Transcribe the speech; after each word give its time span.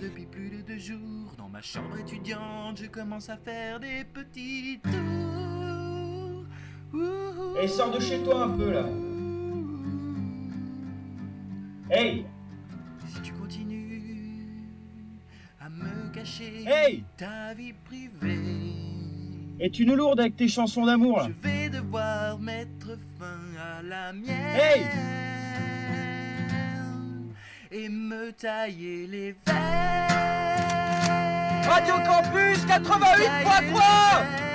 depuis 0.00 0.26
plus 0.26 0.50
de 0.50 0.62
deux 0.62 0.78
jours. 0.78 1.34
Dans 1.38 1.48
ma 1.48 1.60
chambre 1.62 1.98
étudiante, 1.98 2.80
je 2.82 2.86
commence 2.86 3.28
à 3.28 3.36
faire 3.36 3.80
des 3.80 4.04
petits 4.04 4.80
tours. 4.82 6.44
Hey, 7.58 7.68
sors 7.68 7.90
de 7.90 8.00
chez 8.00 8.22
toi 8.22 8.44
un 8.44 8.50
peu 8.50 8.70
là. 8.72 8.84
Hey, 11.90 12.26
Si 13.08 13.20
tu 13.22 13.32
continues 13.32 14.48
à 15.60 15.68
me 15.68 16.12
cacher 16.12 16.64
Hey 16.66 17.04
ta 17.16 17.54
vie 17.54 17.72
privée, 17.72 18.38
es-tu 19.60 19.86
nous 19.86 19.94
lourde 19.94 20.20
avec 20.20 20.36
tes 20.36 20.48
chansons 20.48 20.84
d'amour 20.84 21.18
là? 21.18 21.28
je 21.28 21.48
vais 21.48 21.68
devoir 21.70 22.38
mettre 22.38 22.98
fin 23.18 23.38
à 23.58 23.82
la 23.82 24.12
mienne 24.12 24.56
Hey 24.56 24.82
et 27.70 27.88
me 27.88 28.32
tailler 28.32 29.06
les 29.06 29.32
veines. 29.46 29.56
Radio 31.68 31.94
Campus 32.06 32.64
88.3 32.66 34.45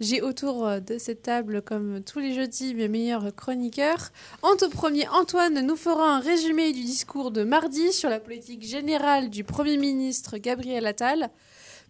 J'ai 0.00 0.22
autour 0.22 0.64
euh, 0.64 0.78
de 0.78 0.96
cette 0.96 1.22
table, 1.22 1.60
comme 1.60 2.00
tous 2.04 2.20
les 2.20 2.32
jeudis, 2.32 2.72
mes 2.72 2.86
meilleurs 2.86 3.34
chroniqueurs. 3.34 4.10
En 4.42 4.54
tout 4.54 4.70
premier, 4.70 5.08
Antoine 5.08 5.66
nous 5.66 5.74
fera 5.74 6.16
un 6.16 6.20
résumé 6.20 6.72
du 6.72 6.82
discours 6.82 7.32
de 7.32 7.42
mardi 7.42 7.92
sur 7.92 8.08
la 8.08 8.20
politique 8.20 8.62
générale 8.62 9.28
du 9.28 9.42
Premier 9.42 9.76
ministre 9.76 10.38
Gabriel 10.38 10.86
Attal. 10.86 11.30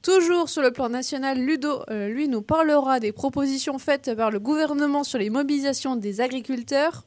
Toujours 0.00 0.48
sur 0.48 0.62
le 0.62 0.70
plan 0.70 0.88
national, 0.88 1.38
Ludo, 1.38 1.82
euh, 1.90 2.08
lui, 2.08 2.28
nous 2.28 2.40
parlera 2.40 2.98
des 2.98 3.12
propositions 3.12 3.78
faites 3.78 4.14
par 4.14 4.30
le 4.30 4.40
gouvernement 4.40 5.04
sur 5.04 5.18
les 5.18 5.28
mobilisations 5.28 5.96
des 5.96 6.22
agriculteurs. 6.22 7.04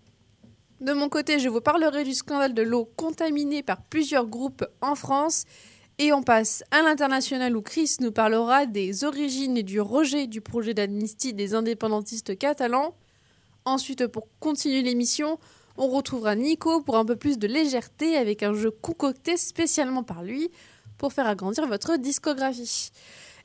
De 0.81 0.93
mon 0.93 1.09
côté, 1.09 1.39
je 1.39 1.49
vous 1.49 1.61
parlerai 1.61 2.03
du 2.03 2.13
scandale 2.13 2.53
de 2.53 2.61
l'eau 2.61 2.89
contaminée 2.95 3.63
par 3.63 3.81
plusieurs 3.81 4.27
groupes 4.27 4.65
en 4.81 4.93
France. 4.93 5.45
Et 5.97 6.13
on 6.13 6.23
passe 6.23 6.63
à 6.71 6.81
l'international 6.81 7.55
où 7.55 7.61
Chris 7.61 7.97
nous 7.99 8.11
parlera 8.11 8.65
des 8.65 9.03
origines 9.03 9.57
et 9.57 9.63
du 9.63 9.79
rejet 9.79 10.27
du 10.27 10.41
projet 10.41 10.73
d'amnistie 10.73 11.33
des 11.33 11.53
indépendantistes 11.53 12.37
catalans. 12.37 12.95
Ensuite, 13.65 14.07
pour 14.07 14.27
continuer 14.39 14.81
l'émission, 14.81 15.37
on 15.77 15.87
retrouvera 15.87 16.35
Nico 16.35 16.81
pour 16.81 16.97
un 16.97 17.05
peu 17.05 17.15
plus 17.15 17.37
de 17.37 17.47
légèreté 17.47 18.17
avec 18.17 18.41
un 18.43 18.53
jeu 18.53 18.71
concocté 18.71 19.37
spécialement 19.37 20.03
par 20.03 20.23
lui 20.23 20.49
pour 20.97 21.13
faire 21.13 21.27
agrandir 21.27 21.67
votre 21.67 21.97
discographie. 21.97 22.91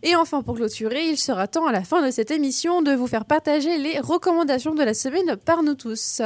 Et 0.02 0.14
enfin, 0.14 0.42
pour 0.42 0.56
clôturer, 0.56 1.08
il 1.08 1.18
sera 1.18 1.48
temps 1.48 1.66
à 1.66 1.72
la 1.72 1.82
fin 1.82 2.04
de 2.04 2.10
cette 2.10 2.30
émission 2.30 2.82
de 2.82 2.92
vous 2.92 3.06
faire 3.06 3.24
partager 3.24 3.78
les 3.78 3.98
recommandations 3.98 4.74
de 4.74 4.82
la 4.82 4.94
semaine 4.94 5.36
par 5.36 5.62
nous 5.62 5.74
tous. 5.74 6.20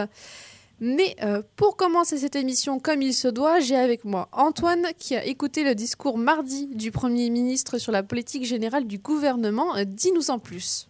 Mais 0.82 1.14
euh, 1.22 1.42
pour 1.56 1.76
commencer 1.76 2.16
cette 2.16 2.36
émission 2.36 2.80
comme 2.80 3.02
il 3.02 3.12
se 3.12 3.28
doit, 3.28 3.60
j'ai 3.60 3.76
avec 3.76 4.06
moi 4.06 4.28
Antoine 4.32 4.86
qui 4.98 5.14
a 5.14 5.24
écouté 5.26 5.62
le 5.62 5.74
discours 5.74 6.16
mardi 6.16 6.68
du 6.68 6.90
Premier 6.90 7.28
ministre 7.28 7.76
sur 7.76 7.92
la 7.92 8.02
politique 8.02 8.46
générale 8.46 8.86
du 8.86 8.98
gouvernement. 8.98 9.76
Euh, 9.76 9.84
Dis-nous 9.84 10.30
en 10.30 10.38
plus. 10.38 10.88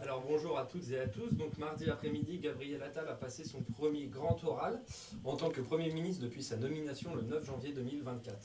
Alors 0.00 0.22
bonjour 0.28 0.56
à 0.56 0.62
toutes 0.62 0.88
et 0.92 1.00
à 1.00 1.08
tous. 1.08 1.34
Donc 1.34 1.58
mardi 1.58 1.90
après-midi, 1.90 2.38
Gabriel 2.38 2.80
Attal 2.84 3.08
a 3.08 3.14
passé 3.14 3.42
son 3.42 3.58
premier 3.76 4.06
grand 4.06 4.38
oral 4.44 4.80
en 5.24 5.34
tant 5.34 5.50
que 5.50 5.60
Premier 5.60 5.90
ministre 5.90 6.22
depuis 6.22 6.44
sa 6.44 6.56
nomination 6.56 7.10
le 7.16 7.22
9 7.22 7.44
janvier 7.44 7.72
2024. 7.72 8.36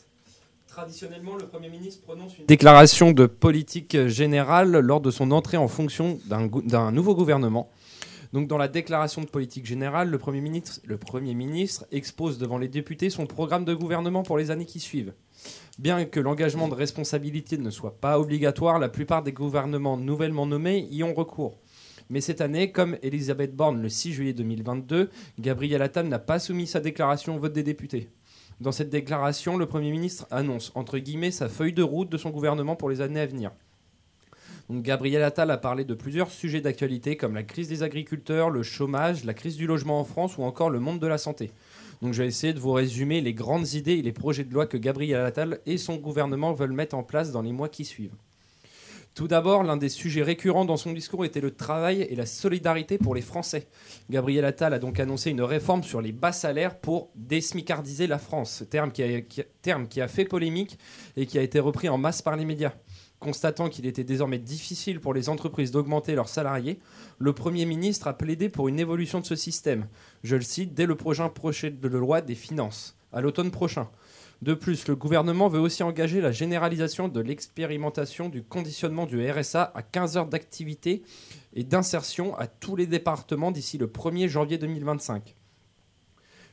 Traditionnellement, 0.66 1.36
le 1.36 1.46
Premier 1.46 1.70
ministre 1.70 2.02
prononce 2.02 2.40
une 2.40 2.46
déclaration 2.48 3.12
de 3.12 3.28
politique 3.28 4.08
générale 4.08 4.72
lors 4.80 5.02
de 5.02 5.12
son 5.12 5.30
entrée 5.30 5.58
en 5.58 5.68
fonction 5.68 6.18
d'un 6.26 6.92
nouveau 6.92 7.14
gouvernement. 7.14 7.70
Donc 8.34 8.48
dans 8.48 8.58
la 8.58 8.68
déclaration 8.68 9.22
de 9.22 9.28
politique 9.28 9.66
générale, 9.66 10.10
le 10.10 10.18
Premier, 10.18 11.34
ministre, 11.34 11.86
expose 11.92 12.38
devant 12.38 12.58
les 12.58 12.70
députés 12.70 13.10
son 13.10 13.26
programme 13.26 13.66
de 13.66 13.74
gouvernement 13.74 14.24
pour 14.24 14.38
les 14.38 14.52
années 14.52 14.66
qui 14.66 14.80
suivent. 14.80 15.14
Bien 15.80 16.06
que 16.06 16.20
l'engagement 16.20 16.70
de 16.70 16.76
responsabilité 16.76 17.58
ne 17.58 17.70
soit 17.70 18.00
pas 18.00 18.20
obligatoire, 18.20 18.80
la 18.80 18.90
plupart 18.90 19.24
des 19.24 19.34
gouvernements 19.34 19.98
nouvellement 19.98 20.46
nommés 20.46 20.88
y 20.92 21.04
ont 21.04 21.14
recours. 21.14 21.58
Mais 22.10 22.22
cette 22.22 22.42
année, 22.42 22.72
comme 22.72 22.98
Elisabeth 23.04 23.56
Borne 23.56 23.82
le 23.82 23.90
6 23.90 24.14
juillet 24.14 24.34
2022, 24.34 25.10
Gabriel 25.40 25.82
Attal 25.82 26.08
n'a 26.08 26.20
pas 26.20 26.40
soumis 26.40 26.68
sa 26.68 26.80
déclaration 26.80 27.36
au 27.36 27.40
vote 27.40 27.54
des 27.54 27.64
députés. 27.64 28.10
Dans 28.60 28.72
cette 28.72 28.90
déclaration, 28.90 29.58
le 29.58 29.66
Premier 29.66 29.92
ministre 29.92 30.28
annonce, 30.30 30.72
entre 30.76 31.00
guillemets, 31.00 31.32
sa 31.32 31.50
feuille 31.50 31.74
de 31.74 31.84
route 31.84 32.10
de 32.10 32.18
son 32.18 32.30
gouvernement 32.30 32.76
pour 32.76 32.90
les 32.90 33.02
années 33.02 33.22
à 33.22 33.26
venir. 33.26 33.52
Gabriel 34.80 35.22
Attal 35.24 35.52
a 35.52 35.58
parlé 35.58 35.84
de 35.84 35.94
plusieurs 35.94 36.32
sujets 36.32 36.62
d'actualité 36.62 37.18
comme 37.18 37.36
la 37.36 37.44
crise 37.44 37.68
des 37.68 37.84
agriculteurs, 37.84 38.50
le 38.50 38.64
chômage, 38.64 39.26
la 39.26 39.34
crise 39.34 39.58
du 39.58 39.68
logement 39.68 40.00
en 40.00 40.06
France 40.06 40.38
ou 40.38 40.44
encore 40.44 40.70
le 40.70 40.80
monde 40.80 41.00
de 41.00 41.08
la 41.08 41.18
santé. 41.18 41.52
Donc 42.02 42.14
je 42.14 42.24
vais 42.24 42.30
essayer 42.30 42.54
de 42.54 42.60
vous 42.60 42.72
résumer 42.72 43.20
les 43.20 43.34
grandes 43.34 43.74
idées 43.74 43.96
et 43.96 44.02
les 44.02 44.14
projets 44.14 44.46
de 44.46 44.54
loi 44.54 44.66
que 44.66 44.78
Gabriel 44.78 45.26
Attal 45.26 45.60
et 45.66 45.78
son 45.78 45.98
gouvernement 45.98 46.54
veulent 46.54 46.72
mettre 46.72 46.96
en 46.96 47.04
place 47.04 47.32
dans 47.32 47.42
les 47.42 47.52
mois 47.52 47.68
qui 47.70 47.84
suivent. 47.84 48.16
Tout 49.14 49.28
d'abord, 49.28 49.64
l'un 49.64 49.76
des 49.76 49.90
sujets 49.90 50.24
récurrents 50.24 50.64
dans 50.64 50.78
son 50.78 50.94
discours 50.94 51.26
était 51.26 51.42
le 51.42 51.52
travail 51.52 52.04
et 52.04 52.16
la 52.16 52.26
solidarité 52.26 52.98
pour 52.98 53.14
les 53.14 53.22
Français. 53.22 53.68
Gabriel 54.10 54.46
Attal 54.46 54.74
a 54.74 54.80
donc 54.80 55.02
annoncé 55.02 55.32
une 55.32 55.42
réforme 55.42 55.84
sur 55.84 56.00
les 56.00 56.14
bas 56.14 56.32
salaires 56.32 56.80
pour 56.80 57.10
désmicardiser 57.16 58.08
la 58.08 58.20
France, 58.20 58.64
terme 58.70 58.92
qui 58.94 60.02
a 60.02 60.08
fait 60.08 60.24
polémique 60.24 60.80
et 61.18 61.26
qui 61.26 61.38
a 61.38 61.42
été 61.42 61.60
repris 61.60 61.90
en 61.90 61.98
masse 61.98 62.22
par 62.22 62.38
les 62.38 62.46
médias. 62.46 62.72
Constatant 63.22 63.70
qu'il 63.70 63.86
était 63.86 64.04
désormais 64.04 64.40
difficile 64.40 65.00
pour 65.00 65.14
les 65.14 65.30
entreprises 65.30 65.70
d'augmenter 65.70 66.16
leurs 66.16 66.28
salariés, 66.28 66.80
le 67.20 67.34
Premier 67.34 67.66
ministre 67.66 68.08
a 68.08 68.18
plaidé 68.18 68.50
pour 68.50 68.68
une 68.68 68.80
évolution 68.80 69.20
de 69.20 69.28
ce 69.28 69.36
système. 69.36 69.86
Je 70.24 70.36
le 70.36 70.42
cite, 70.42 70.74
dès 70.74 70.88
le 70.88 70.96
prochain 70.96 71.30
projet 71.30 71.70
de 71.70 71.88
loi 71.88 72.22
des 72.22 72.34
finances, 72.34 72.98
à 73.14 73.22
l'automne 73.22 73.52
prochain. 73.52 73.90
De 74.42 74.56
plus, 74.56 74.88
le 74.88 74.96
gouvernement 74.96 75.50
veut 75.50 75.60
aussi 75.60 75.84
engager 75.84 76.20
la 76.20 76.32
généralisation 76.32 77.10
de 77.10 77.22
l'expérimentation 77.22 78.28
du 78.28 78.42
conditionnement 78.42 79.06
du 79.06 79.30
RSA 79.30 79.72
à 79.76 79.84
15 79.84 80.18
heures 80.18 80.26
d'activité 80.26 81.04
et 81.54 81.64
d'insertion 81.64 82.36
à 82.40 82.48
tous 82.48 82.76
les 82.76 82.88
départements 82.88 83.52
d'ici 83.52 83.78
le 83.78 83.86
1er 83.86 84.30
janvier 84.30 84.58
2025. 84.58 85.36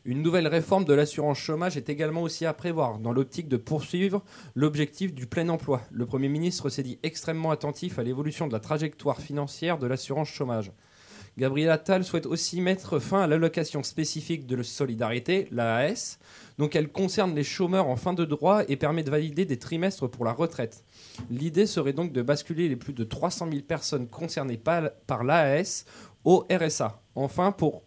Une 0.04 0.22
nouvelle 0.22 0.46
réforme 0.46 0.84
de 0.84 0.94
l'assurance 0.94 1.38
chômage 1.38 1.76
est 1.76 1.88
également 1.88 2.22
aussi 2.22 2.46
à 2.46 2.52
prévoir, 2.52 2.98
dans 2.98 3.12
l'optique 3.12 3.48
de 3.48 3.56
poursuivre 3.56 4.22
l'objectif 4.54 5.12
du 5.12 5.26
plein 5.26 5.48
emploi. 5.48 5.82
Le 5.90 6.06
Premier 6.06 6.28
ministre 6.28 6.68
s'est 6.68 6.82
dit 6.82 6.98
extrêmement 7.02 7.50
attentif 7.50 7.98
à 7.98 8.02
l'évolution 8.02 8.46
de 8.46 8.52
la 8.52 8.60
trajectoire 8.60 9.20
financière 9.20 9.78
de 9.78 9.86
l'assurance 9.86 10.28
chômage. 10.28 10.72
Gabriel 11.38 11.70
Attal 11.70 12.02
souhaite 12.02 12.26
aussi 12.26 12.60
mettre 12.60 12.98
fin 12.98 13.20
à 13.20 13.28
l'allocation 13.28 13.84
spécifique 13.84 14.44
de 14.46 14.60
solidarité, 14.64 15.46
l'AAS. 15.52 16.18
Donc 16.58 16.74
elle 16.74 16.88
concerne 16.88 17.32
les 17.32 17.44
chômeurs 17.44 17.86
en 17.86 17.94
fin 17.94 18.12
de 18.12 18.24
droit 18.24 18.62
et 18.66 18.74
permet 18.74 19.04
de 19.04 19.10
valider 19.10 19.44
des 19.44 19.56
trimestres 19.56 20.10
pour 20.10 20.24
la 20.24 20.32
retraite. 20.32 20.84
L'idée 21.30 21.66
serait 21.66 21.92
donc 21.92 22.12
de 22.12 22.22
basculer 22.22 22.68
les 22.68 22.74
plus 22.74 22.92
de 22.92 23.04
300 23.04 23.50
000 23.52 23.62
personnes 23.62 24.08
concernées 24.08 24.56
par, 24.58 25.22
l'AAS 25.22 25.84
au 26.24 26.44
RSA. 26.50 27.00
Enfin, 27.14 27.52
pour, 27.52 27.84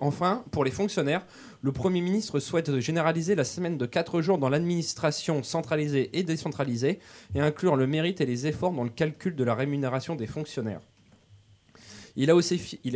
enfin, 0.00 0.44
pour 0.50 0.64
les 0.64 0.70
fonctionnaires, 0.70 1.26
le 1.62 1.72
Premier 1.72 2.00
ministre 2.00 2.40
souhaite 2.40 2.80
généraliser 2.80 3.34
la 3.34 3.44
semaine 3.44 3.78
de 3.78 3.86
4 3.86 4.20
jours 4.20 4.38
dans 4.38 4.48
l'administration 4.48 5.42
centralisée 5.42 6.10
et 6.18 6.22
décentralisée 6.22 6.98
et 7.34 7.40
inclure 7.40 7.76
le 7.76 7.86
mérite 7.86 8.20
et 8.20 8.26
les 8.26 8.46
efforts 8.46 8.72
dans 8.72 8.84
le 8.84 8.90
calcul 8.90 9.34
de 9.36 9.44
la 9.44 9.54
rémunération 9.54 10.14
des 10.16 10.26
fonctionnaires. 10.26 10.80
Il 12.16 12.28
a 12.28 12.34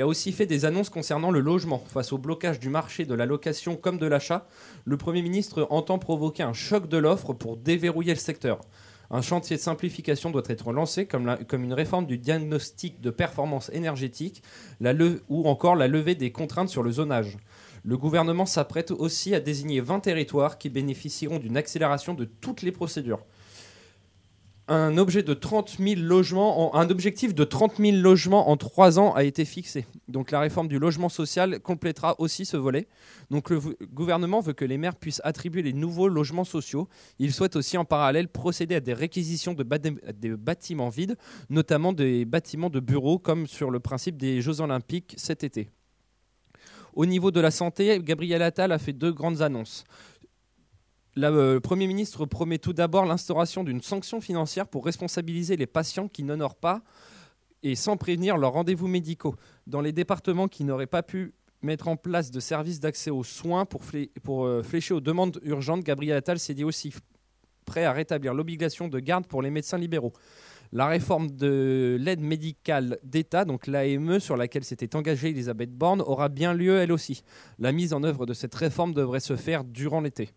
aussi 0.06 0.32
fait 0.32 0.46
des 0.46 0.64
annonces 0.64 0.90
concernant 0.90 1.30
le 1.30 1.40
logement. 1.40 1.82
Face 1.88 2.12
au 2.12 2.18
blocage 2.18 2.58
du 2.58 2.68
marché 2.68 3.04
de 3.04 3.14
la 3.14 3.26
location 3.26 3.76
comme 3.76 3.98
de 3.98 4.06
l'achat, 4.06 4.46
le 4.84 4.96
Premier 4.96 5.22
ministre 5.22 5.66
entend 5.70 5.98
provoquer 5.98 6.42
un 6.42 6.52
choc 6.52 6.88
de 6.88 6.98
l'offre 6.98 7.32
pour 7.32 7.56
déverrouiller 7.56 8.12
le 8.12 8.18
secteur. 8.18 8.60
Un 9.14 9.22
chantier 9.22 9.54
de 9.54 9.62
simplification 9.62 10.32
doit 10.32 10.42
être 10.48 10.72
lancé 10.72 11.06
comme, 11.06 11.28
une 11.52 11.72
réforme 11.72 12.04
du 12.04 12.18
diagnostic 12.18 13.00
de 13.00 13.10
performance 13.10 13.70
énergétique 13.72 14.42
ou 15.28 15.48
encore 15.48 15.76
la 15.76 15.86
levée 15.86 16.16
des 16.16 16.32
contraintes 16.32 16.68
sur 16.68 16.82
le 16.82 16.90
zonage. 16.90 17.38
Le 17.84 17.96
gouvernement 17.96 18.44
s'apprête 18.44 18.90
aussi 18.90 19.32
à 19.32 19.38
désigner 19.38 19.80
20 19.80 20.00
territoires 20.00 20.58
qui 20.58 20.68
bénéficieront 20.68 21.38
d'une 21.38 21.56
accélération 21.56 22.14
de 22.14 22.24
toutes 22.24 22.62
les 22.62 22.72
procédures 22.72 23.24
un, 24.68 24.96
objet 24.96 25.22
de 25.22 25.34
30 25.34 25.76
000 25.78 26.00
logements 26.00 26.74
en- 26.74 26.78
un 26.80 26.88
objectif 26.90 27.34
de 27.34 27.44
30 27.44 27.76
000 27.78 27.96
logements 27.98 28.48
en 28.50 28.56
3 28.56 28.98
ans 28.98 29.12
a 29.14 29.24
été 29.24 29.44
fixé. 29.44 29.86
Donc 30.08 30.30
la 30.30 30.40
réforme 30.40 30.68
du 30.68 30.78
logement 30.78 31.08
social 31.08 31.60
complétera 31.60 32.14
aussi 32.18 32.44
ce 32.44 32.56
volet. 32.56 32.88
Donc 33.30 33.50
le 33.50 33.60
gouvernement 33.92 34.40
veut 34.40 34.52
que 34.54 34.64
les 34.64 34.78
maires 34.78 34.96
puissent 34.96 35.20
attribuer 35.24 35.62
les 35.62 35.72
nouveaux 35.72 36.08
logements 36.08 36.44
sociaux. 36.44 36.88
Il 37.18 37.32
souhaite 37.32 37.56
aussi 37.56 37.76
en 37.76 37.84
parallèle 37.84 38.28
procéder 38.28 38.74
à 38.76 38.80
des 38.80 38.94
réquisitions 38.94 39.54
de 39.54 39.62
bâtiments 40.34 40.88
vides, 40.88 41.16
notamment 41.50 41.92
des 41.92 42.24
bâtiments 42.24 42.70
de 42.70 42.80
bureaux 42.80 43.18
comme 43.18 43.46
sur 43.46 43.70
le 43.70 43.80
principe 43.80 44.16
des 44.16 44.40
Jeux 44.40 44.60
olympiques 44.60 45.14
cet 45.18 45.44
été. 45.44 45.68
Au 46.94 47.06
niveau 47.06 47.32
de 47.32 47.40
la 47.40 47.50
santé, 47.50 47.98
Gabriel 48.00 48.40
Attal 48.40 48.70
a 48.70 48.78
fait 48.78 48.92
deux 48.92 49.12
grandes 49.12 49.42
annonces. 49.42 49.82
Le 51.16 51.58
Premier 51.58 51.86
ministre 51.86 52.26
promet 52.26 52.58
tout 52.58 52.72
d'abord 52.72 53.06
l'instauration 53.06 53.62
d'une 53.62 53.80
sanction 53.80 54.20
financière 54.20 54.66
pour 54.66 54.84
responsabiliser 54.84 55.56
les 55.56 55.66
patients 55.66 56.08
qui 56.08 56.24
n'honorent 56.24 56.56
pas 56.56 56.82
et 57.62 57.76
sans 57.76 57.96
prévenir 57.96 58.36
leurs 58.36 58.52
rendez-vous 58.52 58.88
médicaux. 58.88 59.36
Dans 59.66 59.80
les 59.80 59.92
départements 59.92 60.48
qui 60.48 60.64
n'auraient 60.64 60.86
pas 60.86 61.02
pu 61.02 61.32
mettre 61.62 61.88
en 61.88 61.96
place 61.96 62.30
de 62.30 62.40
services 62.40 62.80
d'accès 62.80 63.10
aux 63.10 63.24
soins 63.24 63.64
pour, 63.64 63.82
pour 64.22 64.44
euh, 64.44 64.62
flécher 64.62 64.92
aux 64.92 65.00
demandes 65.00 65.40
urgentes, 65.44 65.82
Gabriel 65.82 66.16
Attal 66.16 66.38
s'est 66.38 66.52
dit 66.52 66.64
aussi 66.64 66.92
prêt 67.64 67.84
à 67.84 67.92
rétablir 67.92 68.34
l'obligation 68.34 68.88
de 68.88 68.98
garde 68.98 69.26
pour 69.26 69.40
les 69.40 69.50
médecins 69.50 69.78
libéraux. 69.78 70.12
La 70.72 70.88
réforme 70.88 71.30
de 71.30 71.96
l'aide 72.00 72.20
médicale 72.20 72.98
d'État, 73.04 73.44
donc 73.44 73.66
l'AME, 73.66 74.18
sur 74.18 74.36
laquelle 74.36 74.64
s'était 74.64 74.96
engagée 74.96 75.30
Elisabeth 75.30 75.72
Borne, 75.72 76.02
aura 76.02 76.28
bien 76.28 76.52
lieu 76.52 76.76
elle 76.78 76.92
aussi. 76.92 77.22
La 77.58 77.70
mise 77.72 77.92
en 77.94 78.02
œuvre 78.02 78.26
de 78.26 78.34
cette 78.34 78.54
réforme 78.54 78.92
devrait 78.92 79.20
se 79.20 79.36
faire 79.36 79.64
durant 79.64 80.00
l'été. 80.00 80.30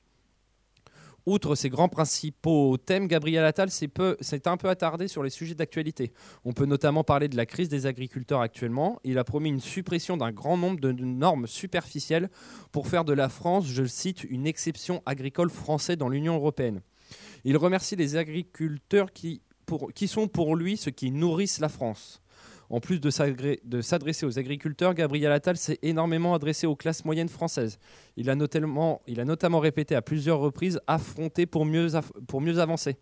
Outre 1.27 1.55
ces 1.55 1.67
grands 1.67 1.89
principaux 1.89 2.77
thèmes, 2.77 3.05
Gabriel 3.05 3.43
Attal 3.43 3.69
s'est 3.69 4.47
un 4.47 4.55
peu 4.55 4.69
attardé 4.69 5.09
sur 5.09 5.23
les 5.23 5.29
sujets 5.29 5.55
d'actualité. 5.55 6.13
On 6.45 6.53
peut 6.53 6.65
notamment 6.65 7.03
parler 7.03 7.27
de 7.27 7.35
la 7.35 7.45
crise 7.45 7.67
des 7.67 7.85
agriculteurs 7.85 8.39
actuellement. 8.39 9.01
Il 9.03 9.17
a 9.17 9.25
promis 9.25 9.49
une 9.49 9.59
suppression 9.59 10.15
d'un 10.15 10.31
grand 10.31 10.55
nombre 10.55 10.79
de 10.79 10.93
normes 10.93 11.45
superficielles 11.45 12.29
pour 12.71 12.87
faire 12.87 13.03
de 13.03 13.11
la 13.11 13.27
France, 13.27 13.67
je 13.67 13.81
le 13.81 13.89
cite, 13.89 14.23
une 14.23 14.47
exception 14.47 15.03
agricole 15.05 15.49
française 15.49 15.97
dans 15.97 16.07
l'Union 16.07 16.35
européenne. 16.35 16.79
Il 17.43 17.57
remercie 17.57 17.97
les 17.97 18.15
agriculteurs 18.15 19.11
qui, 19.11 19.41
qui 19.95 20.07
sont 20.07 20.29
pour 20.29 20.55
lui 20.55 20.77
ceux 20.77 20.91
qui 20.91 21.11
nourrissent 21.11 21.59
la 21.59 21.67
France. 21.67 22.21
En 22.69 22.81
plus 22.81 22.99
de 22.99 23.09
s'adresser 23.09 24.25
aux 24.25 24.39
agriculteurs, 24.39 24.93
Gabriel 24.93 25.31
Attal 25.31 25.55
s'est 25.55 25.79
énormément 25.81 26.33
adressé 26.33 26.67
aux 26.67 26.75
classes 26.75 27.05
moyennes 27.05 27.29
françaises. 27.29 27.79
Il 28.17 28.29
a, 28.29 28.35
notamment, 28.35 28.99
répété 29.59 29.95
à 29.95 30.01
plusieurs 30.01 30.39
reprises 30.39 30.81
affronter 30.85 31.45
pour 31.45 31.65
mieux, 31.65 31.87
pour 32.27 32.41
mieux 32.41 32.59
avancer. 32.59 32.97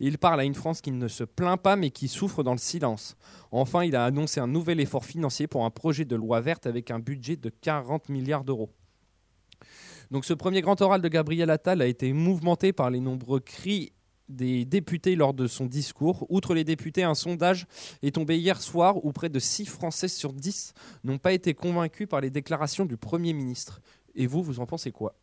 Il 0.00 0.18
parle 0.18 0.40
à 0.40 0.44
une 0.44 0.54
France 0.54 0.82
qui 0.82 0.90
ne 0.90 1.08
se 1.08 1.24
plaint 1.24 1.60
pas 1.60 1.76
mais 1.76 1.90
qui 1.90 2.08
souffre 2.08 2.42
dans 2.42 2.52
le 2.52 2.58
silence. 2.58 3.16
Enfin, 3.50 3.84
il 3.84 3.96
a 3.96 4.04
annoncé 4.04 4.40
un 4.40 4.46
nouvel 4.46 4.80
effort 4.80 5.06
financier 5.06 5.46
pour 5.46 5.64
un 5.64 5.70
projet 5.70 6.04
de 6.04 6.16
loi 6.16 6.42
verte 6.42 6.66
avec 6.66 6.90
un 6.90 6.98
budget 6.98 7.36
de 7.36 7.48
40 7.48 8.10
milliards 8.10 8.44
d'euros. 8.44 8.68
Donc 10.10 10.24
ce 10.24 10.34
premier 10.34 10.60
grand 10.60 10.80
oral 10.82 11.00
de 11.00 11.08
Gabriel 11.08 11.50
Attal 11.50 11.80
a 11.82 11.86
été 11.86 12.12
mouvementé 12.12 12.72
par 12.72 12.90
les 12.90 13.00
nombreux 13.00 13.40
cris 13.40 13.92
des 14.28 14.64
députés 14.64 15.16
lors 15.16 15.34
de 15.34 15.46
son 15.46 15.66
discours. 15.66 16.26
Outre 16.28 16.54
les 16.54 16.64
députés, 16.64 17.02
un 17.02 17.14
sondage 17.14 17.66
est 18.02 18.14
tombé 18.14 18.38
hier 18.38 18.60
soir 18.60 19.04
où 19.04 19.12
près 19.12 19.28
de 19.28 19.38
6 19.38 19.66
Français 19.66 20.08
sur 20.08 20.32
10 20.32 20.74
n'ont 21.04 21.18
pas 21.18 21.32
été 21.32 21.54
convaincus 21.54 22.08
par 22.08 22.20
les 22.20 22.30
déclarations 22.30 22.84
du 22.84 22.96
Premier 22.96 23.32
ministre. 23.32 23.80
Et 24.14 24.26
vous, 24.26 24.42
vous 24.42 24.60
en 24.60 24.66
pensez 24.66 24.90
quoi? 24.90 25.14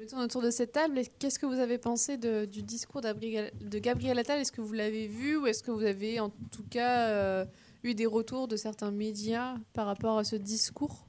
Mettons 0.00 0.20
autour 0.20 0.40
de 0.40 0.50
cette 0.50 0.72
table, 0.72 1.02
qu'est-ce 1.18 1.38
que 1.38 1.44
vous 1.44 1.58
avez 1.58 1.76
pensé 1.76 2.16
du 2.16 2.62
discours 2.62 3.02
de 3.02 3.78
Gabriel 3.78 4.18
Attal? 4.18 4.40
Est-ce 4.40 4.50
que 4.50 4.62
vous 4.62 4.72
l'avez 4.72 5.06
vu 5.06 5.36
ou 5.36 5.46
est-ce 5.46 5.62
que 5.62 5.70
vous 5.70 5.84
avez 5.84 6.20
en 6.20 6.30
tout 6.30 6.64
cas 6.70 7.08
euh, 7.08 7.44
eu 7.82 7.94
des 7.94 8.06
retours 8.06 8.48
de 8.48 8.56
certains 8.56 8.92
médias 8.92 9.56
par 9.74 9.84
rapport 9.84 10.16
à 10.16 10.24
ce 10.24 10.36
discours? 10.36 11.06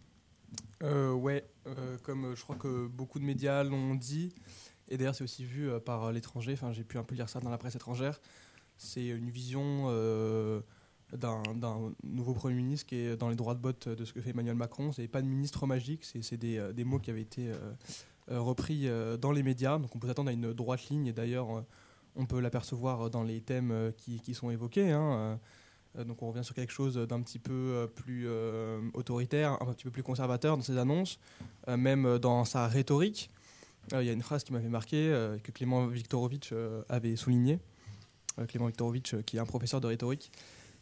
Euh, 0.84 1.14
Ouais, 1.14 1.46
euh, 1.68 1.98
comme 2.04 2.26
euh, 2.26 2.36
je 2.36 2.44
crois 2.44 2.56
que 2.56 2.88
beaucoup 2.88 3.20
de 3.20 3.24
médias 3.24 3.64
l'ont 3.64 3.96
dit, 3.96 4.34
et 4.90 4.98
d'ailleurs 4.98 5.16
c'est 5.16 5.24
aussi 5.24 5.46
vu 5.46 5.70
par 5.86 6.12
l'étranger, 6.12 6.54
enfin 6.54 6.72
j'ai 6.72 6.84
pu 6.84 6.98
un 6.98 7.04
peu 7.04 7.16
lire 7.16 7.30
ça 7.30 7.40
dans 7.40 7.50
la 7.50 7.58
presse 7.58 7.76
étrangère, 7.76 8.20
c'est 8.78 9.08
une 9.08 9.30
vision 9.30 9.86
d'un 11.14 11.44
nouveau 12.04 12.34
Premier 12.34 12.56
ministre 12.56 12.88
qui 12.88 12.96
est 12.96 13.16
dans 13.16 13.30
les 13.30 13.36
droits 13.36 13.56
de 13.56 13.60
botte 13.60 13.88
de 13.88 14.06
ce 14.06 14.14
que 14.14 14.22
fait 14.22 14.32
Emmanuel 14.32 14.56
Macron. 14.56 14.92
C'est 14.92 15.08
pas 15.08 15.22
de 15.22 15.28
ministre 15.28 15.68
magique, 15.68 16.04
c'est 16.04 16.38
des, 16.38 16.84
mots 16.84 17.00
qui 17.00 17.12
avaient 17.12 17.22
été 17.22 17.52
repris 18.28 18.90
dans 19.20 19.32
les 19.32 19.44
médias, 19.44 19.78
donc 19.78 19.96
on 19.96 20.00
peut 20.00 20.08
s'attendre 20.08 20.30
à 20.30 20.34
une 20.34 20.52
droite 20.54 20.90
ligne, 20.90 21.08
et 21.08 21.14
d'ailleurs 21.14 21.64
on 22.16 22.26
peut 22.26 22.40
l'apercevoir 22.40 23.10
dans 23.10 23.24
les 23.24 23.42
thèmes 23.42 23.94
qui, 23.98 24.34
sont 24.34 24.50
évoqués. 24.50 24.92
Hein, 24.92 25.14
euh, 25.14 25.36
donc 25.98 26.22
on 26.24 26.30
revient 26.30 26.44
sur 26.44 26.56
quelque 26.56 26.72
chose 26.72 26.96
d'un 26.96 27.22
petit 27.22 27.40
peu 27.40 27.54
euh, 27.54 27.88
plus 27.88 28.26
euh, 28.28 28.80
autoritaire, 28.94 29.62
un 29.62 29.74
petit 29.74 29.84
peu 29.84 29.92
plus 29.92 30.04
conservateur 30.04 30.58
dans 30.58 30.64
ses 30.64 30.78
annonces, 30.78 31.20
même 31.68 32.18
dans 32.20 32.46
sa 32.46 32.68
rhétorique. 32.68 33.30
Il 33.92 34.04
y 34.04 34.10
a 34.10 34.14
une 34.14 34.22
phrase 34.22 34.44
qui 34.44 34.54
m'avait 34.54 34.70
marqué, 34.70 35.10
que 35.44 35.52
Clément 35.52 35.88
Viktorovitch 35.88 36.54
avait 36.88 37.16
souligné. 37.16 37.60
Clément 38.48 38.68
Viktorovitch, 38.68 39.16
qui 39.26 39.38
est 39.38 39.40
un 39.40 39.46
professeur 39.46 39.82
de 39.82 39.88
rhétorique, 39.88 40.32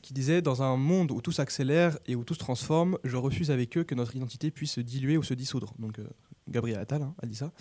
qui 0.02 0.14
disait 0.14 0.42
Dans 0.42 0.62
un 0.62 0.76
monde 0.76 1.12
où 1.12 1.22
tout 1.22 1.32
s'accélère 1.32 1.98
et 2.08 2.16
où 2.16 2.24
tout 2.24 2.34
se 2.34 2.40
transforme, 2.40 3.00
je 3.06 3.16
refuse 3.16 3.52
avec 3.52 3.78
eux 3.78 3.84
que 3.84 3.96
notre 3.96 4.16
identité 4.16 4.52
puisse 4.52 4.74
se 4.74 4.82
diluer 4.82 5.18
ou 5.18 5.24
se 5.24 5.34
dissoudre. 5.34 5.74
Donc 5.80 6.00
Gabriel 6.50 6.80
Attal 6.80 7.02
hein, 7.02 7.16
a 7.22 7.26
dit 7.26 7.36
ça. 7.36 7.52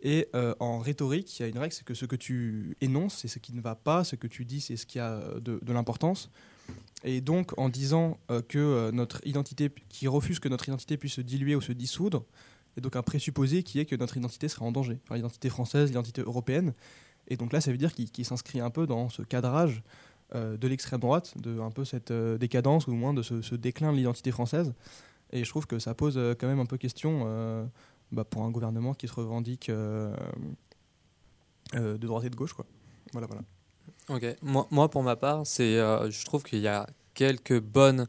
Et 0.00 0.28
en 0.58 0.78
rhétorique, 0.78 1.38
il 1.38 1.42
y 1.42 1.44
a 1.44 1.48
une 1.48 1.58
règle 1.58 1.74
c'est 1.74 1.84
que 1.84 1.94
ce 1.94 2.06
que 2.06 2.16
tu 2.16 2.76
énonces, 2.80 3.18
c'est 3.18 3.28
ce 3.28 3.38
qui 3.38 3.52
ne 3.52 3.60
va 3.60 3.74
pas, 3.74 4.02
ce 4.02 4.16
que 4.16 4.26
tu 4.26 4.46
dis, 4.46 4.62
c'est 4.62 4.78
ce 4.78 4.86
qui 4.86 4.98
a 4.98 5.20
de 5.40 5.72
l'importance. 5.72 6.30
Et 7.04 7.20
donc, 7.20 7.58
en 7.58 7.68
disant 7.68 8.18
euh, 8.30 8.42
que 8.42 8.58
euh, 8.58 8.92
notre 8.92 9.26
identité, 9.26 9.70
qui 9.88 10.06
refuse 10.08 10.38
que 10.38 10.48
notre 10.48 10.68
identité 10.68 10.96
puisse 10.96 11.14
se 11.14 11.20
diluer 11.20 11.54
ou 11.54 11.60
se 11.60 11.72
dissoudre, 11.72 12.24
et 12.76 12.80
donc 12.80 12.96
un 12.96 13.02
présupposé 13.02 13.62
qui 13.62 13.80
est 13.80 13.86
que 13.86 13.96
notre 13.96 14.16
identité 14.16 14.48
serait 14.48 14.64
en 14.64 14.72
danger, 14.72 14.98
l'identité 15.10 15.48
française, 15.48 15.88
l'identité 15.88 16.22
européenne. 16.22 16.74
Et 17.28 17.36
donc 17.36 17.52
là, 17.52 17.60
ça 17.60 17.70
veut 17.70 17.78
dire 17.78 17.94
qu'il 17.94 18.24
s'inscrit 18.24 18.60
un 18.60 18.70
peu 18.70 18.86
dans 18.86 19.08
ce 19.08 19.22
cadrage 19.22 19.82
euh, 20.34 20.56
de 20.56 20.68
l'extrême 20.68 21.00
droite, 21.00 21.36
de 21.38 21.58
un 21.60 21.70
peu 21.70 21.84
cette 21.84 22.12
décadence 22.12 22.86
ou 22.86 22.92
au 22.92 22.94
moins 22.94 23.14
de 23.14 23.22
ce, 23.22 23.54
déclin 23.54 23.92
de 23.92 23.96
l'identité 23.96 24.30
française. 24.30 24.72
Et 25.32 25.44
je 25.44 25.48
trouve 25.48 25.66
que 25.66 25.78
ça 25.78 25.94
pose 25.94 26.18
quand 26.38 26.48
même 26.48 26.60
un 26.60 26.66
peu 26.66 26.76
question 26.76 27.68
bah, 28.12 28.24
pour 28.24 28.42
un 28.42 28.50
gouvernement 28.50 28.94
qui 28.94 29.06
se 29.06 29.14
revendique 29.14 29.70
de 29.70 30.16
droite 31.96 32.24
et 32.24 32.30
de 32.30 32.36
gauche, 32.36 32.52
quoi. 32.52 32.66
Voilà, 33.12 33.28
voilà. 33.28 33.42
Ok, 34.10 34.24
moi, 34.42 34.66
moi 34.72 34.90
pour 34.90 35.04
ma 35.04 35.14
part, 35.14 35.42
c'est, 35.46 35.78
euh, 35.78 36.10
je 36.10 36.24
trouve 36.24 36.42
qu'il 36.42 36.58
y 36.58 36.66
a 36.66 36.86
quelques 37.14 37.60
bonnes 37.60 38.08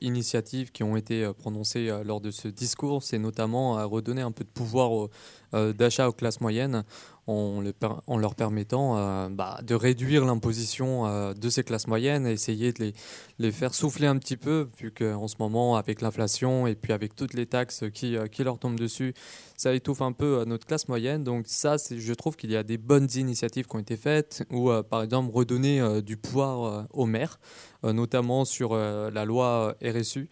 initiatives 0.00 0.72
qui 0.72 0.82
ont 0.82 0.96
été 0.96 1.24
euh, 1.24 1.32
prononcées 1.32 1.90
lors 2.04 2.20
de 2.20 2.30
ce 2.30 2.48
discours. 2.48 3.02
C'est 3.02 3.18
notamment 3.18 3.78
à 3.78 3.84
redonner 3.84 4.22
un 4.22 4.32
peu 4.32 4.44
de 4.44 4.50
pouvoir 4.50 5.08
d'achat 5.52 6.08
aux 6.08 6.12
classes 6.12 6.40
moyennes 6.40 6.84
en, 7.28 8.16
leur 8.18 8.34
permettant 8.34 8.96
euh, 8.96 9.28
bah, 9.28 9.58
de 9.62 9.74
réduire 9.74 10.24
l'imposition 10.24 11.06
euh, 11.06 11.34
de 11.34 11.50
ces 11.50 11.62
classes 11.62 11.86
moyennes 11.86 12.26
essayer 12.26 12.72
de 12.72 12.84
les, 12.84 12.94
les 13.38 13.52
faire 13.52 13.74
souffler 13.74 14.06
un 14.06 14.16
petit 14.16 14.38
peu, 14.38 14.66
vu 14.78 14.90
qu'en 14.90 15.28
ce 15.28 15.36
moment, 15.38 15.76
avec 15.76 16.00
l'inflation 16.00 16.66
et 16.66 16.74
puis 16.74 16.92
avec 16.92 17.14
toutes 17.14 17.34
les 17.34 17.44
taxes 17.44 17.84
qui, 17.92 18.16
euh, 18.16 18.26
qui 18.26 18.44
leur 18.44 18.58
tombent 18.58 18.80
dessus, 18.80 19.12
ça 19.58 19.74
étouffe 19.74 20.00
un 20.00 20.12
peu 20.12 20.44
notre 20.46 20.66
classe 20.66 20.88
moyenne. 20.88 21.22
Donc 21.22 21.44
ça, 21.48 21.76
je 21.90 22.12
trouve 22.14 22.36
qu'il 22.36 22.50
y 22.50 22.56
a 22.56 22.62
des 22.62 22.78
bonnes 22.78 23.08
initiatives 23.14 23.66
qui 23.66 23.76
ont 23.76 23.80
été 23.80 23.96
faites, 23.96 24.44
ou 24.50 24.70
par 24.88 25.02
exemple 25.02 25.34
redonner 25.34 26.00
du 26.00 26.16
pouvoir 26.16 26.86
aux 26.92 27.06
maires, 27.06 27.40
notamment 27.82 28.44
sur 28.44 28.76
la 28.76 29.24
loi 29.24 29.37
RSU. 29.40 30.28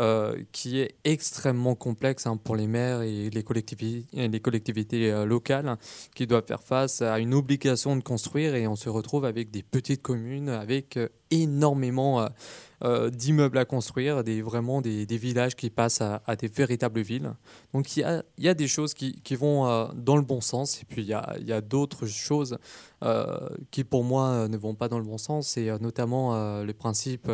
Euh, 0.00 0.44
qui 0.52 0.80
est 0.80 0.94
extrêmement 1.04 1.74
complexe 1.74 2.26
hein, 2.26 2.38
pour 2.38 2.56
les 2.56 2.66
maires 2.66 3.02
et 3.02 3.28
les 3.28 3.42
collectivités, 3.42 5.12
euh, 5.12 5.26
locales 5.26 5.76
qui 6.14 6.26
doivent 6.26 6.46
faire 6.46 6.62
face 6.62 7.02
à 7.02 7.18
une 7.18 7.34
obligation 7.34 7.96
de 7.96 8.02
construire 8.02 8.54
et 8.54 8.66
on 8.66 8.76
se 8.76 8.88
retrouve 8.88 9.26
avec 9.26 9.50
des 9.50 9.62
petites 9.62 10.00
communes 10.00 10.48
avec 10.48 10.96
euh, 10.96 11.08
énormément 11.30 12.26
euh, 12.82 13.10
d'immeubles 13.10 13.58
à 13.58 13.66
construire, 13.66 14.24
des, 14.24 14.40
vraiment 14.40 14.80
des, 14.80 15.04
villages 15.04 15.54
qui 15.54 15.68
passent 15.68 16.00
à, 16.00 16.36
des 16.36 16.48
véritables 16.48 17.02
villes. 17.02 17.32
Donc 17.74 17.94
il 17.94 18.22
y 18.38 18.48
a, 18.48 18.54
des 18.54 18.68
choses 18.68 18.94
qui, 18.94 19.36
vont 19.36 19.66
euh, 19.66 19.86
dans 19.94 20.16
le 20.16 20.22
bon 20.22 20.40
sens, 20.40 20.80
et 20.80 20.86
puis 20.86 21.02
il 21.02 21.08
y 21.08 21.12
a, 21.12 21.36
y 21.40 21.52
a 21.52 21.60
d'autres 21.60 22.06
choses 22.06 22.56
euh, 23.04 23.36
qui 23.70 23.84
pour 23.84 24.02
moi 24.02 24.48
ne 24.48 24.56
vont 24.56 24.74
pas 24.74 24.88
dans 24.88 24.98
le 24.98 25.04
bon 25.04 25.18
sens, 25.18 25.48
c'est 25.48 25.78
notamment 25.78 26.62
le 26.62 26.72
principe 26.72 27.30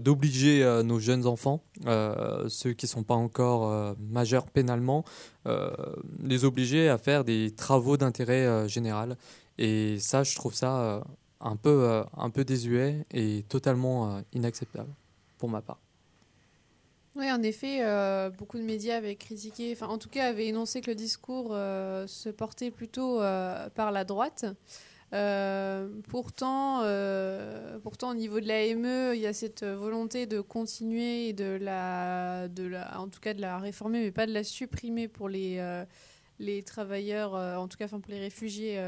d'obliger 0.00 0.82
nos 0.84 0.98
jeunes 0.98 1.26
enfants, 1.26 1.62
ceux 1.84 2.72
qui 2.72 2.86
ne 2.86 2.88
sont 2.88 3.02
pas 3.02 3.14
encore 3.14 3.94
majeurs 4.10 4.46
pénalement, 4.46 5.04
les 6.22 6.44
obliger 6.44 6.88
à 6.88 6.98
faire 6.98 7.24
des 7.24 7.50
travaux 7.50 7.96
d'intérêt 7.96 8.68
général. 8.68 9.16
Et 9.58 9.98
ça, 9.98 10.22
je 10.22 10.34
trouve 10.36 10.54
ça 10.54 11.02
un 11.40 11.56
peu, 11.56 11.84
euh, 11.84 12.02
un 12.16 12.30
peu 12.30 12.44
désuet 12.44 13.04
et 13.10 13.44
totalement 13.48 14.16
euh, 14.16 14.20
inacceptable 14.32 14.92
pour 15.38 15.48
ma 15.48 15.60
part. 15.60 15.78
Oui, 17.16 17.30
en 17.30 17.42
effet, 17.42 17.78
euh, 17.82 18.30
beaucoup 18.30 18.58
de 18.58 18.62
médias 18.62 18.96
avaient 18.96 19.16
critiqué, 19.16 19.72
enfin 19.72 19.88
en 19.88 19.98
tout 19.98 20.08
cas 20.08 20.26
avaient 20.28 20.46
énoncé 20.46 20.80
que 20.80 20.90
le 20.90 20.94
discours 20.94 21.48
se 21.48 22.28
portait 22.28 22.70
plutôt 22.70 23.18
par 23.74 23.90
la 23.90 24.04
droite. 24.04 24.44
Pourtant, 26.08 26.82
pourtant, 27.82 28.10
au 28.10 28.14
niveau 28.14 28.40
de 28.40 28.46
l'AME, 28.46 29.14
il 29.14 29.20
y 29.20 29.26
a 29.26 29.32
cette 29.32 29.64
volonté 29.64 30.26
de 30.26 30.40
continuer 30.40 31.32
la, 31.32 32.48
de 32.48 32.64
la, 32.64 33.00
en 33.00 33.08
tout 33.08 33.20
cas 33.20 33.34
de 33.34 33.40
la 33.40 33.58
réformer, 33.58 34.00
mais 34.00 34.12
pas 34.12 34.26
de 34.26 34.32
la 34.32 34.44
supprimer 34.44 35.08
pour 35.08 35.28
les, 35.28 35.84
les 36.38 36.62
travailleurs, 36.62 37.34
en 37.34 37.68
tout 37.68 37.78
cas, 37.78 37.88
pour 37.88 38.00
les 38.08 38.20
réfugiés 38.20 38.78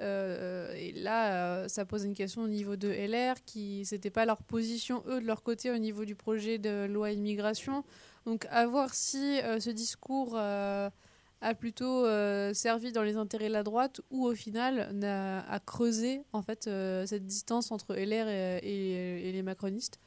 Euh, 0.00 0.72
et 0.74 0.92
là, 0.92 1.34
euh, 1.34 1.68
ça 1.68 1.84
pose 1.84 2.04
une 2.04 2.14
question 2.14 2.42
au 2.42 2.48
niveau 2.48 2.76
de 2.76 2.88
LR, 2.88 3.36
qui 3.44 3.84
c'était 3.84 4.10
pas 4.10 4.24
leur 4.24 4.42
position 4.42 5.02
eux 5.06 5.20
de 5.20 5.26
leur 5.26 5.42
côté 5.42 5.70
au 5.70 5.78
niveau 5.78 6.04
du 6.04 6.14
projet 6.14 6.58
de 6.58 6.86
loi 6.86 7.12
immigration. 7.12 7.84
Donc 8.26 8.46
à 8.50 8.66
voir 8.66 8.94
si 8.94 9.40
euh, 9.40 9.60
ce 9.60 9.70
discours 9.70 10.34
euh, 10.36 10.88
a 11.40 11.54
plutôt 11.54 12.04
euh, 12.04 12.52
servi 12.52 12.92
dans 12.92 13.02
les 13.02 13.16
intérêts 13.16 13.48
de 13.48 13.52
la 13.52 13.62
droite 13.62 14.00
ou 14.10 14.26
au 14.26 14.34
final 14.34 14.90
n'a 14.92 15.40
a 15.50 15.58
creusé 15.58 16.22
en 16.32 16.42
fait 16.42 16.66
euh, 16.66 17.06
cette 17.06 17.26
distance 17.26 17.72
entre 17.72 17.94
LR 17.94 18.28
et, 18.62 19.32
les 19.32 19.42
macronistes. 19.42 19.98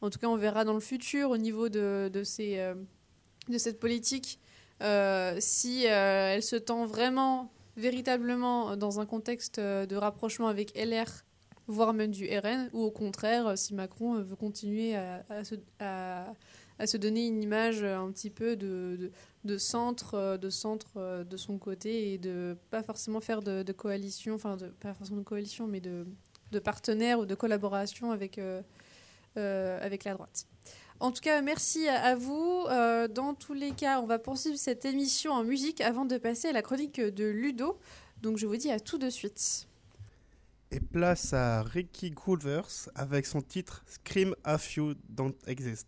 En 0.00 0.10
tout 0.10 0.18
cas, 0.18 0.28
on 0.28 0.36
verra 0.36 0.64
dans 0.64 0.74
le 0.74 0.80
futur 0.80 1.30
au 1.30 1.38
niveau 1.38 1.68
de, 1.68 2.10
de, 2.12 2.22
euh, 2.40 2.74
cette 3.58 3.80
politique 3.80 4.38
si 5.40 5.84
elle 5.84 6.42
se 6.42 6.56
tend 6.56 6.84
vraiment, 6.84 7.50
véritablement 7.76 8.76
dans 8.76 9.00
un 9.00 9.06
contexte 9.06 9.58
de 9.58 9.96
rapprochement 9.96 10.48
avec 10.48 10.76
LR, 10.76 11.06
voire 11.66 11.94
même 11.94 12.10
du 12.10 12.28
RN, 12.28 12.68
ou 12.74 12.82
au 12.82 12.90
contraire, 12.90 13.56
si 13.56 13.72
Macron 13.74 14.20
veut 14.20 14.36
continuer 14.36 14.94
à, 14.94 15.24
à 15.30 15.44
se, 15.44 15.54
à- 15.80 16.26
à 16.78 16.86
se 16.86 16.96
donner 16.96 17.26
une 17.26 17.42
image 17.42 17.82
euh, 17.82 17.98
un 17.98 18.10
petit 18.10 18.30
peu 18.30 18.56
de, 18.56 18.96
de, 18.98 19.12
de 19.44 19.58
centre, 19.58 20.14
euh, 20.14 20.36
de 20.36 20.50
centre 20.50 20.92
euh, 20.96 21.24
de 21.24 21.36
son 21.36 21.58
côté 21.58 22.12
et 22.12 22.18
de 22.18 22.56
pas 22.70 22.82
forcément 22.82 23.20
faire 23.20 23.42
de, 23.42 23.72
coalition, 23.72 24.34
enfin 24.34 24.56
de, 24.56 24.66
pas 24.66 24.94
forcément 24.94 25.18
de 25.18 25.24
coalition, 25.24 25.66
mais 25.66 25.80
de, 25.80 26.06
de 26.52 26.58
partenaire 26.58 27.18
ou 27.18 27.26
de 27.26 27.34
collaboration 27.34 28.10
avec, 28.10 28.40
avec 29.36 30.04
la 30.04 30.14
droite. 30.14 30.46
En 30.98 31.12
tout 31.12 31.20
cas, 31.20 31.42
merci 31.42 31.88
à, 31.88 32.14
vous. 32.14 32.64
Dans 33.10 33.34
tous 33.34 33.52
les 33.52 33.72
cas, 33.72 34.00
on 34.00 34.06
va 34.06 34.18
poursuivre 34.18 34.56
cette 34.56 34.84
émission 34.84 35.32
en 35.32 35.44
musique 35.44 35.80
avant 35.80 36.04
de 36.04 36.16
passer 36.16 36.48
à 36.48 36.52
la 36.52 36.62
chronique 36.62 37.00
de 37.00 37.24
Ludo. 37.24 37.78
Donc 38.22 38.38
je 38.38 38.46
vous 38.46 38.56
dis 38.56 38.70
à 38.70 38.80
tout 38.80 38.96
de 38.96 39.10
suite. 39.10 39.66
Et 40.70 40.80
place 40.80 41.32
à 41.32 41.62
Ricky 41.62 42.10
Groovers 42.10 42.88
avec 42.94 43.26
son 43.26 43.42
titre 43.42 43.84
Scream 43.86 44.34
If 44.46 44.76
You 44.76 44.94
Don't 45.08 45.34
Exist. 45.46 45.86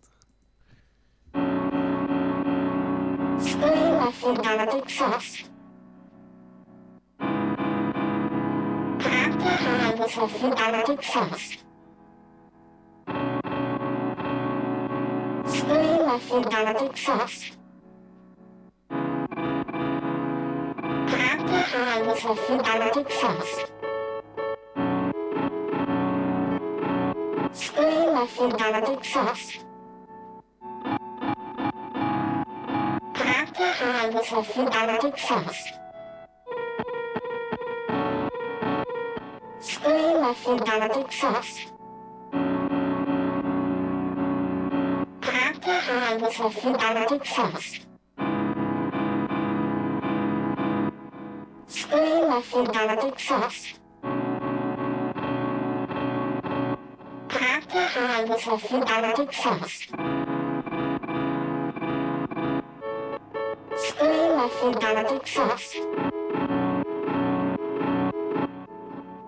Scream 3.40 4.08
if 4.08 4.22
you 4.22 4.34
don't 4.34 4.82
exist. 4.82 5.50
Clap 8.98 9.40
your 9.40 9.50
hands 9.50 10.16
if 10.16 10.42
you 10.42 10.50
don't 10.54 10.90
exist. 10.90 11.64
Scream 15.46 16.08
if 16.16 16.30
you 16.30 16.42
don't 16.42 16.82
exist. 16.90 17.56
Clap 21.08 21.40
your 21.48 21.62
hands 21.62 22.24
if 22.24 22.50
you 22.50 22.58
don't 22.58 22.96
exist. 28.98 29.67
Scream 33.58 34.14
if 34.14 34.30
you 34.30 34.70
don't 34.70 35.04
exist. 35.04 35.72
Clap 39.60 39.66
your 39.66 40.00
hands 40.00 40.36
if 40.38 40.46
you 40.46 40.58
don't 40.58 40.86
exist. 40.86 40.94
Scream 40.94 40.94
if 40.94 40.94
you 40.94 40.94
don't 40.94 40.94
exist. 41.02 41.66
Clap 45.20 45.66
your 45.66 45.80
hands 45.80 46.38
if 46.38 46.62
you 46.62 46.72
don't 46.72 47.10
exist. 47.10 47.86
Scream 51.66 52.32
if 52.32 52.52
you 52.54 52.64
don't 52.64 53.04
exist. 53.08 53.80
Clap 57.28 57.74
your 57.74 57.88
hands 57.88 58.30
if 58.46 58.70
you 58.70 60.37
Scream 63.78 64.40
if 64.40 64.62
you 64.62 64.72
don't 64.72 65.06
exist. 65.16 65.76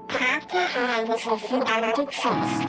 Clap 0.08 0.52
your 0.52 0.66
hands 0.66 1.26
if 1.26 1.50
you 1.52 1.60
don't 1.64 1.98
exist. 2.00 2.68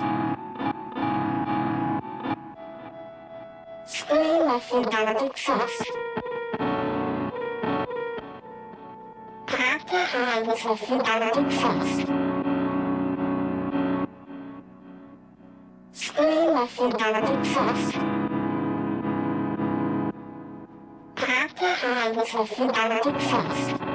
Scream 3.88 4.50
if 4.58 4.72
you 4.72 4.84
don't 4.84 5.22
exist. 5.26 5.92
Clap 9.48 9.92
your 9.92 10.06
hands 10.06 10.66
if 10.66 10.90
you 10.90 10.98
don't 11.02 11.38
exist. 11.46 12.08
Scream 15.94 16.58
if 16.58 16.80
you 16.80 16.90
don't 16.92 18.41
exist. 21.84 22.32
Clap 22.32 23.12
your 23.12 23.20
hands 23.20 23.74
if 23.74 23.91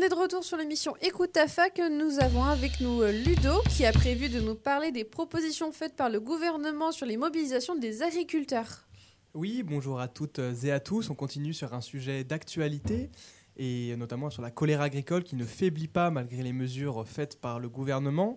On 0.00 0.02
est 0.02 0.08
de 0.08 0.14
retour 0.14 0.42
sur 0.42 0.56
l'émission 0.56 0.96
Écoute 1.02 1.32
ta 1.32 1.46
fac. 1.46 1.78
Nous 1.78 2.20
avons 2.20 2.44
avec 2.44 2.80
nous 2.80 3.02
euh, 3.02 3.12
Ludo 3.12 3.60
qui 3.68 3.84
a 3.84 3.92
prévu 3.92 4.30
de 4.30 4.40
nous 4.40 4.54
parler 4.54 4.92
des 4.92 5.04
propositions 5.04 5.72
faites 5.72 5.94
par 5.94 6.08
le 6.08 6.20
gouvernement 6.20 6.90
sur 6.90 7.04
les 7.04 7.18
mobilisations 7.18 7.76
des 7.76 8.02
agriculteurs. 8.02 8.88
Oui, 9.34 9.62
bonjour 9.62 10.00
à 10.00 10.08
toutes 10.08 10.40
et 10.62 10.72
à 10.72 10.80
tous. 10.80 11.10
On 11.10 11.14
continue 11.14 11.52
sur 11.52 11.74
un 11.74 11.82
sujet 11.82 12.24
d'actualité 12.24 13.10
et 13.58 13.94
notamment 13.96 14.30
sur 14.30 14.40
la 14.40 14.50
colère 14.50 14.80
agricole 14.80 15.22
qui 15.22 15.36
ne 15.36 15.44
faiblit 15.44 15.88
pas 15.88 16.10
malgré 16.10 16.42
les 16.42 16.54
mesures 16.54 17.06
faites 17.06 17.38
par 17.38 17.60
le 17.60 17.68
gouvernement. 17.68 18.36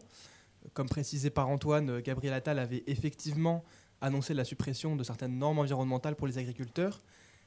Comme 0.73 0.89
précisé 0.89 1.29
par 1.29 1.47
Antoine, 1.47 2.01
Gabriel 2.01 2.33
Attal 2.33 2.59
avait 2.59 2.83
effectivement 2.87 3.63
annoncé 4.01 4.33
la 4.33 4.43
suppression 4.43 4.97
de 4.97 5.03
certaines 5.05 5.37
normes 5.37 5.59
environnementales 5.59 6.17
pour 6.17 6.27
les 6.27 6.37
agriculteurs, 6.37 7.01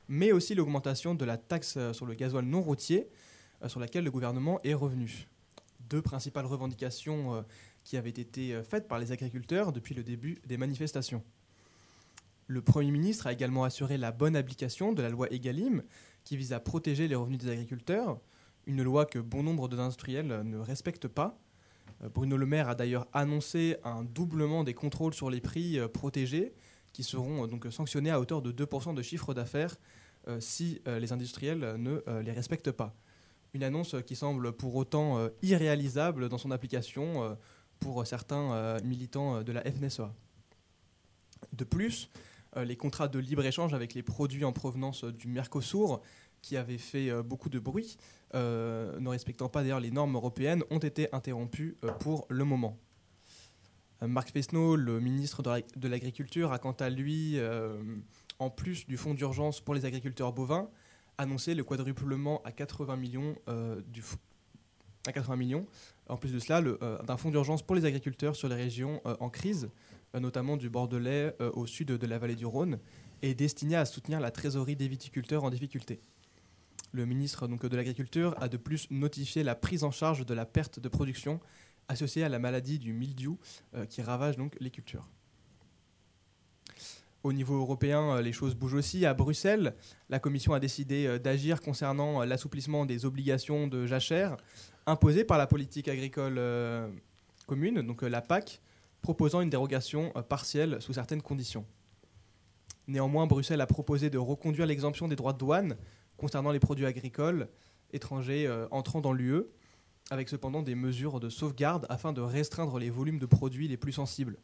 mais 0.08 0.32
aussi 0.32 0.54
l'augmentation 0.54 1.14
de 1.14 1.24
la 1.26 1.36
taxe 1.36 1.76
sur 1.92 2.06
le 2.06 2.14
gasoil 2.14 2.46
non 2.46 2.62
routier, 2.62 3.08
euh, 3.08 3.35
sur 3.66 3.80
laquelle 3.80 4.04
le 4.04 4.10
gouvernement 4.10 4.60
est 4.64 4.74
revenu. 4.74 5.28
Deux 5.88 6.02
principales 6.02 6.46
revendications 6.46 7.34
euh, 7.34 7.42
qui 7.84 7.96
avaient 7.96 8.10
été 8.10 8.54
euh, 8.54 8.62
faites 8.62 8.88
par 8.88 8.98
les 8.98 9.12
agriculteurs 9.12 9.72
depuis 9.72 9.94
le 9.94 10.02
début 10.02 10.38
des 10.46 10.56
manifestations. 10.56 11.22
Le 12.48 12.60
Premier 12.60 12.90
ministre 12.90 13.26
a 13.26 13.32
également 13.32 13.64
assuré 13.64 13.96
la 13.96 14.12
bonne 14.12 14.36
application 14.36 14.92
de 14.92 15.02
la 15.02 15.08
loi 15.08 15.32
Egalim, 15.32 15.82
qui 16.24 16.36
vise 16.36 16.52
à 16.52 16.60
protéger 16.60 17.08
les 17.08 17.14
revenus 17.14 17.38
des 17.38 17.50
agriculteurs, 17.50 18.20
une 18.66 18.82
loi 18.82 19.06
que 19.06 19.18
bon 19.18 19.42
nombre 19.42 19.68
d'industriels 19.68 20.26
ne 20.26 20.58
respectent 20.58 21.08
pas. 21.08 21.38
Euh, 22.02 22.08
Bruno 22.08 22.36
Le 22.36 22.46
Maire 22.46 22.68
a 22.68 22.74
d'ailleurs 22.74 23.06
annoncé 23.12 23.76
un 23.84 24.04
doublement 24.04 24.64
des 24.64 24.74
contrôles 24.74 25.14
sur 25.14 25.30
les 25.30 25.40
prix 25.40 25.78
euh, 25.78 25.88
protégés, 25.88 26.52
qui 26.92 27.02
seront 27.02 27.44
euh, 27.44 27.46
donc 27.46 27.66
sanctionnés 27.70 28.10
à 28.10 28.20
hauteur 28.20 28.42
de 28.42 28.52
2% 28.52 28.94
de 28.94 29.02
chiffre 29.02 29.34
d'affaires 29.34 29.76
euh, 30.28 30.40
si 30.40 30.80
euh, 30.88 30.98
les 30.98 31.12
industriels 31.12 31.76
ne 31.78 32.02
euh, 32.08 32.20
les 32.20 32.32
respectent 32.32 32.72
pas. 32.72 32.92
Une 33.56 33.64
annonce 33.64 33.96
qui 34.06 34.16
semble 34.16 34.52
pour 34.52 34.74
autant 34.74 35.16
euh, 35.18 35.30
irréalisable 35.40 36.28
dans 36.28 36.36
son 36.36 36.50
application 36.50 37.22
euh, 37.24 37.34
pour 37.78 38.06
certains 38.06 38.52
euh, 38.52 38.78
militants 38.84 39.36
euh, 39.36 39.42
de 39.44 39.50
la 39.50 39.62
FNSEA. 39.62 40.12
De 41.54 41.64
plus, 41.64 42.10
euh, 42.58 42.66
les 42.66 42.76
contrats 42.76 43.08
de 43.08 43.18
libre-échange 43.18 43.72
avec 43.72 43.94
les 43.94 44.02
produits 44.02 44.44
en 44.44 44.52
provenance 44.52 45.04
euh, 45.04 45.10
du 45.12 45.28
Mercosur, 45.28 46.02
qui 46.42 46.58
avaient 46.58 46.76
fait 46.76 47.08
euh, 47.08 47.22
beaucoup 47.22 47.48
de 47.48 47.58
bruit, 47.58 47.96
euh, 48.34 49.00
ne 49.00 49.08
respectant 49.08 49.48
pas 49.48 49.62
d'ailleurs 49.62 49.80
les 49.80 49.90
normes 49.90 50.16
européennes, 50.16 50.62
ont 50.68 50.78
été 50.78 51.08
interrompus 51.14 51.76
euh, 51.82 51.92
pour 51.92 52.26
le 52.28 52.44
moment. 52.44 52.76
Euh, 54.02 54.06
Marc 54.06 54.32
Fesneau, 54.32 54.76
le 54.76 55.00
ministre 55.00 55.42
de 55.42 55.48
la- 55.48 55.62
de 55.62 55.88
l'Agriculture, 55.88 56.52
a 56.52 56.58
quant 56.58 56.72
à 56.72 56.90
lui, 56.90 57.38
euh, 57.38 57.82
en 58.38 58.50
plus 58.50 58.86
du 58.86 58.98
fonds 58.98 59.14
d'urgence 59.14 59.62
pour 59.62 59.72
les 59.74 59.86
agriculteurs 59.86 60.34
bovins, 60.34 60.68
annoncé 61.18 61.54
le 61.54 61.64
quadruplement 61.64 62.42
à 62.44 62.52
80 62.52 62.96
millions 62.96 63.36
euh, 63.48 63.80
à 65.06 65.12
80 65.12 65.36
millions. 65.36 65.66
En 66.08 66.16
plus 66.16 66.32
de 66.32 66.38
cela, 66.38 66.60
euh, 66.60 67.02
d'un 67.02 67.16
fonds 67.16 67.30
d'urgence 67.30 67.62
pour 67.62 67.76
les 67.76 67.84
agriculteurs 67.84 68.34
sur 68.34 68.48
les 68.48 68.56
régions 68.56 69.00
euh, 69.06 69.16
en 69.20 69.30
crise, 69.30 69.68
notamment 70.14 70.56
du 70.56 70.70
Bordelais 70.70 71.36
au 71.52 71.66
sud 71.66 71.88
de 71.88 72.06
la 72.06 72.18
vallée 72.18 72.36
du 72.36 72.46
Rhône, 72.46 72.78
est 73.20 73.34
destiné 73.34 73.76
à 73.76 73.84
soutenir 73.84 74.18
la 74.18 74.30
trésorerie 74.30 74.76
des 74.76 74.88
viticulteurs 74.88 75.44
en 75.44 75.50
difficulté. 75.50 76.00
Le 76.92 77.04
ministre 77.04 77.46
de 77.46 77.76
l'Agriculture 77.76 78.34
a 78.38 78.48
de 78.48 78.56
plus 78.56 78.90
notifié 78.90 79.42
la 79.42 79.54
prise 79.54 79.84
en 79.84 79.90
charge 79.90 80.24
de 80.24 80.32
la 80.32 80.46
perte 80.46 80.80
de 80.80 80.88
production 80.88 81.38
associée 81.88 82.24
à 82.24 82.30
la 82.30 82.38
maladie 82.38 82.78
du 82.78 82.94
mildiou 82.94 83.38
qui 83.90 84.00
ravage 84.00 84.38
donc 84.38 84.56
les 84.58 84.70
cultures. 84.70 85.06
Au 87.26 87.32
niveau 87.32 87.56
européen, 87.56 88.18
euh, 88.18 88.22
les 88.22 88.32
choses 88.32 88.54
bougent 88.54 88.74
aussi. 88.74 89.04
À 89.04 89.12
Bruxelles, 89.12 89.74
la 90.10 90.20
Commission 90.20 90.52
a 90.52 90.60
décidé 90.60 91.08
euh, 91.08 91.18
d'agir 91.18 91.60
concernant 91.60 92.22
euh, 92.22 92.24
l'assouplissement 92.24 92.86
des 92.86 93.04
obligations 93.04 93.66
de 93.66 93.84
jachère 93.84 94.36
imposées 94.86 95.24
par 95.24 95.36
la 95.36 95.48
politique 95.48 95.88
agricole 95.88 96.40
commune, 97.48 97.82
donc 97.82 98.02
la 98.02 98.20
PAC, 98.20 98.60
proposant 99.02 99.40
une 99.40 99.50
dérogation 99.50 100.12
partielle 100.28 100.76
sous 100.78 100.92
certaines 100.92 101.20
conditions. 101.20 101.66
Néanmoins, 102.86 103.26
Bruxelles 103.26 103.60
a 103.60 103.66
proposé 103.66 104.08
de 104.08 104.18
reconduire 104.18 104.64
l'exemption 104.64 105.08
des 105.08 105.16
droits 105.16 105.32
de 105.32 105.38
douane 105.38 105.76
concernant 106.16 106.52
les 106.52 106.60
produits 106.60 106.86
agricoles 106.86 107.48
étrangers 107.92 108.48
entrant 108.70 109.00
dans 109.00 109.12
l'UE, 109.12 109.42
avec 110.10 110.28
cependant 110.28 110.62
des 110.62 110.76
mesures 110.76 111.18
de 111.18 111.30
sauvegarde 111.30 111.86
afin 111.88 112.12
de 112.12 112.20
restreindre 112.20 112.78
les 112.78 112.90
volumes 112.90 113.18
de 113.18 113.26
produits 113.26 113.66
les 113.66 113.76
plus 113.76 113.90
sensibles. 113.90 114.38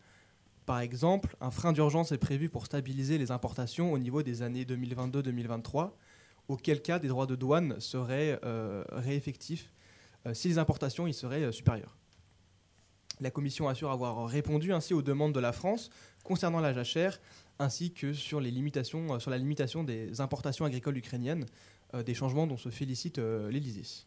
Par 0.67 0.81
exemple, 0.81 1.37
un 1.41 1.51
frein 1.51 1.73
d'urgence 1.73 2.13
est 2.13 2.19
prévu 2.19 2.49
pour 2.49 2.67
stabiliser 2.67 3.19
les 3.19 3.33
importations 3.33 3.93
au 3.93 3.99
niveau 3.99 4.23
des 4.23 4.43
années 4.43 4.65
2022-2023, 4.65 5.91
auquel 6.49 6.83
cas 6.83 6.99
des 6.99 7.09
droits 7.09 7.27
de 7.27 7.35
douane 7.35 7.81
seraient 7.81 8.39
euh, 8.45 8.85
réeffectifs 8.93 9.73
euh, 10.27 10.35
si 10.35 10.49
les 10.49 10.59
importations 10.59 11.07
y 11.07 11.15
seraient 11.15 11.43
euh, 11.43 11.53
supérieures. 11.53 11.97
La 13.21 13.31
Commission 13.31 13.69
assure 13.69 13.91
avoir 13.91 14.27
répondu 14.27 14.73
ainsi 14.73 14.95
aux 14.95 15.03
demandes 15.03 15.35
de 15.35 15.41
la 15.41 15.53
France 15.53 15.91
concernant 16.25 16.61
la 16.61 16.73
jachère, 16.73 17.21
ainsi 17.59 17.93
que 17.93 18.13
sur, 18.13 18.41
la 18.41 18.49
limitation 18.49 19.85
des 19.85 20.21
importations 20.21 20.65
agricoles 20.65 20.97
ukrainiennes, 20.97 21.47
des 22.07 22.15
changements 22.15 22.47
dont 22.47 22.57
se 22.57 22.71
félicite 22.71 23.19
l'Élysée. 23.19 24.07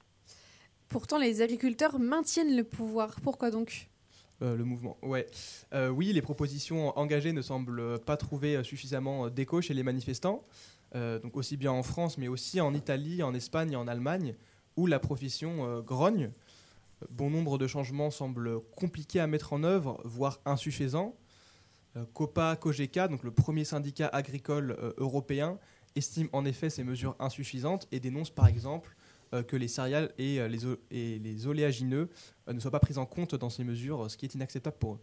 Pourtant, 0.90 1.18
les 1.18 1.42
agriculteurs 1.42 2.00
maintiennent 2.00 2.58
le 2.58 2.64
pouvoir. 2.64 3.22
Pourquoi 3.22 3.52
donc? 3.52 3.88
Euh, 4.42 4.58
le 4.58 4.66
mouvement. 4.66 4.98
Ouais. 5.02 5.28
Euh, 5.74 5.88
oui, 5.90 6.12
les 6.12 6.22
propositions 6.22 6.98
engagées 6.98 7.32
ne 7.32 7.42
semblent 7.42 8.00
pas 8.00 8.18
trouver 8.18 8.62
suffisamment 8.64 9.30
d'écho 9.30 9.62
chez 9.62 9.74
les 9.74 9.84
manifestants, 9.84 10.44
euh, 10.94 11.20
donc 11.20 11.38
aussi 11.38 11.56
bien 11.56 11.72
en 11.72 11.84
France, 11.84 12.18
mais 12.18 12.28
aussi 12.28 12.60
en 12.60 12.74
Italie, 12.74 13.24
en 13.24 13.34
Espagne 13.34 13.72
et 13.72 13.76
en 13.78 13.88
Allemagne, 13.88 14.36
où 14.76 14.88
la 14.88 15.00
profession 15.00 15.80
grogne. 15.80 16.32
Bon 17.10 17.30
nombre 17.30 17.58
de 17.58 17.66
changements 17.66 18.12
semblent 18.12 18.60
compliqués 18.76 19.22
à 19.22 19.28
mettre 19.28 19.54
en 19.54 19.64
œuvre, 19.64 20.02
voire 20.04 20.42
insuffisants. 20.46 21.16
Copa 22.14 22.58
Cogeca, 22.58 23.08
donc 23.08 23.24
le 23.24 23.32
premier 23.32 23.64
syndicat 23.64 24.08
agricole 24.08 24.76
européen, 24.98 25.58
estime 25.96 26.28
en 26.34 26.44
effet 26.44 26.70
ces 26.70 26.84
mesures 26.84 27.16
insuffisantes 27.20 27.88
et 27.94 28.02
dénonce 28.02 28.32
par 28.32 28.48
exemple 28.48 28.95
que 29.32 29.56
les 29.56 29.68
céréales 29.68 30.12
et, 30.18 30.40
euh, 30.40 30.48
les, 30.48 30.66
et 30.92 31.48
oléagineux 31.48 32.10
euh, 32.48 32.54
ne 32.54 32.60
soient 32.60 32.72
pas 32.72 32.80
prises 32.80 32.98
en 32.98 33.06
compte 33.06 33.36
dans 33.36 33.50
ces 33.50 33.64
mesures, 33.64 34.10
ce 34.10 34.18
qui 34.18 34.26
est 34.26 34.34
inacceptable 34.36 34.78
pour 34.78 34.94
eux. 34.94 35.00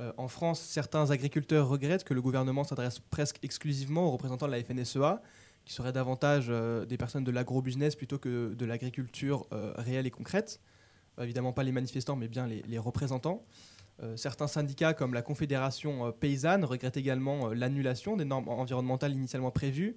Euh, 0.00 0.12
en 0.16 0.28
France, 0.28 0.60
certains 0.60 1.10
agriculteurs 1.10 1.68
regrettent 1.68 2.04
que 2.04 2.14
le 2.14 2.22
gouvernement 2.22 2.64
s'adresse 2.64 2.98
presque 2.98 3.38
exclusivement 3.42 4.06
aux 4.06 4.10
représentants 4.10 4.46
de 4.46 4.52
la 4.52 4.62
FNSEA, 4.62 5.20
qui 5.64 5.74
seraient 5.74 5.92
davantage 5.92 6.46
euh, 6.48 6.84
des 6.86 6.96
personnes 6.96 7.24
de 7.24 7.30
l'agrobusiness 7.30 7.94
plutôt 7.94 8.18
que 8.18 8.54
de 8.54 8.66
l'agriculture 8.66 9.46
euh, 9.52 9.72
réelle 9.76 10.06
et 10.06 10.10
concrète. 10.10 10.60
Euh, 11.18 11.24
évidemment 11.24 11.52
pas 11.52 11.62
les 11.62 11.72
manifestants, 11.72 12.16
mais 12.16 12.28
bien 12.28 12.46
les, 12.46 12.78
représentants. 12.78 13.44
Euh, 14.02 14.16
certains 14.16 14.46
syndicats, 14.46 14.94
comme 14.94 15.14
la 15.14 15.22
Confédération 15.22 16.06
euh, 16.06 16.10
paysanne, 16.10 16.64
regrettent 16.64 16.96
également 16.96 17.50
euh, 17.50 17.54
l'annulation 17.54 18.16
des 18.16 18.24
normes 18.24 18.48
environnementales 18.48 19.12
initialement 19.12 19.50
prévues, 19.50 19.96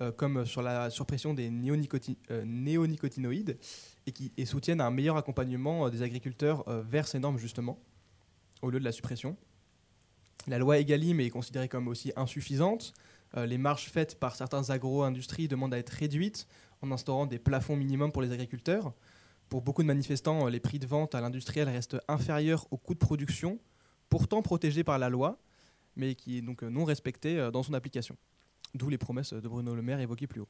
euh, 0.00 0.10
comme 0.10 0.44
sur 0.44 0.60
la 0.60 0.90
suppression 0.90 1.34
des 1.34 1.48
euh, 1.48 2.44
néonicotinoïdes, 2.44 3.56
et, 4.08 4.12
qui, 4.12 4.32
soutiennent 4.44 4.80
un 4.80 4.90
meilleur 4.90 5.16
accompagnement 5.16 5.86
euh, 5.86 5.90
des 5.90 6.02
agriculteurs 6.02 6.64
vers 6.82 7.06
ces 7.06 7.20
normes, 7.20 7.38
justement, 7.38 7.78
au 8.60 8.70
lieu 8.70 8.80
de 8.80 8.84
la 8.84 8.90
suppression. 8.90 9.36
La 10.48 10.58
loi 10.58 10.80
Egalim 10.80 11.20
est 11.20 11.30
considérée 11.30 11.68
comme 11.68 11.86
aussi 11.86 12.12
insuffisante. 12.16 12.92
Les 13.36 13.56
marges 13.56 13.88
faites 13.88 14.18
par 14.18 14.34
certains 14.34 14.70
agro-industries 14.70 15.46
demandent 15.48 15.74
à 15.74 15.78
être 15.78 15.90
réduites 15.90 16.48
en 16.82 16.90
instaurant 16.90 17.26
des 17.26 17.38
plafonds 17.38 17.76
minimums 17.76 18.12
pour 18.12 18.22
les 18.22 18.32
agriculteurs. 18.32 18.92
Pour 19.48 19.62
beaucoup 19.62 19.82
de 19.82 19.86
manifestants, 19.86 20.46
les 20.48 20.60
prix 20.60 20.78
de 20.78 20.86
vente 20.86 21.14
à 21.14 21.20
l'industriel 21.20 21.68
restent 21.68 21.96
inférieurs 22.08 22.66
au 22.72 22.76
coût 22.76 22.94
de 22.94 22.98
production, 22.98 23.58
pourtant 24.08 24.42
protégés 24.42 24.84
par 24.84 24.98
la 24.98 25.08
loi, 25.08 25.38
mais 25.96 26.14
qui 26.14 26.38
est 26.38 26.42
donc 26.42 26.62
non 26.62 26.84
respecté 26.84 27.48
dans 27.52 27.62
son 27.62 27.74
application. 27.74 28.16
D'où 28.74 28.88
les 28.88 28.98
promesses 28.98 29.32
de 29.32 29.48
Bruno 29.48 29.74
Le 29.74 29.82
Maire 29.82 30.00
évoquées 30.00 30.26
plus 30.26 30.40
haut. 30.40 30.48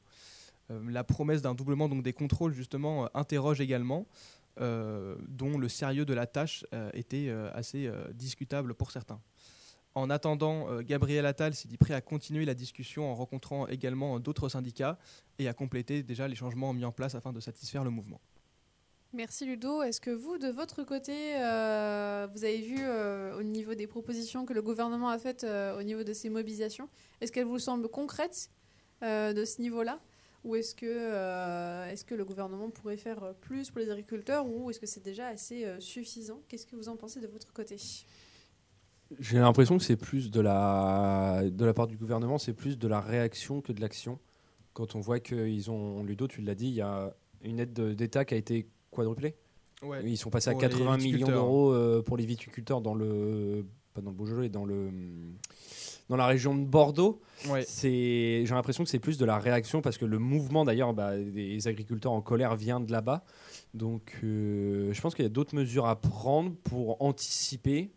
Euh, 0.71 0.79
la 0.89 1.03
promesse 1.03 1.41
d'un 1.41 1.53
doublement 1.53 1.89
donc, 1.89 2.03
des 2.03 2.13
contrôles, 2.13 2.53
justement, 2.53 3.05
euh, 3.05 3.07
interroge 3.13 3.61
également, 3.61 4.05
euh, 4.59 5.15
dont 5.27 5.57
le 5.57 5.69
sérieux 5.69 6.05
de 6.05 6.13
la 6.13 6.27
tâche 6.27 6.65
était 6.93 7.29
assez 7.53 7.91
discutable 8.13 8.73
pour 8.73 8.91
certains. 8.91 9.19
En 9.95 10.09
attendant, 10.09 10.81
Gabriel 10.81 11.25
Attal 11.25 11.53
s'est 11.53 11.67
dit 11.67 11.77
prêt 11.77 11.93
à 11.93 12.01
continuer 12.01 12.45
la 12.45 12.53
discussion 12.53 13.09
en 13.09 13.15
rencontrant 13.15 13.67
également 13.67 14.19
d'autres 14.19 14.49
syndicats 14.49 14.97
et 15.39 15.47
à 15.47 15.53
compléter 15.53 16.03
déjà 16.03 16.27
les 16.27 16.35
changements 16.35 16.73
mis 16.73 16.83
en 16.83 16.91
place 16.91 17.15
afin 17.15 17.31
de 17.31 17.39
satisfaire 17.39 17.83
le 17.83 17.89
mouvement. 17.91 18.19
Merci 19.15 19.45
Ludo. 19.45 19.81
Est-ce 19.81 20.01
que 20.01 20.11
vous, 20.11 20.37
de 20.37 20.49
votre 20.49 20.83
côté, 20.83 21.13
euh, 21.37 22.27
vous 22.33 22.43
avez 22.43 22.59
vu 22.59 22.75
euh, 22.81 23.37
au 23.39 23.43
niveau 23.43 23.73
des 23.73 23.87
propositions 23.87 24.45
que 24.45 24.51
le 24.51 24.61
gouvernement 24.61 25.07
a 25.07 25.17
faites 25.17 25.45
euh, 25.45 25.79
au 25.79 25.83
niveau 25.83 26.03
de 26.03 26.11
ces 26.11 26.29
mobilisations 26.29 26.89
Est-ce 27.21 27.31
qu'elles 27.31 27.45
vous 27.45 27.59
semblent 27.59 27.87
concrètes 27.87 28.49
de 29.01 29.45
ce 29.45 29.61
niveau-là? 29.61 29.99
Ou 30.43 30.55
est-ce 30.55 30.75
que, 30.75 30.85
est-ce 31.91 32.03
que 32.05 32.13
le 32.15 32.25
gouvernement 32.25 32.69
pourrait 32.69 32.97
faire 32.97 33.33
plus 33.41 33.69
pour 33.71 33.79
les 33.79 33.89
agriculteurs 33.89 34.45
ou 34.47 34.69
est-ce 34.69 34.79
que 34.79 34.85
c'est 34.85 35.03
déjà 35.03 35.27
assez 35.27 35.65
suffisant? 35.79 36.41
Qu'est-ce 36.47 36.65
que 36.67 36.75
vous 36.75 36.89
en 36.89 36.95
pensez 36.95 37.19
de 37.19 37.27
votre 37.27 37.53
côté? 37.53 37.77
J'ai 39.19 39.37
l'impression 39.39 39.77
que 39.77 39.83
c'est 39.83 39.95
plus 39.95 40.31
de 40.31 40.41
la, 40.41 41.41
de 41.43 41.65
la 41.65 41.73
part 41.73 41.87
du 41.87 41.97
gouvernement, 41.97 42.37
c'est 42.37 42.53
plus 42.53 42.77
de 42.77 42.87
la 42.87 42.99
réaction 42.99 43.61
que 43.61 43.71
de 43.71 43.81
l'action. 43.81 44.19
Quand 44.73 44.95
on 44.95 44.99
voit 44.99 45.19
qu'ils 45.19 45.69
ont, 45.71 46.03
Ludo, 46.03 46.27
tu 46.27 46.41
l'as 46.41 46.55
dit, 46.55 46.67
il 46.67 46.75
y 46.75 46.81
a 46.81 47.15
une 47.41 47.59
aide 47.59 47.73
de- 47.73 47.93
d'État 47.93 48.25
qui 48.25 48.33
a 48.33 48.37
été 48.37 48.67
quadruplée. 48.95 49.35
Ils 50.03 50.17
sont 50.17 50.29
passés 50.29 50.49
à 50.49 50.53
Pour 50.53 50.61
les 50.61 50.69
80 50.69 50.97
millions 50.97 51.27
d'euros 51.27 51.71
euh, 51.71 52.01
pour 52.01 52.17
les 52.17 52.25
viticulteurs 52.25 52.81
dans 52.81 52.95
le, 52.95 53.65
pas 53.93 54.01
dans 54.01 54.09
le 54.09 54.15
Beaujolais, 54.15 54.49
dans 54.49 54.65
le, 54.65 54.89
dans 56.09 56.15
la 56.15 56.25
région 56.25 56.55
de 56.55 56.65
Bordeaux. 56.65 57.21
Ouais. 57.49 57.63
C'est, 57.67 58.43
j'ai 58.45 58.53
l'impression 58.53 58.83
que 58.83 58.89
c'est 58.89 58.99
plus 58.99 59.17
de 59.17 59.25
la 59.25 59.37
réaction 59.37 59.81
parce 59.81 59.97
que 59.97 60.05
le 60.05 60.19
mouvement 60.19 60.65
d'ailleurs 60.65 60.93
bah, 60.93 61.17
des 61.17 61.67
agriculteurs 61.67 62.13
en 62.13 62.21
colère 62.21 62.55
vient 62.55 62.79
de 62.79 62.91
là-bas. 62.91 63.23
Donc, 63.73 64.17
euh, 64.23 64.93
je 64.93 65.01
pense 65.01 65.15
qu'il 65.15 65.23
y 65.23 65.27
a 65.27 65.29
d'autres 65.29 65.55
mesures 65.55 65.87
à 65.87 65.99
prendre 65.99 66.53
pour 66.63 67.01
anticiper. 67.01 67.91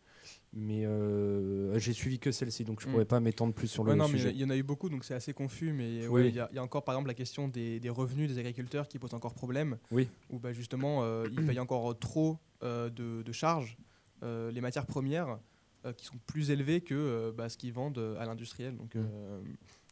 Mais 0.54 0.86
euh, 0.86 1.78
j'ai 1.78 1.92
suivi 1.92 2.18
que 2.18 2.32
celle-ci, 2.32 2.64
donc 2.64 2.80
je 2.80 2.86
ne 2.86 2.90
Mm. 2.90 2.92
pourrais 2.92 3.04
pas 3.04 3.20
m'étendre 3.20 3.52
plus 3.52 3.68
sur 3.68 3.84
le 3.84 3.90
Ouais, 3.90 3.96
non, 3.96 4.08
mais 4.08 4.16
sujet. 4.18 4.30
il 4.30 4.38
y 4.40 4.44
en 4.44 4.50
a 4.50 4.56
eu 4.56 4.62
beaucoup, 4.62 4.88
donc 4.88 5.04
c'est 5.04 5.14
assez 5.14 5.34
confus. 5.34 5.72
Mais 5.72 6.06
Oui. 6.08 6.22
ouais, 6.22 6.28
il 6.30 6.34
y, 6.34 6.40
a- 6.40 6.48
il 6.52 6.56
y 6.56 6.58
a 6.58 6.62
encore, 6.62 6.84
par 6.84 6.94
exemple, 6.94 7.08
la 7.08 7.14
question 7.14 7.48
des, 7.48 7.78
des 7.80 7.90
revenus 7.90 8.28
des 8.30 8.38
agriculteurs 8.38 8.88
qui 8.88 8.98
pose 8.98 9.12
encore 9.14 9.34
problème. 9.34 9.76
Oui. 9.90 10.08
Où 10.30 10.38
bah, 10.38 10.52
justement, 10.54 11.00
euh, 11.02 11.26
ils 11.30 11.44
payent 11.44 11.60
encore 11.60 11.98
trop 11.98 12.38
euh, 12.62 12.88
de, 12.90 13.22
de 13.22 13.32
charges, 13.32 13.76
euh, 14.22 14.50
les 14.50 14.60
matières 14.62 14.86
premières, 14.86 15.38
euh, 15.84 15.92
qui 15.92 16.06
sont 16.06 16.18
plus 16.26 16.50
élevées 16.50 16.80
que 16.80 16.94
euh, 16.94 17.30
bah, 17.30 17.48
ce 17.50 17.56
qu'ils 17.58 17.72
vendent 17.74 18.16
à 18.18 18.24
l'industriel. 18.24 18.74
Donc, 18.76 18.94
Mm. 18.94 18.98
euh, 19.04 19.40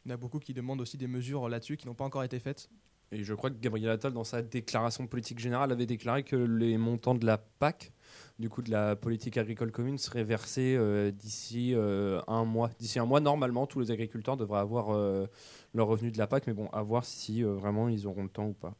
il 0.04 0.08
y 0.08 0.12
en 0.12 0.14
a 0.14 0.16
beaucoup 0.16 0.38
qui 0.38 0.54
demandent 0.54 0.80
aussi 0.80 0.96
des 0.96 1.06
mesures 1.06 1.48
là-dessus 1.50 1.76
qui 1.76 1.86
n'ont 1.86 1.94
pas 1.94 2.04
encore 2.04 2.24
été 2.24 2.38
faites. 2.38 2.70
Et 3.12 3.22
je 3.22 3.34
crois 3.34 3.50
que 3.50 3.56
Gabriel 3.60 3.90
Attal, 3.90 4.12
dans 4.12 4.24
sa 4.24 4.42
déclaration 4.42 5.06
politique 5.06 5.38
générale, 5.38 5.70
avait 5.70 5.86
déclaré 5.86 6.24
que 6.24 6.34
les 6.34 6.76
montants 6.78 7.14
de 7.14 7.24
la 7.26 7.38
PAC, 7.38 7.92
du 8.38 8.48
coup 8.48 8.62
de 8.62 8.70
la 8.70 8.96
politique 8.96 9.36
agricole 9.36 9.72
commune, 9.72 9.98
seraient 9.98 10.24
versés 10.24 10.76
euh, 10.78 11.10
d'ici 11.10 11.72
euh, 11.74 12.20
un 12.28 12.44
mois. 12.44 12.70
D'ici 12.78 12.98
un 12.98 13.06
mois, 13.06 13.20
normalement, 13.20 13.66
tous 13.66 13.80
les 13.80 13.90
agriculteurs 13.90 14.36
devraient 14.36 14.60
avoir 14.60 14.90
euh, 14.90 15.26
leur 15.74 15.86
revenu 15.88 16.10
de 16.10 16.18
la 16.18 16.26
PAC, 16.26 16.46
mais 16.46 16.54
bon, 16.54 16.68
à 16.72 16.82
voir 16.82 17.04
si 17.04 17.44
euh, 17.44 17.54
vraiment 17.54 17.88
ils 17.88 18.06
auront 18.06 18.22
le 18.24 18.28
temps 18.28 18.46
ou 18.48 18.52
pas. 18.54 18.74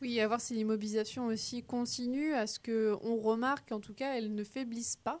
Oui, 0.00 0.20
à 0.20 0.26
voir 0.28 0.40
si 0.40 0.54
les 0.54 0.64
mobilisations 0.64 1.26
aussi 1.26 1.62
continuent, 1.62 2.34
à 2.34 2.46
ce 2.46 2.58
qu'on 2.58 3.16
remarque, 3.16 3.72
en 3.72 3.80
tout 3.80 3.94
cas, 3.94 4.14
elles 4.16 4.34
ne 4.34 4.44
faiblissent 4.44 4.96
pas. 4.96 5.20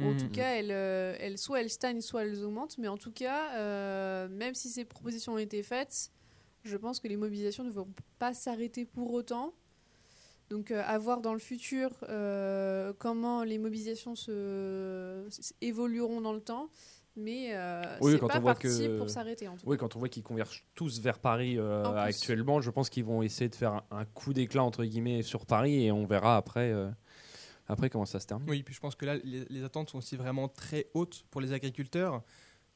En 0.00 0.14
Mhm. 0.14 0.18
tout 0.18 0.30
cas, 0.30 0.62
euh, 0.62 1.16
elles- 1.20 1.38
soit 1.38 1.60
elles 1.62 1.70
stagnent, 1.70 2.00
soit 2.02 2.24
elles 2.24 2.44
augmentent. 2.44 2.78
Mais 2.78 2.88
en 2.88 2.98
tout 2.98 3.12
cas, 3.12 3.54
euh, 3.58 4.28
même 4.28 4.54
si 4.54 4.68
ces 4.70 4.84
propositions 4.84 5.34
ont 5.34 5.38
été 5.38 5.62
faites, 5.62 6.10
je 6.64 6.76
pense 6.76 7.00
que 7.00 7.08
les 7.08 7.16
mobilisations 7.16 7.64
ne 7.64 7.70
vont 7.70 7.88
pas 8.18 8.34
s'arrêter 8.34 8.86
pour 8.86 9.12
autant. 9.14 9.54
Donc, 10.50 10.70
euh, 10.72 10.82
à 10.84 10.98
voir 10.98 11.20
dans 11.20 11.32
le 11.32 11.38
futur 11.38 11.90
euh, 12.08 12.92
comment 12.98 13.44
les 13.44 13.58
mobilisations 13.58 14.16
se, 14.16 15.24
évolueront 15.60 16.20
dans 16.20 16.32
le 16.32 16.40
temps. 16.40 16.68
Mais 17.16 17.50
euh, 17.54 17.82
Oui, 18.00 18.12
c'est 18.12 18.18
quand 18.20 18.28
pas 18.28 18.38
on 18.38 18.40
voit 18.40 18.54
parti 18.54 18.68
que- 18.68 18.98
pour 18.98 19.10
s'arrêter, 19.10 19.48
en 19.48 19.56
tout 19.56 19.62
Oui, 19.66 19.76
quand 19.76 19.96
on 19.96 19.98
voit 19.98 20.08
qu'ils 20.08 20.22
convergent 20.22 20.64
tous 20.74 21.00
vers 21.00 21.18
Paris 21.18 21.58
euh, 21.58 21.84
actuellement, 21.96 22.60
je 22.60 22.70
pense 22.70 22.88
qu'ils 22.88 23.04
vont 23.04 23.22
essayer 23.22 23.48
de 23.48 23.54
faire 23.54 23.72
un, 23.74 23.82
un 23.90 24.04
coup 24.04 24.32
d'éclat 24.32 24.62
entre 24.62 24.84
guillemets 24.84 25.22
sur 25.22 25.44
Paris 25.44 25.84
et 25.86 25.92
on 25.92 26.06
verra 26.06 26.36
après, 26.36 26.70
euh, 26.72 26.88
après 27.66 27.90
comment 27.90 28.06
ça 28.06 28.20
se 28.20 28.26
termine. 28.26 28.48
Oui, 28.48 28.62
puis 28.62 28.74
je 28.74 28.80
pense 28.80 28.94
que 28.94 29.04
là, 29.06 29.16
les, 29.24 29.44
les 29.48 29.64
attentes 29.64 29.90
sont 29.90 29.98
aussi 29.98 30.16
vraiment 30.16 30.48
très 30.48 30.86
hautes 30.94 31.24
pour 31.30 31.40
les 31.40 31.52
agriculteurs, 31.52 32.22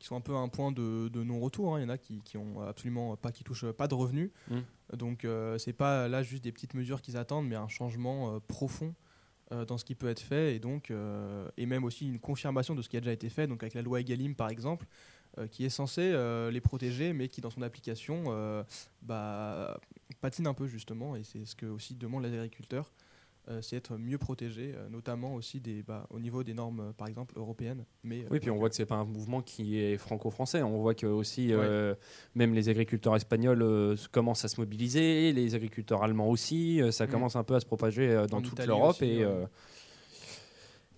qui 0.04 0.08
sont 0.08 0.16
un 0.16 0.20
peu 0.20 0.34
à 0.34 0.38
un 0.38 0.48
point 0.48 0.70
de, 0.70 1.08
de 1.08 1.24
non-retour. 1.24 1.74
hein. 1.74 1.80
Il 1.80 1.84
y 1.84 1.86
en 1.86 1.88
a 1.88 1.96
qui, 1.96 2.20
qui 2.20 2.36
ont 2.36 2.60
absolument 2.60 3.16
pas, 3.16 3.32
qui 3.32 3.42
touchent 3.42 3.70
pas 3.72 3.88
de 3.88 3.94
revenus. 3.94 4.30
Mm. 4.50 4.58
Donc, 4.98 5.24
euh, 5.24 5.56
c'est 5.56 5.72
pas 5.72 6.08
là 6.08 6.22
juste 6.22 6.44
des 6.44 6.52
petites 6.52 6.74
mesures 6.74 7.00
qu'ils 7.00 7.16
attendent, 7.16 7.48
mais 7.48 7.56
un 7.56 7.68
changement 7.68 8.34
euh, 8.34 8.38
profond 8.46 8.94
euh, 9.50 9.64
dans 9.64 9.78
ce 9.78 9.84
qui 9.86 9.94
peut 9.94 10.10
être 10.10 10.20
fait, 10.20 10.56
et 10.56 10.58
donc, 10.58 10.90
euh, 10.90 11.48
et 11.56 11.64
même 11.64 11.84
aussi 11.84 12.06
une 12.06 12.18
confirmation 12.18 12.74
de 12.74 12.82
ce 12.82 12.90
qui 12.90 12.98
a 12.98 13.00
déjà 13.00 13.12
été 13.12 13.30
fait. 13.30 13.46
Donc, 13.46 13.62
avec 13.62 13.72
la 13.72 13.80
loi 13.80 14.00
Egalim, 14.00 14.34
par 14.34 14.50
exemple, 14.50 14.84
qui 15.50 15.64
est 15.64 15.70
censé 15.70 16.02
euh, 16.02 16.50
les 16.50 16.60
protéger, 16.60 17.14
mais 17.14 17.28
qui 17.28 17.40
dans 17.40 17.50
son 17.50 17.62
application 17.62 18.24
bah, 19.00 19.80
patine 20.20 20.46
un 20.46 20.54
peu 20.54 20.66
justement, 20.66 21.16
et 21.16 21.24
c'est 21.24 21.46
ce 21.46 21.56
que 21.56 21.64
aussi 21.64 21.94
demandent 21.94 22.24
les 22.24 22.34
agriculteurs, 22.34 22.92
c'est 23.60 23.76
être 23.76 23.96
mieux 23.98 24.16
protégés, 24.18 24.72
euh, 24.74 24.88
notamment 24.88 25.34
aussi 25.34 25.60
des, 25.60 25.82
bah, 25.82 26.06
au 26.10 26.18
niveau 26.18 26.42
des 26.42 26.54
normes, 26.54 26.80
euh, 26.80 26.92
par 26.92 27.08
exemple, 27.08 27.34
européennes. 27.38 27.84
Mais, 28.02 28.20
euh, 28.24 28.28
Oui, 28.30 28.40
puis 28.40 28.50
on 28.50 28.56
voit 28.56 28.70
que 28.70 28.74
c'est 28.76 28.86
pas 28.86 28.94
un 28.94 29.04
mouvement 29.04 29.42
qui 29.42 29.78
est 29.78 29.96
franco-français. 29.98 30.62
On 30.62 30.78
voit 30.80 30.94
que 30.94 31.06
aussi, 31.06 31.52
euh, 31.52 31.94
même 32.34 32.54
les 32.54 32.68
agriculteurs 32.68 33.14
espagnols 33.16 33.62
euh, 33.62 33.96
commencent 34.12 34.44
à 34.44 34.48
se 34.48 34.60
mobiliser, 34.60 35.32
les 35.32 35.54
agriculteurs 35.54 36.02
allemands 36.02 36.28
aussi. 36.30 36.80
euh, 36.80 36.90
ça 36.90 37.06
Mm. 37.06 37.10
commence 37.10 37.36
un 37.36 37.44
peu 37.44 37.54
à 37.54 37.60
se 37.60 37.66
propager 37.66 38.08
euh, 38.10 38.26
dans 38.26 38.38
En 38.38 38.42
toute 38.42 38.64
l'Europe 38.64 39.02
et 39.02 39.18
ouais. 39.18 39.24
euh, 39.24 39.46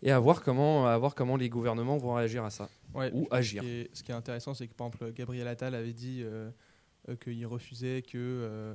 et 0.03 0.11
à 0.13 0.19
voir 0.19 0.43
comment, 0.43 0.87
à 0.87 0.97
voir 0.99 1.15
comment 1.15 1.37
les 1.37 1.49
gouvernements 1.49 1.97
vont 1.97 2.15
réagir 2.15 2.45
à 2.45 2.51
ça 2.51 2.69
Ouais, 2.95 3.11
ou 3.13 3.27
ce 3.31 3.35
agir. 3.35 3.63
qui 3.63 3.69
est, 3.69 3.91
ce 3.93 4.03
qui 4.03 4.13
est 4.13 4.15
intéressant, 4.15 4.55
c'est 4.55 4.67
que 4.69 4.75
par 4.75 4.87
exemple, 4.89 5.13
Gabriel 5.13 5.49
Attal 5.49 5.75
avait 5.75 5.93
dit 5.93 6.21
euh, 6.23 6.51
euh, 7.09 7.17
qu'il 7.17 7.45
refusait 7.47 8.03
que, 8.03 8.17
euh, 8.17 8.49
euh, 8.49 8.75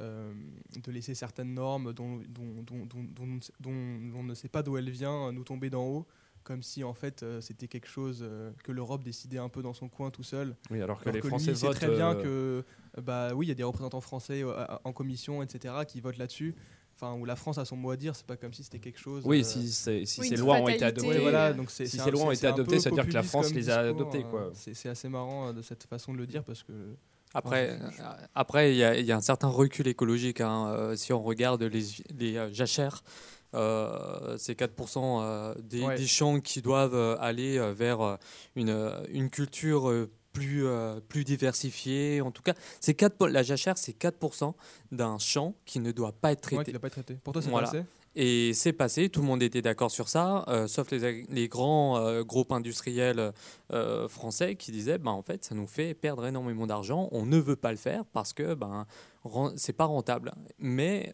de 0.00 0.90
laisser 0.92 1.14
certaines 1.14 1.54
normes 1.54 1.92
dont, 1.92 2.18
dont, 2.28 2.62
dont, 2.62 2.86
dont, 2.86 3.04
dont- 3.14 3.40
dont 3.60 4.18
on 4.18 4.22
ne 4.22 4.34
sait 4.34 4.48
pas 4.48 4.62
d'où 4.62 4.76
elles 4.76 4.90
viennent 4.90 5.30
nous 5.32 5.44
tomber 5.44 5.68
d'en 5.70 5.84
haut, 5.84 6.06
comme 6.42 6.62
si 6.62 6.82
en 6.84 6.94
fait 6.94 7.22
euh, 7.22 7.40
c'était 7.40 7.68
quelque 7.68 7.88
chose 7.88 8.20
euh, 8.22 8.50
que 8.64 8.72
l'Europe 8.72 9.02
décidait 9.04 9.38
un 9.38 9.48
peu 9.50 9.62
dans 9.62 9.74
son 9.74 9.88
coin 9.88 10.10
tout 10.10 10.22
seul. 10.22 10.56
Oui, 10.70 10.80
alors 10.80 10.98
que 10.98 11.04
Alors 11.04 11.14
les 11.16 11.20
que 11.20 11.28
Français 11.28 11.50
lui, 11.50 11.56
sait 11.58 11.66
votent. 11.66 11.76
très 11.76 11.90
bien 11.90 12.12
euh, 12.16 12.22
que, 12.22 12.64
euh, 12.98 13.02
bah 13.02 13.34
oui, 13.34 13.46
il 13.46 13.48
y 13.50 13.52
a 13.52 13.54
des 13.54 13.62
représentants 13.62 14.00
français 14.00 14.42
euh, 14.42 14.64
en 14.84 14.92
commission, 14.92 15.42
etc., 15.42 15.74
qui 15.86 16.00
votent 16.00 16.16
là-dessus. 16.18 16.54
Enfin, 16.96 17.14
où 17.14 17.24
la 17.24 17.36
France 17.36 17.56
a 17.56 17.64
son 17.64 17.76
mot 17.76 17.90
à 17.92 17.96
dire, 17.96 18.14
c'est 18.14 18.26
pas 18.26 18.36
comme 18.36 18.52
si 18.52 18.62
c'était 18.62 18.78
quelque 18.78 18.98
chose. 18.98 19.22
Oui, 19.26 19.40
euh, 19.40 19.42
si, 19.42 19.70
c'est- 19.70 20.04
si 20.04 20.20
Oui, 20.20 20.28
ces 20.28 20.36
lois 20.36 20.56
ont 20.56 20.68
été. 20.68 20.80
Ouais, 20.80 20.84
adoptées. 20.84 21.18
voilà, 21.20 21.46
euh, 21.48 21.54
donc 21.54 21.70
c'est 21.70 21.86
si 21.86 21.92
c'est 21.96 22.02
ces 22.02 22.08
un- 22.08 22.12
lois 22.12 22.24
ont 22.24 22.30
été 22.30 22.46
adoptées, 22.46 22.78
ça 22.78 22.90
veut 22.90 22.96
dire 22.96 23.06
que 23.06 23.12
la 23.12 23.22
France 23.22 23.52
les 23.54 23.70
a 23.70 23.78
adoptées, 23.80 24.18
euh, 24.24 24.30
quoi. 24.30 24.50
C'est 24.54 24.74
c'est 24.74 24.88
assez 24.90 25.08
marrant 25.08 25.48
euh, 25.48 25.52
de 25.54 25.62
cette 25.62 25.84
façon 25.84 26.12
de 26.12 26.18
le 26.18 26.26
dire 26.26 26.44
parce 26.44 26.62
que. 26.62 26.72
Après, 27.34 27.70
Ouais, 27.70 27.78
euh, 28.00 28.04
après, 28.34 28.72
il 28.72 28.76
y, 28.76 28.84
a- 28.84 28.98
y 28.98 29.12
a 29.12 29.16
un 29.16 29.20
certain 29.20 29.48
recul 29.48 29.86
écologique. 29.86 30.40
hein. 30.40 30.66
Euh, 30.76 30.96
si 30.96 31.12
on 31.12 31.22
regarde 31.22 31.62
les, 31.62 31.84
les 32.18 32.36
euh, 32.36 32.52
jachères, 32.52 33.02
euh, 33.54 34.36
c'est 34.38 34.54
4% 34.54 35.20
euh, 35.22 35.54
des, 35.62 35.82
Ouais. 35.84 35.96
des 35.96 36.06
champs 36.06 36.40
qui 36.40 36.60
doivent 36.62 37.18
aller 37.20 37.58
vers 37.72 38.18
une, 38.56 38.92
une 39.12 39.30
culture 39.30 39.92
plus, 40.32 40.64
plus 41.08 41.24
diversifiée. 41.24 42.20
En 42.20 42.30
tout 42.30 42.42
cas, 42.42 42.54
c'est 42.80 42.94
4, 42.94 43.16
po- 43.16 43.26
la 43.26 43.42
jachère, 43.42 43.76
c'est 43.78 43.92
4% 43.92 44.54
d'un 44.92 45.18
champ 45.18 45.54
qui 45.64 45.80
ne 45.80 45.92
doit 45.92 46.12
pas 46.12 46.32
être 46.32 46.44
Ouais, 46.46 46.56
traité. 46.56 46.64
qu'il 46.72 46.76
a 46.76 46.80
pas 46.80 46.86
été 46.88 47.02
traité. 47.02 47.14
Pour 47.22 47.32
toi, 47.32 47.42
c'est 47.42 47.50
Voilà. 47.50 47.70
Et 48.16 48.52
c'est 48.54 48.72
passé, 48.72 49.08
tout 49.08 49.20
le 49.20 49.26
monde 49.26 49.42
était 49.42 49.62
d'accord 49.62 49.90
sur 49.90 50.08
ça, 50.08 50.44
euh, 50.48 50.66
sauf 50.66 50.90
les, 50.90 51.48
grands 51.48 51.96
euh, 51.98 52.24
groupes 52.24 52.50
industriels 52.50 53.32
euh, 53.72 54.08
français 54.08 54.56
qui 54.56 54.72
disaient, 54.72 54.98
ben, 54.98 55.12
en 55.12 55.22
fait, 55.22 55.44
ça 55.44 55.54
nous 55.54 55.68
fait 55.68 55.94
perdre 55.94 56.26
énormément 56.26 56.66
d'argent, 56.66 57.08
on 57.12 57.24
ne 57.24 57.38
veut 57.38 57.54
pas 57.54 57.70
le 57.70 57.76
faire 57.76 58.04
parce 58.06 58.32
que 58.32 58.54
ben, 58.54 58.84
c'est 59.54 59.72
pas 59.74 59.84
rentable. 59.84 60.32
Mais 60.58 61.12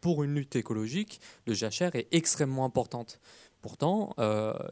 pour 0.00 0.22
une 0.22 0.34
lutte 0.34 0.54
écologique, 0.56 1.20
le 1.46 1.54
jachère 1.54 1.96
est 1.96 2.06
extrêmement 2.12 2.64
importante. 2.64 3.20
Pourtant, 3.60 4.14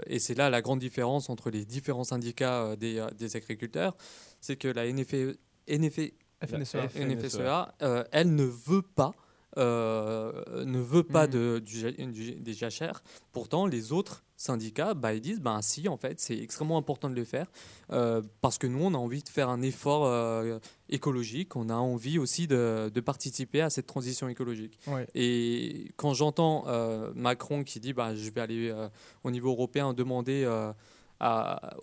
et 0.06 0.20
c'est 0.20 0.34
là 0.34 0.50
la 0.50 0.62
grande 0.62 0.78
différence 0.78 1.28
entre 1.28 1.50
les 1.50 1.64
différents 1.64 2.04
syndicats 2.04 2.76
des, 2.76 3.04
des 3.18 3.37
agriculteurs, 3.37 3.96
c'est 4.40 4.56
que 4.56 4.68
la 4.68 4.87
NFE, 4.92 5.37
NFE, 5.68 6.12
FNSEA. 6.46 6.87
F- 6.87 7.04
NFSEA, 7.04 7.74
euh, 7.82 8.04
elle 8.12 8.34
ne 8.34 8.44
veut 8.44 8.82
pas, 8.82 9.12
ne 9.56 10.80
veut 10.80 11.02
pas 11.02 11.26
Mhm. 11.26 11.32
de, 11.32 11.58
du, 11.64 11.78
ja- 11.78 11.90
du- 11.92 12.34
des 12.34 12.52
jachères. 12.54 13.02
Pourtant, 13.32 13.66
les 13.66 13.92
autres 13.92 14.22
syndicats, 14.36 14.94
bah, 14.94 15.14
ils 15.14 15.20
disent, 15.20 15.40
bah, 15.40 15.58
si, 15.62 15.88
en 15.88 15.96
fait, 15.96 16.18
c'est 16.20 16.36
extrêmement 16.36 16.76
important 16.76 17.08
de 17.08 17.14
le 17.14 17.24
faire, 17.24 17.46
euh, 17.92 18.20
parce 18.40 18.58
que 18.58 18.66
nous, 18.66 18.82
on 18.84 18.92
a 18.94 18.98
envie 18.98 19.22
de 19.22 19.28
faire 19.28 19.48
un 19.48 19.62
effort 19.62 20.06
euh, 20.06 20.58
écologique, 20.88 21.54
on 21.56 21.68
a 21.68 21.74
envie 21.76 22.18
aussi 22.18 22.46
de, 22.46 22.90
de 22.92 23.00
participer 23.00 23.60
à 23.60 23.70
cette 23.70 23.86
transition 23.86 24.28
écologique. 24.28 24.78
Ouais. 24.88 25.06
Et 25.14 25.92
quand 25.96 26.14
j'entends 26.14 26.64
euh, 26.66 27.12
Macron 27.14 27.62
qui 27.64 27.78
dit, 27.80 27.92
bah, 27.92 28.14
je 28.14 28.28
vais 28.30 28.40
aller 28.40 28.70
euh, 28.70 28.88
au 29.22 29.30
niveau 29.30 29.50
européen 29.50 29.94
demander 29.94 30.42
euh, 30.44 30.72
à, 31.20 31.76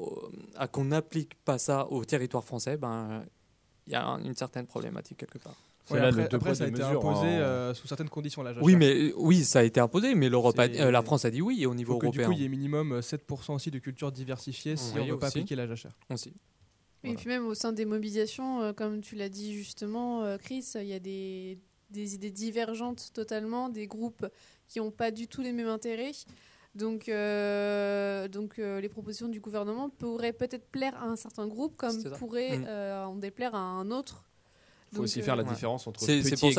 qu'on 0.71 0.85
n'applique 0.85 1.35
pas 1.45 1.57
ça 1.57 1.87
au 1.89 2.03
territoire 2.05 2.43
français, 2.43 2.75
ben, 2.77 3.23
il 3.87 3.93
y 3.93 3.95
a 3.95 4.05
un- 4.05 4.23
une 4.23 4.35
certaine 4.35 4.67
problématique 4.67 5.17
quelque 5.17 5.39
part. 5.39 5.55
Ouais, 5.89 5.99
après, 5.99 6.23
après, 6.23 6.39
poids, 6.39 6.55
ça 6.55 6.63
a 6.63 6.67
été 6.67 6.79
mesures, 6.81 6.99
imposé 6.99 7.27
hein. 7.27 7.39
euh, 7.41 7.73
sous 7.73 7.87
certaines 7.87 8.09
conditions, 8.09 8.43
la 8.43 8.53
Oui, 8.61 8.75
mais 8.75 9.09
euh, 9.09 9.13
oui, 9.17 9.43
ça 9.43 9.59
a 9.59 9.63
été 9.63 9.79
imposé, 9.79 10.13
mais 10.15 10.29
l'Europe, 10.29 10.57
a- 10.59 10.63
euh, 10.67 10.91
la 10.91 11.01
France 11.01 11.25
a 11.25 11.31
dit 11.31 11.41
oui 11.41 11.65
au 11.65 11.73
niveau 11.73 11.93
faut 11.93 11.99
que 11.99 12.05
du 12.07 12.19
européen 12.19 12.27
coup, 12.27 12.31
il 12.33 12.41
y 12.41 12.45
ait 12.45 12.49
minimum 12.49 12.93
euh, 12.93 13.01
7% 13.01 13.53
aussi 13.55 13.71
de 13.71 13.79
culture 13.79 14.11
diversifiée 14.11 14.77
si 14.77 14.93
Oui, 14.95 15.01
on 15.01 15.05
ne 15.07 15.11
veut 15.13 15.19
pas 15.19 15.27
appliquer 15.27 15.55
la 15.55 15.67
jachère. 15.67 15.91
aussi. 16.09 16.33
Et 17.03 17.15
puis 17.15 17.27
même 17.27 17.47
au 17.47 17.55
sein 17.55 17.73
des 17.73 17.85
mobilisations, 17.85 18.61
euh, 18.61 18.73
comme 18.73 19.01
tu 19.01 19.15
l'as 19.15 19.27
dit 19.29 19.53
justement, 19.53 20.23
euh, 20.23 20.37
Chris, 20.37 20.65
il 20.75 20.83
y 20.83 20.93
a 20.93 20.99
des, 20.99 21.57
des 21.89 22.13
idées 22.15 22.29
divergentes 22.29 23.09
totalement, 23.13 23.69
des 23.69 23.87
groupes 23.87 24.27
qui 24.67 24.79
n'ont 24.79 24.91
pas 24.91 25.09
du 25.09 25.27
tout 25.27 25.41
les 25.41 25.51
mêmes 25.51 25.67
intérêts. 25.67 26.11
Donc, 26.75 27.09
euh, 27.09 28.27
donc 28.27 28.59
euh, 28.59 28.79
les 28.79 28.87
propositions 28.87 29.27
du 29.27 29.39
gouvernement 29.39 29.89
pourraient 29.89 30.31
peut-être 30.31 30.67
plaire 30.69 30.95
à 31.01 31.05
un 31.07 31.15
certain 31.15 31.47
groupe, 31.47 31.75
comme 31.75 32.01
pourraient 32.17 32.59
Mm. 32.59 32.65
euh, 32.67 33.05
en 33.05 33.15
déplaire 33.15 33.55
à 33.55 33.59
un 33.59 33.89
autre. 33.91 34.23
Il 34.91 34.95
faut 34.95 35.01
Donc, 35.01 35.03
aussi 35.05 35.21
euh, 35.21 35.23
faire 35.23 35.35
la 35.37 35.43
ouais. 35.43 35.49
différence 35.49 35.87
entre 35.87 36.03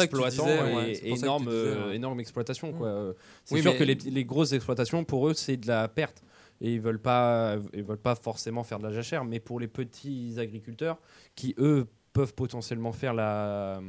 exploitants 0.04 0.46
disais, 0.46 0.92
et 1.02 1.12
énorme, 1.12 1.44
disais, 1.44 1.54
euh, 1.56 1.88
ouais. 1.88 1.96
énorme 1.96 2.18
exploitation. 2.20 2.72
Mm. 2.72 3.14
C'est 3.44 3.54
Oui, 3.54 3.60
sûr 3.62 3.72
mais- 3.72 3.78
que 3.78 3.84
les, 3.84 3.94
les 3.94 4.24
grosses 4.24 4.52
exploitations, 4.52 5.04
pour 5.04 5.28
eux, 5.28 5.34
c'est 5.34 5.58
de 5.58 5.66
la 5.68 5.86
perte. 5.88 6.22
Et 6.62 6.72
ils 6.74 6.80
veulent 6.80 7.00
pas, 7.00 7.56
ils 7.74 7.82
veulent 7.82 7.98
pas 7.98 8.14
forcément 8.14 8.62
faire 8.62 8.78
de 8.78 8.84
la 8.84 8.92
jachère. 8.92 9.24
Mais 9.24 9.38
pour 9.40 9.60
les 9.60 9.68
petits 9.68 10.36
agriculteurs, 10.38 10.98
qui 11.34 11.54
eux 11.58 11.86
peuvent 12.12 12.34
potentiellement 12.34 12.92
faire 12.92 13.12
la, 13.14 13.80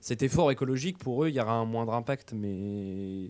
cet 0.00 0.22
effort 0.22 0.50
écologique, 0.50 0.98
pour 0.98 1.24
eux, 1.24 1.28
il 1.28 1.34
y 1.34 1.40
aura 1.40 1.52
un 1.52 1.66
moindre 1.66 1.92
impact. 1.94 2.32
Mais 2.32 3.28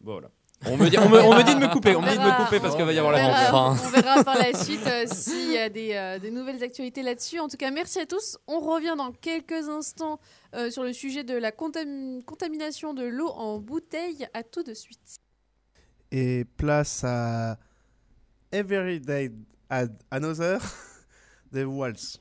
voilà. 0.00 0.30
On 0.66 0.76
me 0.76 0.88
dit, 0.88 0.96
on 0.98 1.08
me, 1.08 1.20
on 1.20 1.34
me 1.36 1.42
dit 1.42 1.54
de 1.54 1.60
me 1.60 1.68
couper. 1.72 1.96
On 1.96 2.02
me 2.02 2.08
dit 2.10 2.16
de 2.18 2.22
me 2.22 2.44
couper 2.44 2.60
parce 2.60 2.76
qu'il 2.76 2.84
va 2.84 2.92
y 2.92 2.98
avoir 2.98 3.12
la 3.12 3.18
verra, 3.18 3.50
rentrée. 3.50 3.74
Enfin. 3.74 3.86
on 3.88 4.00
verra 4.00 4.24
par 4.24 4.38
la 4.38 4.54
suite 4.54 4.86
euh, 4.86 5.04
s'il 5.06 5.52
y 5.52 5.58
a 5.58 5.68
des, 5.68 5.92
euh, 5.94 6.18
des 6.20 6.30
nouvelles 6.30 6.62
actualités 6.62 7.02
là-dessus. 7.02 7.40
En 7.40 7.48
tout 7.48 7.56
cas, 7.56 7.70
merci 7.70 7.98
à 7.98 8.06
tous. 8.06 8.38
On 8.46 8.60
revient 8.60 8.94
dans 8.96 9.10
quelques 9.12 9.68
instants 9.68 10.20
euh, 10.54 10.70
sur 10.70 10.84
le 10.84 10.92
sujet 10.92 11.24
de 11.24 11.34
la 11.34 11.50
contam- 11.50 12.22
contamination 12.24 12.94
de 12.94 13.02
l'eau 13.04 13.28
en 13.28 13.58
bouteille. 13.58 14.26
À 14.34 14.42
tout 14.44 14.62
de 14.62 14.74
suite. 14.74 15.18
Et 16.12 16.44
place 16.56 17.02
à 17.04 17.58
Every 18.52 19.00
Day 19.00 19.32
at 19.68 19.86
Another 20.10 20.60
de 21.52 21.64
Waltz. 21.64 22.20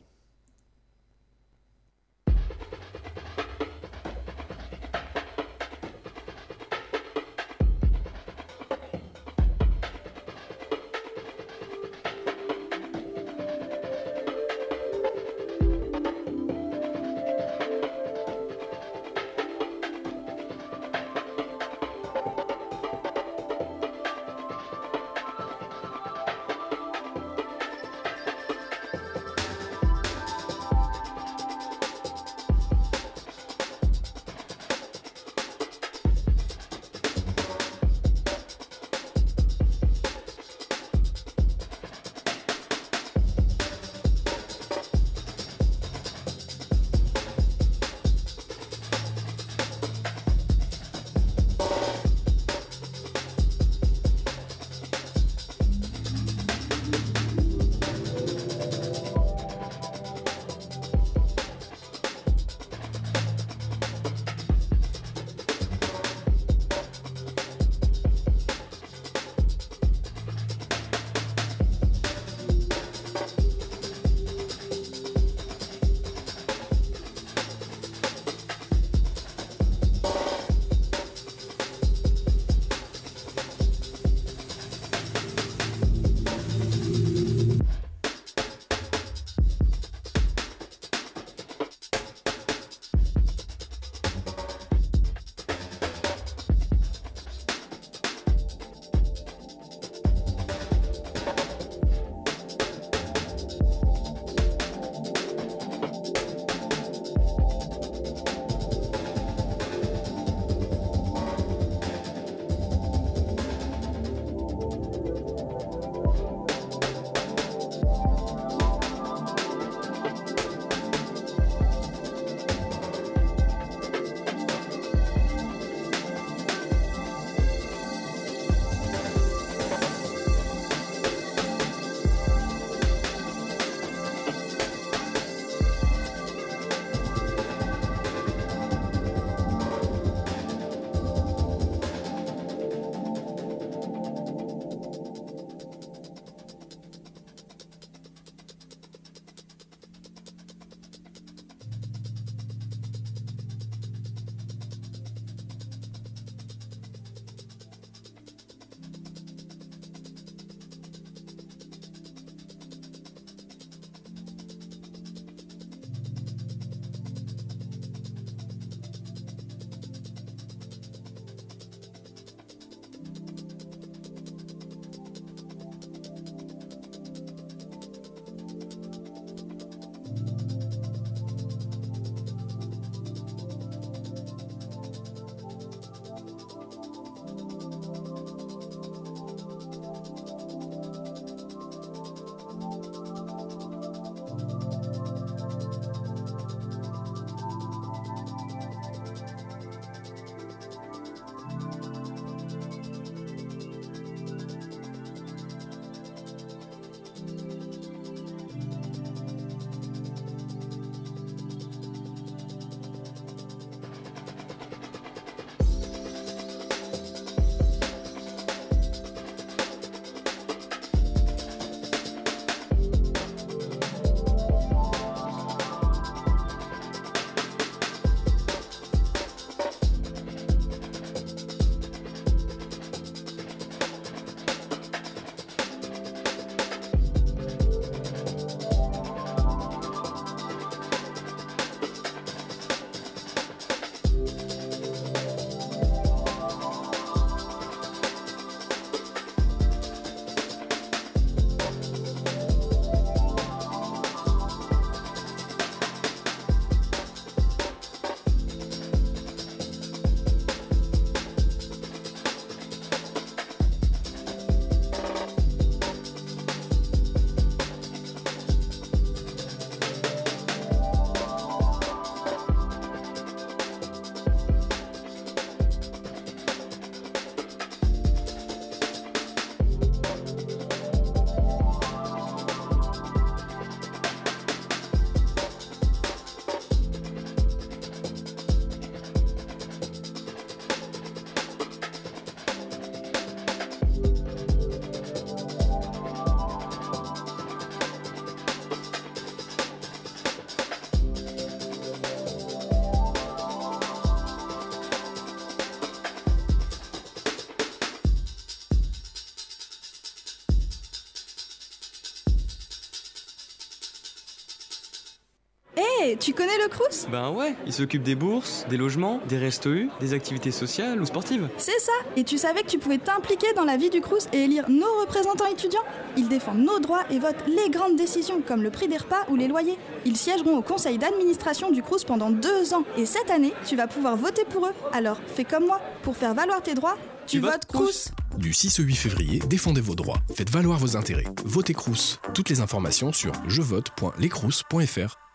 Tu 316.22 316.34
connais 316.34 316.58
le 316.64 316.70
Crous? 316.70 317.08
Ben 317.12 317.32
ouais, 317.32 317.56
il 317.66 317.74
s'occupe 317.74 318.04
des 318.04 318.14
bourses, 318.14 318.66
des 318.70 318.78
logements, 318.78 319.20
des 319.28 319.40
restos 319.40 319.72
U, 319.72 319.90
des 320.00 320.14
activités 320.14 320.52
sociales 320.52 321.02
ou 321.02 321.06
sportives. 321.06 321.50
C'est 321.58 321.80
ça 321.80 321.92
Et 322.16 322.24
tu 322.24 322.38
savais 322.38 322.62
que 322.62 322.68
tu 322.68 322.78
pouvais 322.78 323.00
t'impliquer 323.00 323.54
dans 323.56 323.66
la 323.66 323.76
vie 323.76 323.90
du 323.90 324.02
Crous 324.02 324.28
et 324.32 324.44
élire 324.44 324.70
nos 324.70 325.00
représentants 325.02 325.48
étudiants? 325.48 325.82
Ils 326.18 326.28
défendent 326.28 326.60
nos 326.60 326.80
droits 326.80 327.04
et 327.10 327.18
votent 327.18 327.44
les 327.48 327.72
grandes 327.72 327.96
décisions, 327.96 328.42
comme 328.46 328.62
le 328.62 328.70
prix 328.70 328.88
des 328.88 328.98
repas 328.98 329.26
ou 329.30 329.36
les 329.36 329.48
loyers. 329.48 329.80
Ils 330.06 330.16
siégeront 330.16 330.58
au 330.58 330.62
conseil 330.62 331.00
d'administration 331.00 331.72
du 331.72 331.82
Crous 331.82 332.04
pendant 332.06 332.30
deux 332.30 332.74
ans. 332.76 332.84
Et 332.98 333.08
cette 333.08 333.32
année, 333.32 333.54
tu 333.66 333.76
vas 333.76 333.88
pouvoir 333.88 334.16
voter 334.16 334.46
pour 334.46 334.68
eux. 334.68 334.74
Alors, 334.94 335.18
fais 335.36 335.44
comme 335.44 335.66
moi. 335.66 335.82
Pour 336.04 336.16
faire 336.16 336.36
valoir 336.36 336.62
tes 336.62 336.76
droits, 336.76 336.98
tu, 337.26 337.40
votes 337.40 337.66
Crous. 337.66 338.10
Du 338.38 338.54
6 338.54 338.80
au 338.80 338.84
8 338.84 338.96
février, 338.96 339.40
défendez 339.40 339.82
vos 339.82 339.96
droits, 339.96 340.20
faites 340.34 340.50
valoir 340.50 340.78
vos 340.78 340.96
intérêts. 340.98 341.26
Votez 341.46 341.74
Crous. 341.74 342.20
Toutes 342.36 342.50
les 342.50 342.62
informations 342.62 343.12
sur 343.12 343.32
jevote.lescrous.fr. 343.48 345.31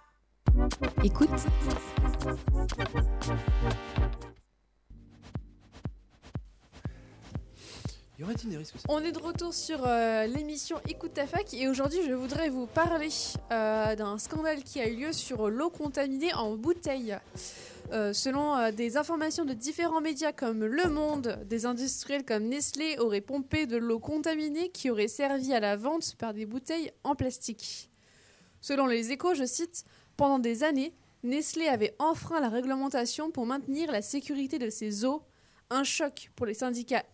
Écoute. 1.05 1.31
Y 8.19 8.23
aurait-il 8.23 8.51
des 8.51 8.57
risques 8.57 8.77
On 8.89 9.01
est 9.01 9.13
de 9.13 9.19
retour 9.19 9.53
sur 9.53 9.87
euh, 9.87 10.27
l'émission 10.27 10.79
Écoute 10.89 11.15
ta 11.15 11.27
fac 11.27 11.53
et 11.53 11.69
aujourd'hui 11.69 12.01
je 12.07 12.13
voudrais 12.15 12.49
vous 12.49 12.67
parler 12.67 13.09
euh, 13.53 13.95
d'un 13.95 14.19
scandale 14.19 14.63
qui 14.63 14.81
a 14.81 14.89
eu 14.89 14.97
lieu 14.97 15.13
sur 15.13 15.51
l'eau 15.51 15.71
contaminée 15.71 16.33
en 16.35 16.57
bouteille. 16.57 17.17
Euh, 17.93 18.13
selon 18.13 18.57
euh, 18.57 18.73
des 18.73 18.97
informations 18.97 19.45
de 19.45 19.53
différents 19.53 20.01
médias 20.01 20.33
comme 20.33 20.65
Le 20.65 20.89
Monde, 20.89 21.39
des 21.45 21.67
industriels 21.67 22.25
comme 22.25 22.45
Nestlé 22.45 22.99
auraient 22.99 23.21
pompé 23.21 23.67
de 23.67 23.77
l'eau 23.77 24.01
contaminée 24.01 24.71
qui 24.71 24.91
aurait 24.91 25.09
servi 25.09 25.53
à 25.53 25.61
la 25.61 25.77
vente 25.77 26.17
par 26.17 26.35
des 26.35 26.47
bouteilles 26.47 26.91
en 27.05 27.15
plastique. 27.15 27.91
Selon 28.61 28.87
les 28.87 29.13
échos, 29.13 29.35
je 29.35 29.45
cite, 29.45 29.85
Pendant 30.17 30.39
des 30.39 30.65
années, 30.65 30.95
Nestlé 31.23 31.67
avait 31.67 31.95
enfreint 31.99 32.41
la 32.41 32.49
réglementation 32.49 33.31
pour 33.31 33.47
maintenir 33.47 33.91
la 33.91 34.03
sécurité 34.03 34.59
de 34.59 34.71
ses 34.71 35.05
eaux, 35.05 35.23
un 35.71 35.85
choc 35.85 36.31
pour 36.37 36.47
les 36.47 36.55
syndicats 36.55 37.05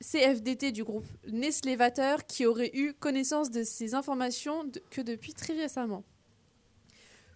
CFDT 0.00 0.72
du 0.72 0.84
groupe 0.84 1.06
Nestlé 1.28 1.76
Vater 1.76 2.26
qui 2.26 2.46
aurait 2.46 2.70
eu 2.74 2.94
connaissance 2.94 3.50
de 3.50 3.62
ces 3.62 3.94
informations 3.94 4.70
que 4.90 5.00
depuis 5.00 5.34
très 5.34 5.54
récemment. 5.54 6.04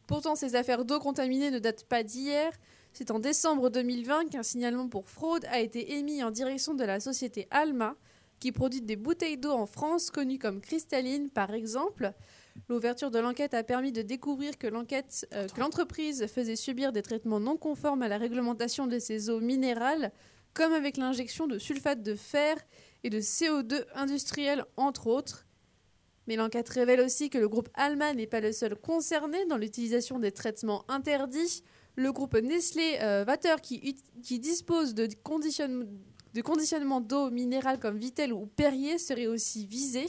Pourtant, 0.07 0.35
ces 0.35 0.57
affaires 0.57 0.85
d'eau 0.85 0.99
contaminée 0.99 1.51
ne 1.51 1.59
datent 1.59 1.85
pas 1.85 2.03
d'hier. 2.03 2.53
C'est 2.93 3.13
en 3.13 3.21
décembre 3.21 3.71
2020 3.71 4.31
qu'un 4.31 4.43
signalement 4.43 4.89
pour 4.89 5.09
fraude 5.09 5.45
a 5.47 5.61
été 5.61 5.95
émis 5.97 6.25
en 6.25 6.33
direction 6.33 6.75
de 6.75 6.85
la 6.85 6.99
société 6.99 7.47
Alma, 7.51 7.95
qui 8.41 8.51
produit 8.51 8.83
des 8.83 8.97
bouteilles 8.97 9.39
d'eau 9.39 9.53
en 9.53 9.67
France 9.67 10.11
connues 10.11 10.39
comme 10.39 10.61
cristalline 10.61 11.31
par 11.31 11.55
exemple. 11.55 12.13
L'ouverture 12.69 13.11
de 13.11 13.19
l'enquête 13.19 13.55
a 13.55 13.65
permis 13.65 13.93
de 13.93 14.03
découvrir 14.03 14.53
euh, 14.63 15.49
que 15.49 15.61
l'entreprise 15.61 16.27
faisait 16.27 16.57
subir 16.57 16.93
des 16.93 17.03
traitements 17.03 17.41
non 17.41 17.57
conformes 17.57 18.03
à 18.03 18.09
la 18.09 18.19
réglementation 18.19 18.87
de 18.87 18.99
ces 18.99 19.29
eaux 19.31 19.41
minérales, 19.41 20.13
comme 20.55 20.73
avec 20.73 20.97
l'injection 20.97 21.47
de 21.47 21.59
sulfate 21.59 22.03
de 22.03 22.15
fer 22.15 22.57
et 23.03 23.11
de 23.11 23.21
CO2 23.21 23.85
industriel 23.95 24.65
entre 24.77 25.07
autres. 25.07 25.47
Mais 26.27 26.37
l'enquête 26.37 26.69
révèle 26.69 27.01
aussi 27.01 27.31
que 27.31 27.39
le 27.39 27.49
groupe 27.49 27.69
Alma 27.75 28.13
n'est 28.15 28.27
pas 28.27 28.41
le 28.41 28.53
seul 28.53 28.77
concerné 28.77 29.47
dans 29.47 29.57
l'utilisation 29.57 30.19
des 30.19 30.33
traitements 30.33 30.85
interdits. 30.89 31.63
Le 31.97 32.13
groupe 32.13 32.35
Nestlé 32.37 32.99
euh, 33.01 33.25
qui 34.23 34.39
dispose 34.39 34.95
de, 34.95 35.09
conditionne- 35.25 35.89
de 36.35 36.41
conditionnement 36.43 37.01
d'eau 37.01 37.31
minérale 37.31 37.81
comme 37.81 37.97
Vitel 37.97 38.33
ou 38.33 38.47
Perrier, 38.47 38.99
serait 38.99 39.27
aussi 39.27 39.67
visé. 39.67 40.07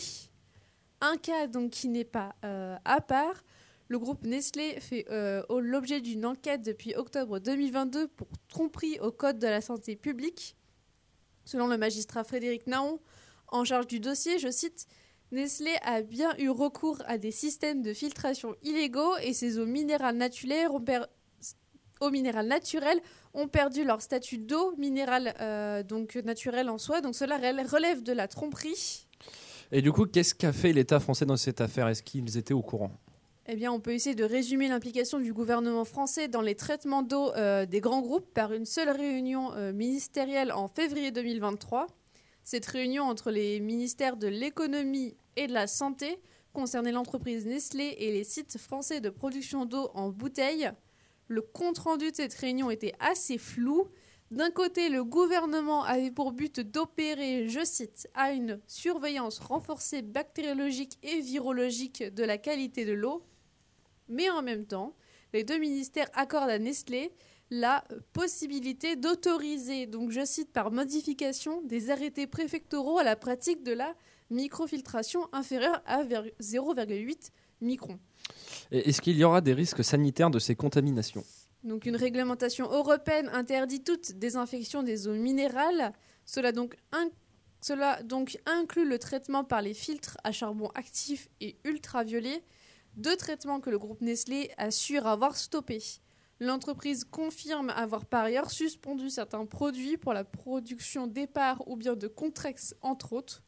Un 1.02 1.18
cas 1.18 1.48
donc 1.48 1.72
qui 1.72 1.88
n'est 1.88 2.04
pas 2.06 2.36
euh, 2.46 2.78
à 2.86 3.02
part. 3.02 3.44
Le 3.88 4.00
groupe 4.00 4.24
Nestlé 4.24 4.80
fait 4.80 5.06
euh, 5.10 5.44
l'objet 5.50 6.00
d'une 6.00 6.26
enquête 6.26 6.62
depuis 6.62 6.96
octobre 6.96 7.40
2022 7.40 8.08
pour 8.08 8.28
tromperie 8.48 9.00
au 9.00 9.12
Code 9.12 9.38
de 9.40 9.48
la 9.48 9.60
santé 9.60 9.96
publique. 9.96 10.56
Selon 11.44 11.68
le 11.68 11.78
magistrat 11.78 12.24
Frédéric 12.24 12.68
Naon, 12.68 13.00
en 13.50 13.66
charge 13.66 13.88
du 13.88 14.00
dossier, 14.00 14.40
je 14.40 14.50
cite 14.50 14.86
Nestlé 15.32 15.72
a 15.82 16.02
bien 16.04 16.34
eu 16.38 16.50
recours 16.50 17.02
à 17.06 17.18
des 17.18 17.32
systèmes 17.32 17.82
de 17.82 17.94
filtration 17.94 18.56
illégaux 18.64 19.18
et 19.18 19.34
ses 19.34 19.60
eaux 19.60 19.66
minérales 19.66 20.18
naturelles 20.18 20.70
ont, 20.70 20.84
eaux 22.02 22.12
ont 23.34 23.48
perdu 23.48 23.84
leur 23.84 24.02
statut 24.02 24.38
d'eau 24.38 24.74
minérale 24.78 25.34
euh, 25.42 25.84
donc 25.84 26.16
naturelle 26.16 26.70
en 26.70 26.78
soi. 26.78 27.02
Donc 27.02 27.16
cela 27.16 27.38
rel- 27.38 27.66
relève 27.68 28.04
de 28.04 28.14
la 28.14 28.28
tromperie. 28.28 29.08
Et 29.72 29.82
du 29.82 29.92
coup, 29.92 30.06
qu'est-ce 30.06 30.36
qu'a 30.36 30.52
fait 30.52 30.74
l'État 30.74 31.00
français 31.00 31.26
dans 31.26 31.38
cette 31.38 31.62
affaire? 31.62 31.88
Est-ce 31.88 32.04
qu'ils 32.04 32.38
étaient 32.38 32.54
au 32.54 32.62
courant? 32.62 32.92
Eh 33.48 33.56
bien, 33.56 33.72
on 33.72 33.80
peut 33.80 33.94
essayer 33.94 34.16
de 34.16 34.24
résumer 34.24 34.68
l'implication 34.68 35.20
du 35.20 35.34
gouvernement 35.34 35.86
français 35.86 36.28
dans 36.28 36.42
les 36.42 36.56
traitements 36.56 37.04
d'eau 37.04 37.32
euh, 37.34 37.66
des 37.66 37.80
grands 37.80 38.02
groupes 38.02 38.34
par 38.34 38.54
une 38.54 38.66
seule 38.66 38.90
réunion 38.90 39.54
euh, 39.54 39.74
ministérielle 39.74 40.52
en 40.52 40.68
février 40.68 41.12
2023. 41.12 41.88
Cette 42.44 42.66
réunion 42.66 43.06
entre 43.06 43.32
les 43.32 43.60
ministères 43.60 44.18
de 44.18 44.28
l'économie 44.28 45.16
et 45.38 45.48
de 45.48 45.54
la 45.54 45.68
santé 45.68 46.20
concernait 46.54 46.92
l'entreprise 46.92 47.46
Nestlé 47.46 47.96
et 47.98 48.12
les 48.12 48.24
sites 48.24 48.58
français 48.58 49.00
de 49.00 49.10
production 49.10 49.66
d'eau 49.66 49.90
en 49.94 50.10
bouteille. 50.10 50.70
Le 51.28 51.42
compte-rendu 51.42 52.12
de 52.12 52.16
cette 52.16 52.34
réunion 52.34 52.70
était 52.72 52.94
assez 53.00 53.38
flou. 53.38 53.88
D'un 54.32 54.50
côté, 54.50 54.88
le 54.88 55.04
gouvernement 55.04 55.84
avait 55.84 56.10
pour 56.10 56.32
but 56.32 56.62
d'opérer, 56.62 57.50
je 57.50 57.66
cite, 57.66 58.08
à 58.14 58.32
une 58.32 58.62
surveillance 58.66 59.40
renforcée 59.40 60.02
bactériologique 60.02 60.98
et 61.04 61.20
virologique 61.20 62.02
de 62.02 62.24
la 62.24 62.38
qualité 62.38 62.86
de 62.86 62.94
l'eau. 62.94 63.24
Mais 64.08 64.30
en 64.30 64.42
même 64.42 64.66
temps, 64.66 64.96
les 65.34 65.44
deux 65.44 65.58
ministères 65.58 66.10
accordent 66.14 66.50
à 66.50 66.60
Nestlé 66.60 67.12
la 67.50 67.84
possibilité 68.14 68.96
d'autoriser, 68.96 69.86
donc 69.86 70.12
je 70.12 70.24
cite 70.24 70.54
par 70.54 70.72
modification, 70.72 71.62
des 71.64 71.90
arrêtés 71.90 72.26
préfectoraux 72.26 72.98
à 73.00 73.04
la 73.04 73.18
pratique 73.18 73.64
de 73.64 73.74
la 73.74 73.94
microfiltration 74.30 75.28
inférieure 75.34 75.82
à 75.86 76.04
ver- 76.04 76.24
0,8 76.40 77.32
microns. 77.60 78.00
Est-ce 78.72 79.02
qu'il 79.02 79.18
y 79.18 79.26
aura 79.26 79.42
des 79.42 79.52
risques 79.54 79.84
sanitaires 79.84 80.30
de 80.30 80.40
ces 80.40 80.56
contaminations? 80.56 81.26
Donc 81.64 81.86
une 81.86 81.96
réglementation 81.96 82.70
européenne 82.72 83.30
interdit 83.34 83.84
toute 83.84 84.14
désinfection 84.14 84.82
des 84.82 85.08
eaux 85.08 85.14
minérales. 85.14 85.94
Cela 86.26 86.52
donc, 86.52 86.76
donc 88.06 88.40
inclut 88.46 88.88
le 88.88 88.98
traitement 88.98 89.44
par 89.44 89.62
les 89.62 89.74
filtres 89.74 90.18
à 90.24 90.32
charbon 90.32 90.70
actif 90.74 91.30
et 91.40 91.58
ultraviolet, 91.64 92.44
deux 92.96 93.16
traitements 93.16 93.60
que 93.60 93.70
le 93.70 93.78
groupe 93.78 94.02
Nestlé 94.02 94.52
assure 94.58 95.06
avoir 95.08 95.38
stoppés. 95.38 95.84
L'entreprise 96.40 97.04
confirme 97.04 97.70
avoir 97.70 98.06
par 98.06 98.24
ailleurs 98.24 98.50
suspendu 98.50 99.12
certains 99.12 99.46
produits 99.46 99.98
pour 99.98 100.14
la 100.14 100.24
production 100.24 101.06
d'épars 101.06 101.62
ou 101.68 101.76
bien 101.76 101.96
de 101.96 102.08
Contrex, 102.08 102.74
entre 102.82 103.14
autres. 103.14 103.44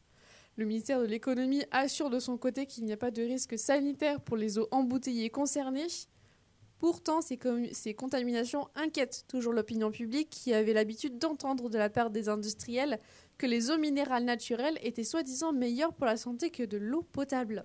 Le 0.58 0.66
ministère 0.66 1.02
de 1.02 1.08
l'économie 1.08 1.64
assure 1.72 2.12
de 2.12 2.20
son 2.20 2.38
côté 2.38 2.68
qu'il 2.68 2.86
n'y 2.86 2.94
a 2.94 2.98
pas 2.98 3.10
de 3.10 3.24
risque 3.24 3.58
sanitaire 3.58 4.22
pour 4.22 4.38
les 4.38 4.60
eaux 4.60 4.68
embouteillées 4.70 5.32
concernées. 5.32 5.88
Pourtant, 6.84 7.22
ces, 7.22 7.94
contaminations 7.94 8.68
inquiètent 8.76 9.24
toujours 9.30 9.54
l'opinion 9.54 9.90
publique 9.90 10.30
qui 10.30 10.54
avait 10.54 10.74
l'habitude 10.74 11.18
d'entendre 11.18 11.70
de 11.70 11.78
la 11.78 11.90
part 11.90 12.10
des 12.10 12.28
industriels 12.28 13.00
que 13.38 13.46
les 13.46 13.72
eaux 13.72 13.78
minérales 13.78 14.26
naturelles 14.26 14.78
étaient 14.82 15.06
soi-disant 15.06 15.54
meilleures 15.54 15.94
pour 15.94 16.06
la 16.06 16.18
santé 16.18 16.50
que 16.50 16.64
de 16.64 16.76
l'eau 16.76 17.02
potable. 17.02 17.64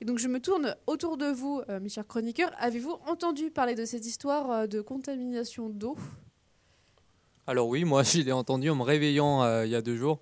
Et 0.00 0.06
donc 0.06 0.18
je 0.18 0.26
me 0.26 0.40
tourne 0.40 0.74
autour 0.86 1.18
de 1.18 1.26
vous, 1.26 1.60
euh, 1.68 1.80
mes 1.80 1.90
chers 1.90 2.06
chroniqueurs. 2.06 2.52
Avez-vous 2.56 2.96
entendu 3.06 3.50
parler 3.50 3.74
de 3.74 3.84
cette 3.84 4.06
histoire 4.06 4.50
euh, 4.50 4.66
de 4.66 4.80
contamination 4.80 5.68
d'eau? 5.68 5.98
Alors 7.46 7.68
oui, 7.68 7.84
moi 7.84 8.02
je 8.04 8.22
l'ai 8.22 8.32
entendu 8.32 8.70
en 8.70 8.74
me 8.74 8.84
réveillant 8.84 9.42
euh, 9.42 9.66
il 9.66 9.70
y 9.70 9.76
a 9.76 9.82
deux 9.82 9.96
jours. 9.96 10.18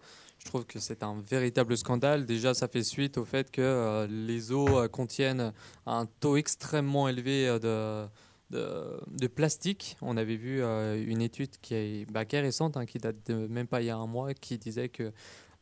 Je 0.48 0.50
trouve 0.50 0.64
que 0.64 0.78
c'est 0.78 1.02
un 1.02 1.20
véritable 1.28 1.76
scandale. 1.76 2.24
Déjà, 2.24 2.54
ça 2.54 2.68
fait 2.68 2.82
suite 2.82 3.18
au 3.18 3.26
fait 3.26 3.50
que 3.50 3.60
euh, 3.60 4.06
les 4.06 4.50
eaux 4.50 4.78
euh, 4.78 4.88
contiennent 4.88 5.52
un 5.84 6.06
taux 6.06 6.38
extrêmement 6.38 7.06
élevé 7.06 7.46
euh, 7.46 8.06
de, 8.50 9.26
plastique. 9.26 9.98
On 10.00 10.16
avait 10.16 10.36
vu 10.36 10.62
une 10.62 11.20
étude 11.20 11.50
qui 11.60 11.74
est, 11.74 12.10
bah, 12.10 12.24
qui 12.24 12.38
récente, 12.38 12.78
hein, 12.78 12.86
qui 12.86 12.96
date 12.96 13.16
de 13.26 13.46
même 13.46 13.66
pas 13.66 13.82
il 13.82 13.88
y 13.88 13.90
a 13.90 13.98
un 13.98 14.06
mois, 14.06 14.32
qui 14.32 14.56
disait 14.56 14.88
que 14.88 15.12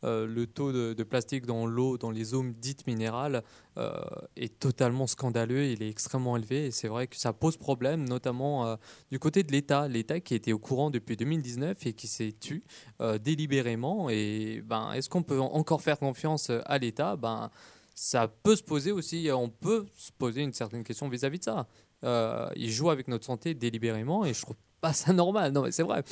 le 0.07 0.47
taux 0.47 0.73
de, 0.73 1.03
plastique 1.03 1.47
dans 1.47 1.67
l'eau, 1.67 1.99
dans 1.99 2.11
les 2.11 2.35
eaux 2.35 2.45
dites 2.45 2.87
minérales, 2.87 3.43
euh, 3.79 3.93
est 4.37 4.59
totalement 4.59 5.07
scandaleux. 5.07 5.65
Il 5.65 5.83
est 5.83 5.91
extrêmement 5.91 6.37
élevé 6.37 6.67
et 6.67 6.71
c'est 6.71 6.89
vrai 6.89 7.07
que 7.07 7.17
ça 7.17 7.33
pose 7.33 7.57
problème, 7.57 8.09
notamment 8.09 8.67
euh, 8.67 8.77
du 9.11 9.19
côté 9.19 9.43
de 9.43 9.53
l'État. 9.53 9.87
L'État 9.89 10.21
qui 10.21 10.35
était 10.35 10.53
au 10.53 10.59
courant 10.59 10.91
depuis 10.91 11.17
2019 11.17 11.87
et 11.87 11.93
qui 11.93 12.07
s'est 12.07 12.35
tu 12.39 12.65
euh, 13.01 13.19
délibérément. 13.19 14.09
Et 14.09 14.63
ben, 14.65 14.93
est-ce 14.93 15.11
qu'on 15.11 15.23
peut 15.23 15.41
encore 15.41 15.83
faire 15.83 15.99
confiance 15.99 16.51
à 16.65 16.79
l'État? 16.79 17.17
Ben, 17.17 17.51
ça 17.95 18.29
peut 18.29 18.57
se 18.57 18.63
poser 18.63 18.93
aussi, 18.93 19.29
on 19.33 19.49
peut 19.49 19.87
se 19.97 20.13
poser 20.13 20.43
une 20.43 20.53
certaine 20.53 20.85
question 20.85 21.09
vis-à-vis 21.09 21.39
de 21.39 21.45
ça. 21.45 21.67
Euh, 22.05 22.49
il 22.55 22.71
joue 22.71 22.91
avec 22.91 23.09
notre 23.09 23.25
santé 23.25 23.55
délibérément 23.55 24.25
et 24.25 24.35
je 24.35 24.43
trouve 24.43 24.57
pas 24.89 24.93
ça 24.93 25.13
normal. 25.13 25.53
Non, 25.53 25.63
mais 25.63 25.73
c'est 25.73 25.83
vrai. 25.83 26.03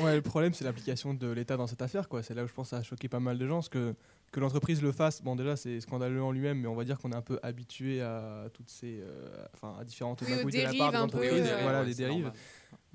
Ouais, 0.00 0.16
le 0.16 0.22
problème, 0.22 0.52
c'est 0.52 0.64
l'application 0.64 1.14
de 1.14 1.28
l'État 1.28 1.56
dans 1.56 1.66
cette 1.68 1.80
affaire. 1.82 2.08
quoi. 2.08 2.22
C'est 2.22 2.34
là 2.34 2.42
où 2.44 2.48
je 2.48 2.52
pense 2.52 2.66
que 2.66 2.70
ça 2.70 2.78
a 2.78 2.82
choqué 2.82 3.08
pas 3.08 3.20
mal 3.20 3.38
de 3.38 3.46
gens. 3.46 3.56
Parce 3.56 3.68
que, 3.68 3.94
que 4.32 4.40
l'entreprise 4.40 4.82
le 4.82 4.90
fasse, 4.90 5.22
bon, 5.22 5.36
déjà, 5.36 5.54
c'est 5.56 5.80
scandaleux 5.80 6.22
en 6.22 6.32
lui-même, 6.32 6.58
mais 6.60 6.66
on 6.68 6.74
va 6.74 6.84
dire 6.84 6.98
qu'on 6.98 7.12
est 7.12 7.16
un 7.16 7.22
peu 7.22 7.38
habitué 7.42 8.02
à 8.02 8.46
toutes 8.52 8.68
ces. 8.68 8.98
euh, 9.00 9.46
enfin, 9.54 9.76
à 9.80 9.84
différentes 9.84 10.22
Oui, 10.22 10.28
de 10.28 10.58
la 10.58 10.64
dérives 10.64 10.78
part 10.78 10.90
de 10.92 10.96
un 10.96 11.06
peu, 11.08 11.18
l'entreprise. 11.18 11.46
euh, 11.48 11.62
Voilà, 11.62 11.80
ouais, 11.80 11.86
les 11.86 11.92
c'est 11.92 12.02
dérives. 12.02 12.24
normal. 12.24 12.40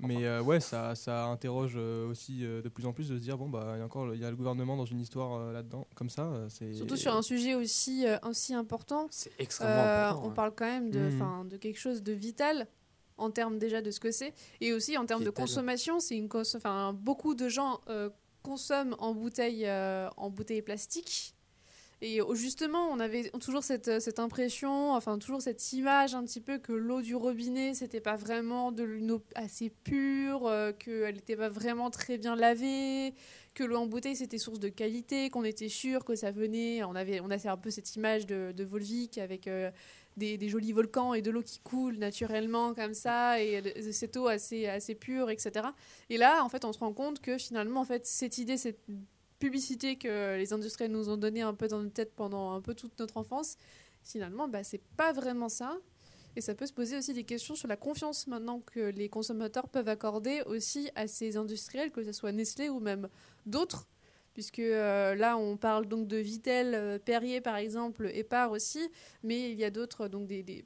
Mais 0.00 0.24
euh, 0.26 0.42
ouais, 0.42 0.58
ça, 0.60 0.94
ça 0.96 1.26
interroge 1.26 1.74
euh, 1.76 2.08
aussi 2.10 2.44
euh, 2.44 2.60
de 2.60 2.68
plus 2.68 2.84
en 2.86 2.92
plus 2.92 3.08
de 3.08 3.16
se 3.16 3.22
dire 3.22 3.38
bon, 3.38 3.48
bah, 3.48 3.72
il 3.76 3.78
y 3.78 3.82
a 3.82 3.84
encore 3.84 4.12
il 4.14 4.20
y 4.20 4.24
a 4.24 4.30
le 4.30 4.36
gouvernement 4.36 4.76
dans 4.76 4.84
une 4.84 5.00
histoire 5.00 5.34
euh, 5.38 5.52
là-dedans, 5.52 5.86
comme 5.94 6.10
ça. 6.10 6.24
euh, 6.24 6.46
c'est 6.50 6.74
Surtout 6.74 6.96
sur 6.96 7.14
un 7.14 7.22
sujet 7.22 7.54
aussi, 7.54 8.04
euh, 8.06 8.18
aussi 8.28 8.52
important. 8.52 9.06
C'est 9.10 9.30
extrêmement 9.38 9.74
Euh, 9.76 10.08
important. 10.10 10.26
on 10.26 10.28
ouais. 10.30 10.34
parle 10.34 10.52
quand 10.56 10.66
même 10.66 10.90
de, 10.90 11.08
enfin, 11.14 11.44
de 11.48 11.56
quelque 11.56 11.78
chose 11.78 12.02
de 12.02 12.12
vital 12.12 12.66
en 13.22 13.30
termes 13.30 13.58
déjà 13.58 13.80
de 13.82 13.90
ce 13.90 14.00
que 14.00 14.10
c'est 14.10 14.32
et 14.60 14.72
aussi 14.72 14.96
en 14.98 15.06
termes 15.06 15.22
de 15.24 15.30
consommation. 15.42 16.00
C'est 16.00 16.16
une 16.16 16.28
cons- 16.28 16.42
enfin, 16.56 16.92
beaucoup 16.92 17.34
de 17.34 17.48
gens 17.48 17.80
euh, 17.88 18.10
consomment 18.42 18.96
en 18.98 19.14
bouteilles 19.14 19.66
euh, 19.66 20.08
en 20.16 20.28
bouteilles 20.30 20.62
plastiques. 20.62 21.34
Et 22.04 22.20
au- 22.20 22.34
justement, 22.34 22.88
on 22.90 22.98
avait 22.98 23.30
toujours 23.40 23.62
cette, 23.62 23.86
euh, 23.86 24.00
cette 24.00 24.18
impression, 24.18 24.90
enfin 24.92 25.18
toujours 25.18 25.40
cette 25.40 25.72
image 25.72 26.16
un 26.16 26.24
petit 26.24 26.40
peu 26.40 26.58
que 26.58 26.72
l'eau 26.72 27.00
du 27.00 27.14
robinet, 27.14 27.74
c'était 27.74 28.00
pas 28.00 28.16
vraiment 28.16 28.72
de 28.72 28.84
une 28.84 29.12
eau 29.12 29.22
assez 29.36 29.70
pure, 29.70 30.48
euh, 30.48 30.72
qu'elle 30.72 31.14
n'était 31.14 31.36
pas 31.36 31.48
vraiment 31.48 31.90
très 31.90 32.18
bien 32.18 32.34
lavée, 32.34 33.14
que 33.54 33.62
l'eau 33.62 33.76
en 33.76 33.86
bouteille 33.86 34.16
c'était 34.16 34.38
source 34.38 34.58
de 34.58 34.68
qualité, 34.68 35.30
qu'on 35.30 35.44
était 35.44 35.68
sûr 35.68 36.04
que 36.04 36.16
ça 36.16 36.32
venait. 36.32 36.82
On 36.82 36.96
avait, 36.96 37.20
on 37.20 37.30
a 37.30 37.38
fait 37.38 37.48
un 37.50 37.56
peu 37.56 37.70
cette 37.70 37.94
image 37.94 38.26
de, 38.26 38.50
de 38.50 38.64
Volvic 38.64 39.18
avec 39.18 39.46
euh, 39.46 39.70
des, 40.16 40.48
jolis 40.48 40.72
volcans 40.72 41.14
et 41.14 41.22
de 41.22 41.30
l'eau 41.30 41.42
qui 41.42 41.58
coule 41.60 41.96
naturellement 41.96 42.74
comme 42.74 42.94
ça 42.94 43.40
et 43.40 43.62
cette 43.92 44.16
eau 44.16 44.26
assez, 44.26 44.66
assez 44.66 44.94
pure, 44.94 45.30
etc. 45.30 45.66
Et 46.10 46.18
là, 46.18 46.44
en 46.44 46.48
fait, 46.48 46.64
on 46.64 46.72
se 46.72 46.78
rend 46.78 46.92
compte 46.92 47.20
que 47.20 47.38
finalement, 47.38 47.80
en 47.80 47.84
fait, 47.84 48.06
cette 48.06 48.38
idée, 48.38 48.56
cette 48.56 48.80
publicité 49.38 49.96
que 49.96 50.36
les 50.36 50.52
industriels 50.52 50.92
nous 50.92 51.08
ont 51.08 51.16
donnée 51.16 51.42
un 51.42 51.54
peu 51.54 51.66
dans 51.66 51.80
notre 51.80 51.94
tête 51.94 52.14
pendant 52.14 52.52
un 52.52 52.60
peu 52.60 52.74
toute 52.74 52.98
notre 52.98 53.16
enfance, 53.16 53.56
finalement, 54.02 54.48
bah, 54.48 54.62
c'est 54.62 54.82
pas 54.96 55.12
vraiment 55.12 55.48
ça. 55.48 55.78
Et 56.36 56.40
ça 56.40 56.54
peut 56.54 56.66
se 56.66 56.72
poser 56.72 56.96
aussi 56.96 57.12
des 57.12 57.24
questions 57.24 57.54
sur 57.54 57.68
la 57.68 57.76
confiance 57.76 58.26
maintenant 58.26 58.60
que 58.60 58.80
les 58.80 59.08
consommateurs 59.08 59.68
peuvent 59.68 59.88
accorder 59.88 60.42
aussi 60.46 60.90
à 60.94 61.06
ces 61.06 61.36
industriels, 61.36 61.90
que 61.90 62.02
ce 62.04 62.12
soit 62.12 62.32
Nestlé 62.32 62.68
ou 62.68 62.80
même 62.80 63.08
d'autres. 63.44 63.86
Puisque 64.34 64.60
euh, 64.60 65.14
là, 65.14 65.36
on 65.36 65.56
parle 65.56 65.86
donc 65.86 66.06
de 66.08 66.16
Vitel, 66.16 66.74
euh, 66.74 66.98
Perrier 66.98 67.40
par 67.40 67.56
exemple, 67.56 68.10
et 68.14 68.24
Par 68.24 68.50
aussi, 68.50 68.80
mais 69.22 69.50
il 69.50 69.58
y 69.58 69.64
a 69.64 69.70
d'autres, 69.70 70.08
donc 70.08 70.26
des, 70.26 70.42
des- 70.42 70.64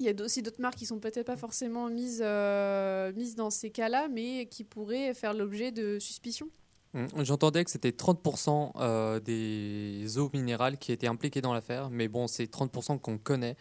il 0.00 0.06
y 0.06 0.08
a 0.08 0.24
aussi 0.24 0.42
d'autres 0.42 0.60
marques 0.60 0.76
qui 0.76 0.86
sont 0.86 1.00
peut-être 1.00 1.26
pas 1.26 1.36
forcément 1.36 1.88
mises, 1.88 2.22
euh, 2.24 3.12
mises 3.14 3.34
dans 3.34 3.50
ces 3.50 3.70
cas-là, 3.70 4.08
mais 4.08 4.46
qui 4.46 4.62
pourraient 4.64 5.12
faire 5.14 5.34
l'objet 5.34 5.72
de 5.72 5.98
suspicions. 5.98 6.48
Mm, 6.94 7.06
J'entendais 7.24 7.64
que 7.64 7.70
c'était 7.70 7.90
30% 7.92 8.72
euh, 8.76 9.20
des 9.20 10.16
eaux 10.18 10.30
minérales 10.32 10.78
qui 10.78 10.92
étaient 10.92 11.08
impliquées 11.08 11.40
dans 11.40 11.52
l'affaire, 11.52 11.90
mais 11.90 12.08
bon, 12.08 12.26
c'est 12.28 12.46
30% 12.46 12.98
qu'on 12.98 13.18
connaît. 13.18 13.56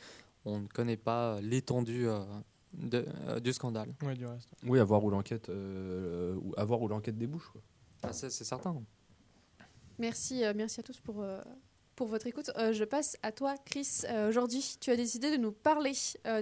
On 0.45 0.59
ne 0.59 0.67
connaît 0.67 0.95
pas 0.97 1.39
l'étendue 1.41 2.07
euh, 2.07 2.19
de- 2.73 3.05
euh, 3.27 3.39
du 3.39 3.51
scandale. 3.51 3.93
Ouais, 4.03 4.13
du 4.15 4.25
reste. 4.25 4.49
Oui, 4.65 4.79
à 4.79 4.83
voir 4.83 5.03
où 5.03 5.09
l'enquête, 5.09 5.49
euh, 5.49 6.35
débouche. 7.11 7.49
quoi. 7.51 7.61
Ah, 8.03 8.13
c'est 8.13 8.29
certain. 8.29 8.81
Merci, 9.99 10.43
euh, 10.43 10.53
merci 10.55 10.79
à 10.79 10.83
tous 10.83 10.99
pour, 10.99 11.21
euh, 11.23 11.41
pour 11.95 12.07
votre 12.07 12.27
écoute. 12.27 12.51
Euh, 12.57 12.71
je 12.71 12.83
passe 12.83 13.17
à 13.23 13.31
toi, 13.31 13.55
Chris. 13.65 14.03
Aujourd'hui, 14.29 14.77
tu 14.79 14.91
as 14.91 14.95
décidé 14.95 15.31
de 15.31 15.37
nous 15.37 15.51
parler 15.51 15.93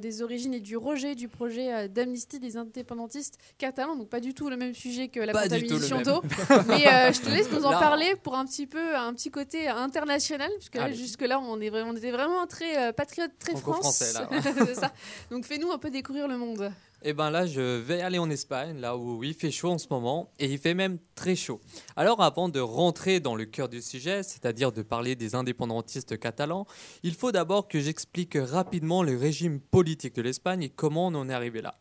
des 0.02 0.22
origines 0.22 0.54
et 0.54 0.60
du 0.60 0.76
rejet 0.76 1.16
du 1.16 1.30
projet 1.30 1.88
d'amnistie 1.88 2.40
des 2.40 2.58
indépendantistes 2.58 3.38
catalans. 3.58 3.96
Donc, 3.96 4.10
pas 4.10 4.20
du 4.20 4.34
tout 4.34 4.50
le 4.50 4.58
même 4.58 4.74
sujet 4.74 5.08
que 5.08 5.22
la 5.22 5.32
Pas 5.32 5.48
même. 5.48 5.62
d'eau. 5.62 6.22
Mais 6.68 7.14
je 7.14 7.22
te 7.22 7.30
laisse 7.30 7.50
nous 7.52 7.64
en 7.66 7.72
Non. 7.72 7.80
parler 7.80 8.16
pour 8.22 8.36
un 8.36 8.46
petit 8.46 8.68
peu 8.68 8.96
un 8.98 9.14
petit 9.14 9.32
côté 9.32 9.70
international. 9.70 10.52
Puisque 10.58 10.76
là, 10.76 10.92
jusque-là, 10.92 11.40
on, 11.40 11.62
est 11.62 11.70
vraiment, 11.70 11.92
on 11.92 11.96
était 11.96 12.12
vraiment 12.12 12.46
très 12.48 12.92
patriote, 12.92 13.32
très 13.40 13.56
France. 13.56 14.14
Là, 14.14 14.30
ouais. 14.32 14.76
Ça. 14.76 14.92
Donc, 15.32 15.46
fais-nous 15.46 15.72
un 15.72 15.78
peu 15.78 15.90
découvrir 15.90 16.28
le 16.28 16.38
monde. 16.38 16.70
Et 17.08 17.14
ben 17.14 17.30
là, 17.30 17.46
je 17.46 17.62
vais 17.62 18.02
aller 18.02 18.18
en 18.18 18.32
Espagne, 18.32 18.80
là 18.80 18.98
où 18.98 19.24
il 19.24 19.36
fait 19.36 19.52
chaud 19.52 19.70
en 19.70 19.78
ce 19.78 19.86
moment, 19.92 20.32
et 20.40 20.52
il 20.52 20.58
fait 20.58 20.74
même 20.74 20.98
très 21.14 21.36
chaud. 21.36 21.62
Alors 21.96 22.20
avant 22.24 22.50
de 22.50 22.60
rentrer 22.60 23.20
dans 23.20 23.36
le 23.36 23.46
cœur 23.46 23.70
du 23.70 23.80
sujet, 23.80 24.24
c'est-à-dire 24.24 24.72
de 24.72 24.82
parler 24.82 25.16
des 25.16 25.36
indépendantistes 25.36 26.18
catalans, 26.18 26.66
il 27.04 27.14
faut 27.14 27.32
d'abord 27.32 27.68
que 27.68 27.80
j'explique 27.80 28.36
rapidement 28.36 29.04
le 29.04 29.16
régime 29.16 29.60
politique 29.60 30.16
de 30.16 30.24
l'Espagne 30.24 30.64
et 30.64 30.70
comment 30.70 31.06
on 31.10 31.14
en 31.14 31.30
est 31.30 31.34
arrivé 31.34 31.62
là. 31.62 31.80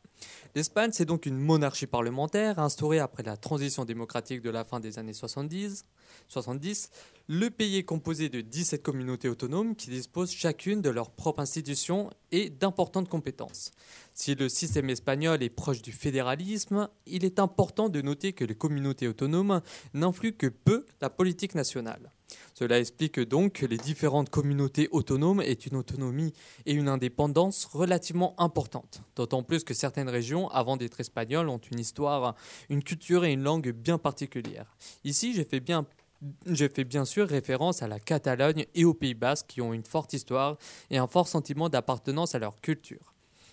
L'Espagne, 0.56 0.90
c'est 0.92 1.04
donc 1.04 1.26
une 1.26 1.36
monarchie 1.36 1.88
parlementaire 1.88 2.60
instaurée 2.60 3.00
après 3.00 3.24
la 3.24 3.36
transition 3.36 3.84
démocratique 3.84 4.40
de 4.40 4.50
la 4.50 4.62
fin 4.62 4.78
des 4.78 5.00
années 5.00 5.12
70. 5.12 5.84
70. 6.28 6.90
Le 7.26 7.50
pays 7.50 7.78
est 7.78 7.82
composé 7.82 8.28
de 8.28 8.40
17 8.40 8.80
communautés 8.80 9.28
autonomes 9.28 9.74
qui 9.74 9.90
disposent 9.90 10.30
chacune 10.30 10.80
de 10.80 10.90
leurs 10.90 11.10
propres 11.10 11.40
institutions 11.40 12.08
et 12.30 12.50
d'importantes 12.50 13.08
compétences. 13.08 13.72
Si 14.12 14.36
le 14.36 14.48
système 14.48 14.90
espagnol 14.90 15.42
est 15.42 15.50
proche 15.50 15.82
du 15.82 15.90
fédéralisme, 15.90 16.88
il 17.06 17.24
est 17.24 17.40
important 17.40 17.88
de 17.88 18.00
noter 18.00 18.32
que 18.32 18.44
les 18.44 18.54
communautés 18.54 19.08
autonomes 19.08 19.60
n'influent 19.92 20.36
que 20.36 20.46
peu 20.46 20.86
la 21.00 21.10
politique 21.10 21.56
nationale. 21.56 22.12
Cela 22.54 22.78
explique 22.78 23.20
donc 23.20 23.54
que 23.54 23.66
les 23.66 23.76
différentes 23.76 24.30
communautés 24.30 24.88
autonomes 24.92 25.40
aient 25.40 25.52
une 25.52 25.76
autonomie 25.76 26.32
et 26.66 26.72
une 26.72 26.88
indépendance 26.88 27.64
relativement 27.64 28.34
importantes. 28.40 29.02
D'autant 29.16 29.42
plus 29.42 29.64
que 29.64 29.74
certaines 29.74 30.08
régions, 30.08 30.43
avant 30.48 30.76
d'être 30.76 31.00
espagnoles, 31.00 31.48
ont 31.48 31.58
une 31.58 31.78
histoire, 31.78 32.34
une 32.68 32.82
culture 32.82 33.24
et 33.24 33.32
une 33.32 33.42
langue 33.42 33.70
bien 33.70 33.98
particulières. 33.98 34.76
Ici, 35.04 35.34
j'ai 35.34 35.44
fait 35.44 35.60
bien 35.60 35.86
j'ai 36.46 36.70
fait 36.70 36.84
bien 36.84 37.04
sûr 37.04 37.28
référence 37.28 37.82
à 37.82 37.88
la 37.88 38.00
Catalogne 38.00 38.64
et 38.74 38.84
au 38.86 38.94
Pays 38.94 39.12
Basque 39.12 39.46
qui 39.48 39.60
ont 39.60 39.74
une 39.74 39.84
forte 39.84 40.14
histoire 40.14 40.56
et 40.90 40.96
un 40.96 41.06
fort 41.06 41.28
sentiment 41.28 41.68
d'appartenance 41.68 42.34
à 42.34 42.38
leur 42.38 42.58
culture. 42.62 43.12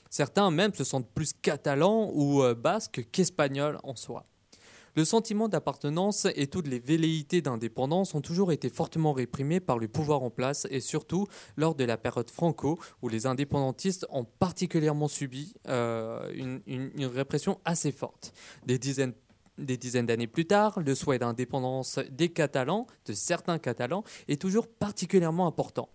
Certains 0.09 0.51
même 0.51 0.73
se 0.73 0.83
sentent 0.83 1.09
plus 1.09 1.33
catalans 1.33 2.11
ou 2.13 2.43
euh, 2.43 2.53
basques 2.53 3.07
qu'espagnols 3.11 3.79
en 3.83 3.95
soi. 3.95 4.25
Le 4.95 5.05
sentiment 5.05 5.47
d'appartenance 5.47 6.27
et 6.35 6.47
toutes 6.47 6.67
les 6.67 6.79
velléités 6.79 7.41
d'indépendance 7.41 8.13
ont 8.13 8.19
toujours 8.19 8.51
été 8.51 8.69
fortement 8.69 9.13
réprimés 9.13 9.61
par 9.61 9.79
le 9.79 9.87
pouvoir 9.87 10.21
en 10.21 10.29
place 10.29 10.67
et 10.69 10.81
surtout 10.81 11.27
lors 11.55 11.75
de 11.75 11.85
la 11.85 11.97
période 11.97 12.29
franco 12.29 12.77
où 13.01 13.07
les 13.07 13.25
indépendantistes 13.25 14.05
ont 14.09 14.25
particulièrement 14.25 15.07
subi 15.07 15.53
euh, 15.69 16.29
une, 16.35 17.05
répression 17.05 17.59
assez 17.63 17.91
forte. 17.93 18.33
Des 18.65 18.77
dizaines 18.79 20.05
d'années 20.05 20.27
plus 20.27 20.45
tard, 20.45 20.79
le 20.79 20.93
souhait 20.93 21.19
d'indépendance 21.19 21.99
des 22.09 22.29
Catalans, 22.29 22.85
de 23.05 23.13
certains 23.13 23.59
Catalans, 23.59 24.03
est 24.27 24.41
toujours 24.41 24.67
particulièrement 24.67 25.47
important. 25.47 25.89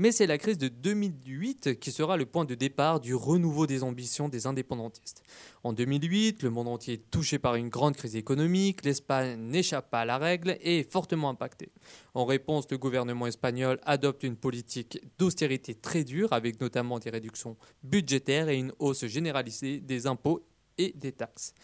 Mais 0.00 0.12
c'est 0.12 0.28
la 0.28 0.38
crise 0.38 0.58
de 0.58 0.68
2008 0.68 1.80
qui 1.80 1.90
sera 1.90 2.16
le 2.16 2.24
point 2.24 2.44
de 2.44 2.54
départ 2.54 3.00
du 3.00 3.16
renouveau 3.16 3.66
des 3.66 3.82
ambitions 3.82 4.28
des 4.28 4.46
indépendantistes. 4.46 5.24
En 5.64 5.72
2008, 5.72 6.44
le 6.44 6.50
monde 6.50 6.68
entier 6.68 6.94
est 6.94 7.10
touché 7.10 7.40
par 7.40 7.56
une 7.56 7.68
grande 7.68 7.96
crise 7.96 8.14
économique, 8.14 8.84
l'Espagne 8.84 9.36
n'échappe 9.40 9.90
pas 9.90 10.02
à 10.02 10.04
la 10.04 10.18
règle 10.18 10.56
et 10.60 10.78
est 10.78 10.90
fortement 10.90 11.30
impactée. 11.30 11.72
En 12.14 12.26
réponse, 12.26 12.66
le 12.70 12.78
gouvernement 12.78 13.26
espagnol 13.26 13.80
adopte 13.84 14.22
une 14.22 14.36
politique 14.36 15.00
d'austérité 15.18 15.74
très 15.74 16.04
dure, 16.04 16.32
avec 16.32 16.60
notamment 16.60 17.00
des 17.00 17.10
réductions 17.10 17.56
budgétaires 17.82 18.48
et 18.48 18.56
une 18.56 18.72
hausse 18.78 19.04
généralisée 19.06 19.80
des 19.80 20.06
impôts 20.06 20.46
et 20.78 20.92
des 20.96 21.10
taxes. 21.10 21.54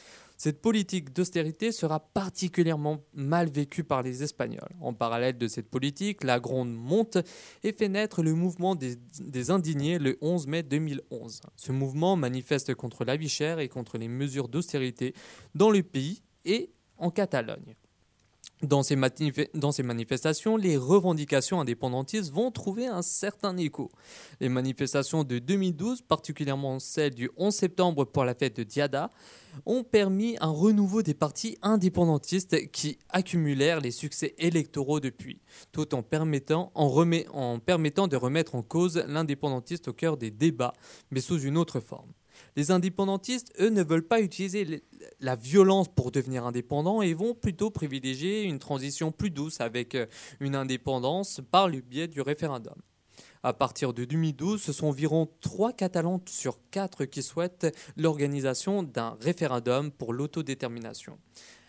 Cette 0.45 0.61
politique 0.61 1.15
d'austérité 1.15 1.73
sera 1.73 2.01
particulièrement 2.01 3.03
mal 3.15 3.49
vécue 3.49 3.83
par 3.83 4.03
les 4.03 4.23
Espagnols. 4.23 4.77
En 4.83 4.93
parallèle 4.93 5.39
de 5.39 5.49
cette 5.49 5.71
politique, 5.71 6.23
la 6.23 6.39
Gronde 6.39 6.71
monte 6.71 7.17
et 7.63 7.73
fait 7.73 7.89
naître 7.89 8.23
le 8.23 8.35
mouvement 8.35 8.75
des, 8.75 8.97
des 9.21 9.51
indignés 9.51 9.99
le 9.99 10.19
11 10.21 10.47
mai 10.49 10.63
2011. 10.63 11.41
Ce 11.57 11.73
mouvement 11.73 12.17
manifeste 12.17 12.75
contre 12.75 13.07
la 13.07 13.17
vie 13.17 13.31
chère 13.31 13.59
et 13.59 13.71
contre 13.71 13.97
les 13.97 14.09
mesures 14.09 14.49
d'austérité 14.49 15.15
dans 15.55 15.71
le 15.71 15.83
pays 15.83 16.23
et 16.45 16.75
en 16.99 17.11
Catalogne. 17.11 17.75
Dans 18.67 18.83
ces, 18.83 18.97
manifestations, 19.83 20.57
les 20.57 20.77
revendications 20.77 21.61
indépendantistes 21.61 22.33
vont 22.33 22.51
trouver 22.51 22.87
un 22.87 23.03
certain 23.03 23.57
écho. 23.57 23.91
Les 24.41 24.49
manifestations 24.49 25.25
de 25.25 25.39
2012, 25.39 26.03
particulièrement 26.03 26.79
celles 26.79 27.15
du 27.15 27.31
11 27.37 27.55
septembre 27.55 28.05
pour 28.05 28.25
la 28.25 28.35
fête 28.35 28.57
de 28.57 28.63
Diada, 28.63 29.11
ont 29.67 29.85
permis 29.85 30.37
un 30.41 30.51
renouveau 30.51 31.03
des 31.03 31.15
partis 31.15 31.59
indépendantistes 31.63 32.71
qui 32.71 32.99
accumulèrent 33.11 33.81
les 33.81 33.91
succès 33.91 34.35
électoraux 34.39 35.01
depuis, 35.01 35.41
tout 35.73 35.95
en 35.95 36.03
permettant, 36.03 36.73
en 36.75 37.59
permettant 37.59 38.09
de 38.09 38.17
remettre 38.17 38.55
en 38.55 38.63
cause 38.63 39.05
l'indépendantiste 39.07 39.89
au 39.89 39.93
cœur 39.93 40.17
des 40.17 40.31
débats, 40.31 40.75
mais 41.11 41.21
sous 41.21 41.41
une 41.41 41.57
autre 41.57 41.81
forme. 41.81 42.11
Les 42.57 42.71
indépendantistes, 42.71 43.53
eux, 43.61 43.69
ne 43.69 43.83
veulent 43.83 44.07
pas 44.07 44.21
utiliser 44.21 44.83
la 45.21 45.35
violence 45.35 45.89
pour 45.89 46.13
devenir 46.13 46.47
indépendants 46.47 47.03
et 47.03 47.13
vont 47.13 47.35
plutôt 47.35 47.71
privilégier 47.71 48.43
une 48.43 48.61
transition 48.61 49.11
plus 49.11 49.31
douce 49.31 49.61
avec 49.61 49.95
euh, 49.95 50.07
une 50.39 50.55
indépendance 50.55 51.41
par 51.51 51.69
le 51.69 51.81
biais 51.81 52.07
du 52.07 52.21
référendum. 52.21 52.77
À 53.43 53.53
partir 53.53 53.93
de 53.93 54.05
2012, 54.05 54.63
ce 54.63 54.73
sont 54.73 54.87
environ 54.87 55.29
3 55.41 55.73
Catalans 55.73 56.23
sur 56.27 56.59
4 56.71 57.05
qui 57.05 57.23
souhaitent 57.23 57.77
l'organisation 57.97 58.83
d'un 58.83 59.19
référendum 59.21 59.91
pour 59.91 60.13
l'autodétermination. 60.13 61.19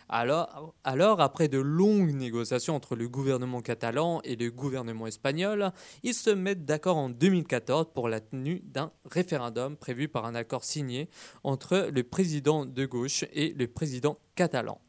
Alors, 0.07 1.19
après 1.19 1.47
de 1.47 1.57
longues 1.57 2.13
négociations 2.13 2.75
entre 2.75 2.95
le 2.95 3.07
gouvernement 3.07 3.61
catalan 3.61 4.21
et 4.23 4.35
le 4.35 4.51
gouvernement 4.51 5.07
espagnol, 5.07 5.71
ils 6.03 6.13
se 6.13 6.29
mettent 6.29 6.65
d'accord 6.65 6.97
en 6.97 7.09
2014 7.09 7.87
pour 7.93 8.07
la 8.07 8.19
tenue 8.19 8.61
d'un 8.65 8.91
référendum 9.05 9.75
prévu 9.75 10.07
par 10.07 10.25
un 10.25 10.35
accord 10.35 10.63
signé 10.63 11.09
entre 11.43 11.89
le 11.91 12.03
président 12.03 12.65
de 12.65 12.85
gauche 12.85 13.25
et 13.33 13.53
le 13.53 13.67
président 13.67 14.19
catalan. 14.35 14.79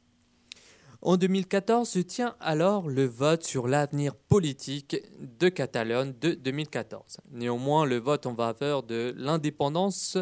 En 1.06 1.16
2014 1.16 1.88
se 1.88 2.00
tient 2.00 2.34
alors 2.40 2.88
le 2.88 3.04
vote 3.04 3.44
sur 3.44 3.68
l'avenir 3.68 4.16
politique 4.16 4.96
de 5.38 5.48
Catalogne 5.48 6.12
de 6.20 6.32
2014. 6.32 7.18
Néanmoins, 7.30 7.84
le 7.86 7.98
vote 7.98 8.26
en 8.26 8.34
faveur 8.34 8.82
de 8.82 9.14
l'indépendance 9.16 10.18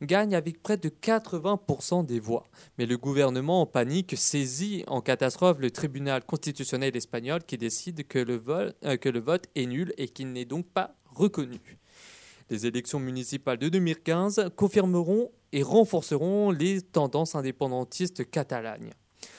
gagne 0.00 0.36
avec 0.36 0.62
près 0.62 0.76
de 0.76 0.90
80% 0.90 2.06
des 2.06 2.20
voix. 2.20 2.46
Mais 2.78 2.86
le 2.86 2.96
gouvernement 2.96 3.62
en 3.62 3.66
panique 3.66 4.16
saisit 4.16 4.84
en 4.86 5.00
catastrophe 5.00 5.58
le 5.58 5.72
tribunal 5.72 6.22
constitutionnel 6.24 6.96
espagnol 6.96 7.42
qui 7.42 7.58
décide 7.58 8.06
que 8.06 8.20
le, 8.20 8.40
euh, 8.46 9.20
vote 9.20 9.46
est 9.56 9.66
nul 9.66 9.92
et 9.98 10.06
qu'il 10.06 10.32
n'est 10.32 10.44
donc 10.44 10.66
pas 10.68 10.94
reconnu. 11.04 11.80
Les 12.48 12.64
élections 12.64 13.00
municipales 13.00 13.58
de 13.58 13.70
2015 13.70 14.50
confirmeront 14.54 15.32
et 15.50 15.64
renforceront 15.64 16.52
les 16.52 16.80
tendances 16.80 17.34
indépendantistes 17.34 18.30
catalanes. 18.30 18.92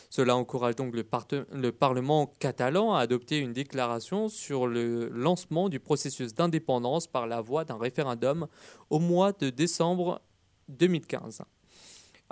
Cela 0.10 0.36
encourage 0.36 0.76
donc 0.76 0.96
le, 0.96 1.72
Parlement 1.72 2.34
catalan 2.40 2.96
à 2.96 3.02
adopter 3.02 3.38
une 3.38 3.54
déclaration 3.54 4.28
sur 4.28 4.66
le 4.66 5.08
lancement 5.10 5.70
du 5.70 5.80
processus 5.80 6.34
d'indépendance 6.34 7.06
par 7.06 7.28
la 7.28 7.42
voie 7.42 7.64
d'un 7.64 7.78
référendum 7.78 8.48
au 8.90 9.00
mois 9.00 9.34
de 9.34 9.52
décembre 9.52 10.22
2015. 10.70 11.44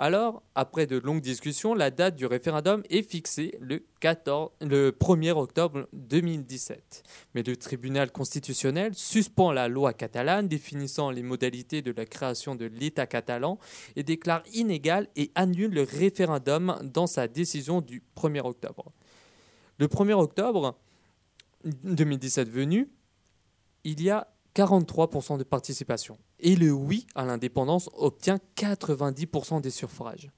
Alors, 0.00 0.44
après 0.54 0.86
de 0.86 0.96
longues 0.96 1.20
discussions, 1.20 1.74
la 1.74 1.90
date 1.90 2.14
du 2.14 2.24
référendum 2.24 2.84
est 2.88 3.02
fixée 3.02 3.58
le, 3.60 3.84
14 3.98 4.50
le 4.60 4.92
1er 4.92 5.32
octobre 5.32 5.88
2017. 5.92 7.02
Mais 7.34 7.42
le 7.42 7.56
tribunal 7.56 8.12
constitutionnel 8.12 8.94
suspend 8.94 9.50
la 9.50 9.66
loi 9.66 9.92
catalane 9.92 10.46
définissant 10.46 11.10
les 11.10 11.24
modalités 11.24 11.82
de 11.82 11.90
la 11.90 12.06
création 12.06 12.54
de 12.54 12.66
l'État 12.66 13.08
catalan 13.08 13.58
et 13.96 14.04
déclare 14.04 14.44
inégal 14.54 15.08
et 15.16 15.32
annule 15.34 15.74
le 15.74 15.82
référendum 15.82 16.78
dans 16.84 17.08
sa 17.08 17.26
décision 17.26 17.80
du 17.80 18.00
1er 18.16 18.46
octobre. 18.46 18.92
Le 19.78 19.88
1er 19.88 20.12
octobre 20.12 20.78
2017 21.64 22.48
venu, 22.48 22.88
il 23.82 24.00
y 24.00 24.10
a 24.10 24.28
43% 24.54 25.38
de 25.38 25.44
participation. 25.44 26.18
Et 26.40 26.54
le 26.56 26.70
oui 26.72 27.06
à 27.14 27.24
l'indépendance 27.24 27.90
obtient 27.94 28.38
90% 28.56 29.60
des 29.60 29.70
suffrages. 29.70 30.30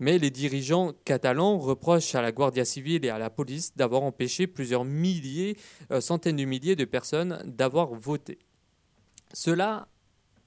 Mais 0.00 0.18
les 0.18 0.30
dirigeants 0.30 0.92
catalans 1.04 1.58
reprochent 1.58 2.14
à 2.14 2.22
la 2.22 2.30
Guardia 2.30 2.64
civile 2.64 3.04
et 3.04 3.08
à 3.08 3.18
la 3.18 3.30
police 3.30 3.72
d'avoir 3.76 4.02
empêché 4.02 4.46
plusieurs 4.46 4.84
milliers, 4.84 5.56
euh, 5.90 6.00
centaines 6.00 6.36
de 6.36 6.44
milliers 6.44 6.76
de 6.76 6.84
personnes 6.84 7.42
d'avoir 7.46 7.94
voté. 7.94 8.38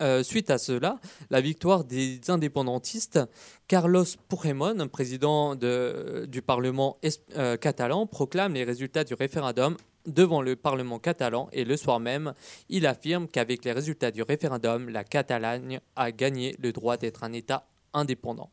Euh, 0.02 0.24
suite 0.24 0.49
à 0.49 0.58
cela, 0.58 0.99
la 1.30 1.41
victoire 1.41 1.84
des 1.84 2.20
indépendantistes, 2.30 3.20
Carlos 3.68 4.04
Puigdemont, 4.30 4.88
président 4.88 5.56
de- 5.56 6.26
du 6.28 6.41
Parlement 6.41 6.97
euh, 7.38 7.56
catalan, 7.56 8.08
proclame 8.08 8.56
les 8.56 8.64
résultats 8.64 9.04
du 9.04 9.14
référendum 9.14 9.78
devant 10.06 10.41
le 10.41 10.56
Parlement 10.56 10.99
catalan 10.99 11.49
et 11.52 11.66
le 11.66 11.78
soir 11.78 11.99
même, 11.99 12.34
il 12.70 12.86
affirme 12.86 13.28
qu'avec 13.28 13.66
les 13.66 13.72
résultats 13.72 14.12
du 14.12 14.22
référendum, 14.22 14.89
la 14.89 15.04
Catalogne 15.04 15.80
a 15.95 16.12
gagné 16.12 16.56
le 16.60 16.72
droit 16.72 16.97
d'être 16.97 17.24
un 17.24 17.34
État 17.34 17.68
indépendant. 17.93 18.52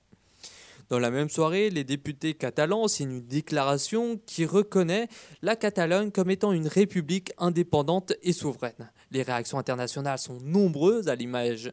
Dans 0.89 0.99
la 0.99 1.11
même 1.11 1.29
soirée, 1.29 1.69
les 1.69 1.85
députés 1.85 2.33
catalans 2.33 2.89
signent 2.89 3.17
une 3.17 3.27
déclaration 3.27 4.19
qui 4.25 4.47
reconnaît 4.47 5.09
la 5.43 5.55
Catalogne 5.55 6.11
comme 6.11 6.31
étant 6.31 6.53
une 6.53 6.67
république 6.67 7.33
indépendante 7.37 8.15
et 8.23 8.33
souveraine. 8.33 8.91
Les 9.11 9.23
réactions 9.23 9.59
internationales 9.59 10.19
sont 10.19 10.39
nombreuses 10.41 11.09
à 11.09 11.15
l'image 11.15 11.73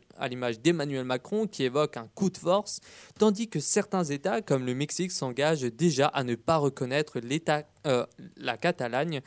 d'Emmanuel 0.61 1.05
Macron 1.05 1.47
qui 1.47 1.63
évoque 1.63 1.95
un 1.95 2.07
coup 2.13 2.29
de 2.29 2.37
force, 2.37 2.81
tandis 3.17 3.47
que 3.47 3.61
certains 3.61 4.03
États 4.03 4.41
comme 4.41 4.65
le 4.65 4.75
Mexique 4.75 5.11
s'engagent 5.11 5.61
déjà 5.61 6.07
à 6.07 6.25
ne 6.25 6.35
pas 6.35 6.57
reconnaître 6.57 7.19
euh, 7.87 8.05
la 8.35 8.57
Catalogne, 8.57 9.21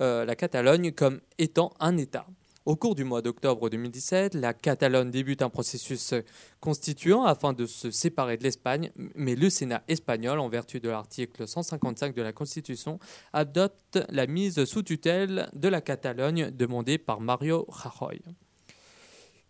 euh, 0.00 0.24
la 0.24 0.36
Catalogne 0.36 0.92
comme 0.92 1.20
étant 1.38 1.72
un 1.80 1.96
État. 1.96 2.26
Au 2.66 2.76
cours 2.76 2.94
du 2.94 3.04
mois 3.04 3.22
d'octobre 3.22 3.70
2017, 3.70 4.34
la 4.34 4.52
Catalogne 4.52 5.10
débute 5.10 5.40
un 5.40 5.48
processus 5.48 6.14
constituant 6.60 7.24
afin 7.24 7.54
de 7.54 7.64
se 7.64 7.90
séparer 7.90 8.36
de 8.36 8.42
l'Espagne, 8.42 8.92
mais 9.14 9.34
le 9.34 9.48
Sénat 9.48 9.82
espagnol, 9.88 10.38
en 10.38 10.48
vertu 10.50 10.78
de 10.78 10.90
l'article 10.90 11.48
155 11.48 12.14
de 12.14 12.22
la 12.22 12.32
Constitution, 12.32 12.98
adopte 13.32 13.98
la 14.10 14.26
mise 14.26 14.64
sous 14.66 14.82
tutelle 14.82 15.48
de 15.54 15.68
la 15.68 15.80
Catalogne 15.80 16.50
demandée 16.50 16.98
par 16.98 17.20
Mario 17.20 17.64
Rajoy. 17.68 18.20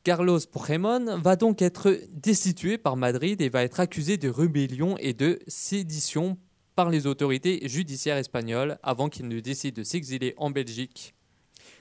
Carlos 0.03 0.41
Puigdemont 0.51 1.19
va 1.19 1.37
donc 1.37 1.61
être 1.61 1.99
destitué 2.11 2.79
par 2.79 2.97
Madrid 2.97 3.43
et 3.43 3.51
va 3.51 3.65
être 3.65 3.81
accusé 3.81 4.17
de 4.17 4.31
rébellion 4.31 4.97
et 4.99 5.13
de 5.13 5.41
sédition 5.47 6.39
par 6.81 6.89
les 6.89 7.07
autorités 7.07 7.61
judiciaires 7.69 8.17
espagnoles 8.17 8.79
avant 8.83 9.11
qu'il 9.11 9.29
ne 9.29 9.39
décide 9.39 9.77
de 9.77 9.83
s'exiler 9.83 10.33
en 10.39 10.49
Belgique. 10.49 11.13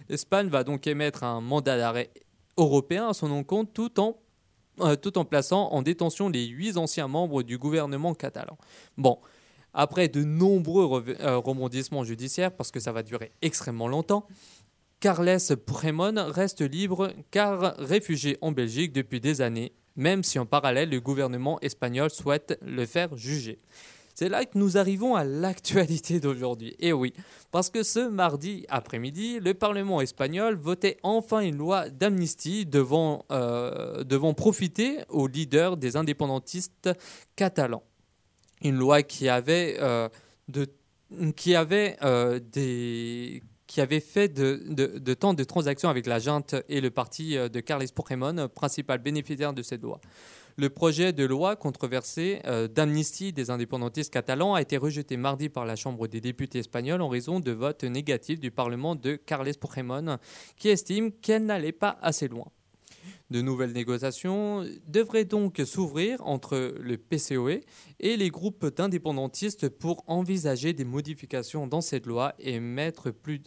L'Espagne 0.10 0.50
va 0.50 0.66
donc 0.66 0.88
émettre 0.88 1.24
un 1.24 1.40
mandat 1.40 1.78
d'arrêt 1.78 2.10
européen 2.58 3.08
à 3.08 3.14
son 3.14 3.32
encontre 3.32 3.72
tout 3.72 3.98
en, 4.02 4.18
euh, 4.82 4.98
tout 4.98 5.18
en 5.18 5.24
plaçant 5.24 5.70
en 5.72 5.84
détention 5.84 6.28
les 6.28 6.48
huit 6.48 6.76
anciens 6.76 7.08
membres 7.08 7.44
du 7.44 7.58
gouvernement 7.58 8.14
catalan. 8.14 8.58
Bon, 8.98 9.20
après 9.74 10.10
de 10.10 10.26
nombreux 10.26 11.06
euh, 11.22 11.38
rebondissements 11.38 12.04
judiciaires, 12.04 12.52
parce 12.52 12.70
que 12.70 12.82
ça 12.82 12.92
va 12.92 13.02
durer 13.02 13.32
extrêmement 13.42 13.88
longtemps, 13.88 14.28
Carles 15.00 15.40
Puigdemont 15.66 16.30
reste 16.30 16.60
libre 16.60 17.14
car 17.32 17.78
réfugié 17.78 18.38
en 18.42 18.52
Belgique 18.52 18.92
depuis 18.92 19.22
des 19.22 19.40
années, 19.40 19.72
même 19.96 20.26
si 20.26 20.40
en 20.40 20.46
parallèle 20.46 20.90
le 20.90 21.00
gouvernement 21.00 21.58
espagnol 21.62 22.10
souhaite 22.10 22.60
le 22.62 22.86
faire 22.86 23.16
juger. 23.16 23.60
C'est 24.20 24.28
là 24.28 24.44
que 24.44 24.58
nous 24.58 24.78
arrivons 24.78 25.16
à 25.16 25.24
l'actualité 25.24 26.20
d'aujourd'hui. 26.20 26.76
Et 26.78 26.92
oui, 26.92 27.14
parce 27.52 27.70
que 27.70 27.84
ce 27.84 28.10
mardi 28.10 28.66
après-midi, 28.68 29.40
le 29.40 29.54
Parlement 29.54 30.02
espagnol 30.02 30.58
votait 30.58 30.98
enfin 31.04 31.40
une 31.40 31.56
loi 31.56 31.90
d'amnistie 31.90 32.66
devant, 32.66 33.24
euh, 33.32 34.34
profiter 34.36 34.98
aux 35.08 35.28
leaders 35.28 35.78
des 35.78 35.96
indépendantistes 35.96 36.90
catalans. 37.38 37.84
Une 38.62 38.76
loi 38.76 39.04
qui 39.04 39.30
avait, 39.30 39.78
euh, 39.80 40.10
euh, 40.58 40.66
fait 44.02 44.28
de, 44.28 44.62
de, 44.68 45.00
de 45.00 45.14
tant 45.14 45.34
de 45.34 45.44
transactions 45.46 45.88
avec 45.88 46.06
la 46.06 46.20
junte 46.20 46.56
et 46.68 46.82
le 46.82 46.92
parti 46.92 47.38
de 47.38 47.60
Carles 47.62 47.86
Puigdemont, 47.96 48.50
principal 48.50 48.98
bénéficiaire 48.98 49.54
de 49.54 49.62
cette 49.62 49.82
loi. 49.82 50.02
Le 50.60 50.70
projet 50.70 51.14
de 51.14 51.24
loi 51.24 51.56
controversé 51.56 52.42
euh, 52.46 52.68
d'amnistie 52.68 53.32
des 53.32 53.50
indépendantistes 53.50 54.12
catalans 54.12 54.56
a 54.56 54.62
été 54.62 54.76
rejeté 54.76 55.16
mardi 55.16 55.48
par 55.48 55.64
la 55.64 55.78
Chambre 55.78 56.08
des 56.08 56.20
députés 56.20 56.60
espagnols 56.60 57.02
en 57.02 57.08
raison 57.08 57.40
de 57.40 57.54
votes 57.54 57.86
négatifs 57.86 58.42
du 58.42 58.52
Parlement 58.52 58.94
de 58.94 59.16
Carles 59.16 59.54
Puigdemont, 59.58 60.18
qui 60.58 60.68
estime 60.68 61.14
qu'elle 61.14 61.46
n'allait 61.46 61.72
pas 61.72 61.98
assez 62.02 62.28
loin. 62.28 62.48
De 63.30 63.42
nouvelles 63.42 63.74
négociations 63.74 64.66
devraient 64.88 65.26
donc 65.26 65.62
s'ouvrir 65.64 66.26
entre 66.26 66.74
le 66.80 66.98
PCOE 66.98 67.62
et 68.00 68.18
les 68.18 68.30
groupes 68.30 68.76
d'indépendantistes 68.76 69.70
pour 69.70 70.04
envisager 70.08 70.74
des 70.74 70.84
modifications 70.84 71.68
dans 71.68 71.82
cette 71.82 72.08
loi 72.08 72.34
et 72.40 72.60
mettre 72.60 73.12
plus, 73.12 73.42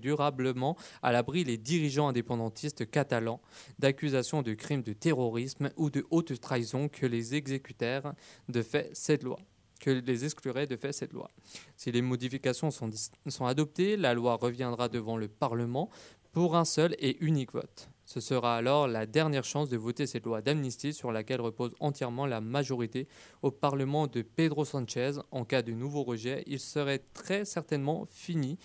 durablement 0.00 0.78
à 1.02 1.12
l'abri 1.12 1.44
les 1.44 1.58
dirigeants 1.58 2.08
indépendantistes 2.08 2.90
catalans 2.90 3.42
d'accusations 3.78 4.40
de 4.40 4.54
crimes 4.54 4.82
de 4.82 4.94
terrorisme 4.94 5.70
ou 5.76 5.90
de 5.90 6.06
haute 6.08 6.40
trahison 6.40 6.88
que 6.88 7.04
les 7.04 7.34
exécutèrent 7.34 8.14
de 8.48 8.62
fait 8.62 8.90
cette 8.94 9.22
loi 9.22 9.38
que 9.78 9.90
les 9.90 10.24
exclurait 10.24 10.66
de 10.66 10.76
fait 10.76 10.92
cette 10.92 11.12
loi. 11.12 11.30
Si 11.76 11.92
les 11.92 12.00
modifications 12.00 12.70
sont 12.70 13.46
adoptées, 13.46 13.98
la 13.98 14.14
loi 14.14 14.36
reviendra 14.36 14.88
devant 14.88 15.18
le 15.18 15.28
Parlement 15.28 15.90
pour 16.32 16.56
un 16.56 16.64
seul 16.64 16.96
et 16.98 17.22
unique 17.22 17.52
vote. 17.52 17.90
Ce 18.08 18.20
sera 18.20 18.56
alors 18.56 18.86
la 18.86 19.04
dernière 19.04 19.42
chance 19.44 19.68
de 19.68 19.76
voter 19.76 20.06
cette 20.06 20.24
loi 20.24 20.40
d'amnistie 20.40 20.92
sur 20.94 21.10
laquelle 21.10 21.40
repose 21.40 21.74
entièrement 21.80 22.24
la 22.24 22.40
majorité 22.40 23.08
au 23.42 23.50
Parlement 23.50 24.06
de 24.06 24.22
Pedro 24.22 24.64
Sanchez. 24.64 25.12
En 25.32 25.44
cas 25.44 25.60
de 25.60 25.72
nouveau 25.72 26.04
rejet, 26.04 26.44
il 26.46 26.60
serait 26.60 27.02
très 27.12 27.44
certainement 27.44 28.06
fini 28.08 28.58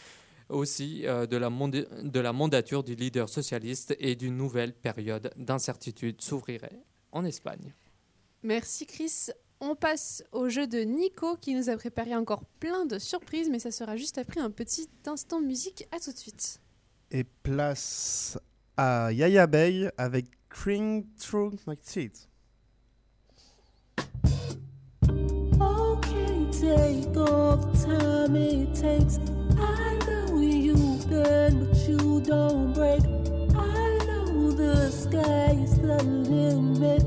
aussi 0.49 1.07
euh, 1.07 1.25
de, 1.25 1.37
la 1.37 1.49
manda- 1.49 1.85
de 2.03 2.19
la 2.19 2.33
mandature 2.33 2.83
du 2.83 2.93
leader 2.93 3.29
socialiste 3.29 3.95
et 3.99 4.15
d'une 4.15 4.37
nouvelle 4.37 4.73
période 4.73 5.31
d'incertitude 5.37 6.21
s'ouvrirait 6.21 6.83
en 7.11 7.25
Espagne. 7.25 7.73
Merci 8.43 8.85
Chris. 8.85 9.29
On 9.59 9.75
passe 9.75 10.23
au 10.31 10.49
jeu 10.49 10.67
de 10.67 10.79
Nico 10.79 11.35
qui 11.37 11.55
nous 11.55 11.69
a 11.69 11.77
préparé 11.77 12.15
encore 12.15 12.43
plein 12.59 12.85
de 12.85 12.99
surprises, 12.99 13.49
mais 13.49 13.59
ça 13.59 13.71
sera 13.71 13.95
juste 13.95 14.17
après 14.17 14.39
un 14.39 14.51
petit 14.51 14.87
instant 15.05 15.41
de 15.41 15.47
musique. 15.47 15.87
À 15.91 15.99
tout 15.99 16.11
de 16.11 16.17
suite. 16.17 16.59
Et 17.11 17.23
place 17.23 18.37
à 18.78 19.11
Yaya 19.11 19.47
Bay 19.47 19.91
avec 19.97 20.26
Cring 20.49 21.05
Through 21.17 21.53
My 21.67 21.78
Teeth. 21.78 22.28
Okay, 25.59 26.47
take 26.51 27.13
the 27.13 27.57
time 27.84 28.36
it 28.36 28.76
takes. 28.76 29.19
I 29.57 29.97
know 30.07 30.39
you 30.39 30.76
bend, 31.09 31.67
but 31.69 31.78
you 31.88 32.22
don't 32.22 32.74
break. 32.74 33.01
I 33.55 33.97
know 34.07 34.51
the 34.51 34.89
sky 34.91 35.57
is 35.63 35.78
the 35.80 36.03
limit, 36.03 37.03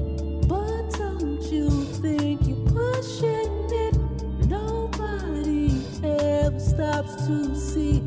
but 0.49 0.91
don't 0.99 1.43
you 1.53 1.69
think 2.01 2.47
you're 2.47 2.67
pushing 2.67 3.69
it? 3.71 3.97
Nobody 4.49 5.83
ever 6.03 6.59
stops 6.61 7.27
to 7.27 7.55
see 7.55 8.03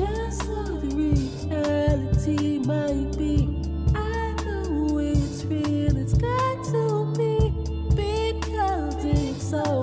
just 0.00 0.48
what 0.48 0.80
the 0.80 0.96
reality 0.96 2.58
might 2.60 3.18
be. 3.18 3.48
I 3.94 4.32
know 4.44 4.98
it's 4.98 5.44
real, 5.44 5.94
it's 5.98 6.14
got 6.14 6.64
to 6.72 7.12
be 7.18 7.50
because 7.94 9.04
it's 9.04 9.52
always 9.52 9.79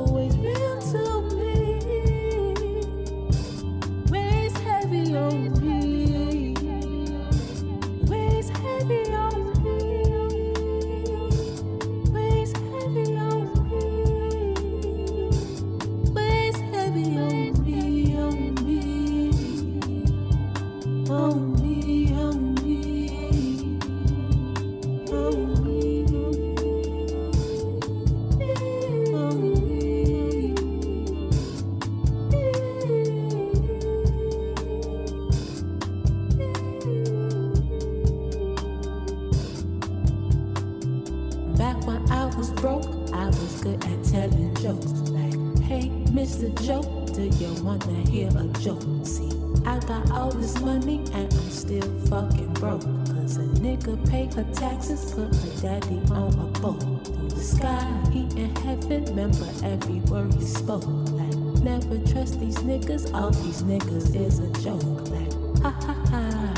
hey, 46.28 46.50
Mr. 46.50 46.66
joke. 46.66 47.14
do 47.14 47.24
you 47.24 47.64
wanna 47.64 48.10
hear 48.10 48.30
a 48.30 48.48
joke? 48.60 48.84
See, 49.06 49.32
I 49.66 49.80
got 49.80 50.12
all 50.12 50.32
this 50.32 50.60
money 50.62 51.00
and 51.14 51.34
I'm 51.34 51.50
still 51.50 51.90
fucking 52.10 52.54
broke. 52.54 52.82
Cause 52.82 53.38
a 53.38 53.48
nigga 53.62 53.98
pay 54.10 54.26
her 54.36 54.44
taxes, 54.54 55.12
put 55.14 55.36
her 55.36 55.62
daddy 55.62 56.02
on 56.12 56.34
a 56.34 56.60
boat. 56.60 56.82
Through 57.06 57.30
the 57.30 57.42
sky, 57.42 58.10
he 58.12 58.22
in 58.42 58.56
heaven, 58.58 59.06
remember 59.06 59.48
every 59.64 60.00
word 60.12 60.34
he 60.34 60.46
spoke. 60.46 60.86
Like, 60.88 61.36
never 61.64 61.98
trust 62.12 62.40
these 62.40 62.58
niggas, 62.58 63.14
all 63.14 63.32
these 63.32 63.64
niggas 63.64 64.16
is 64.16 64.40
a 64.40 64.50
joke. 64.64 65.10
Like, 65.10 65.34
ha 65.64 65.72
ha 65.86 65.94
ha, 66.10 66.54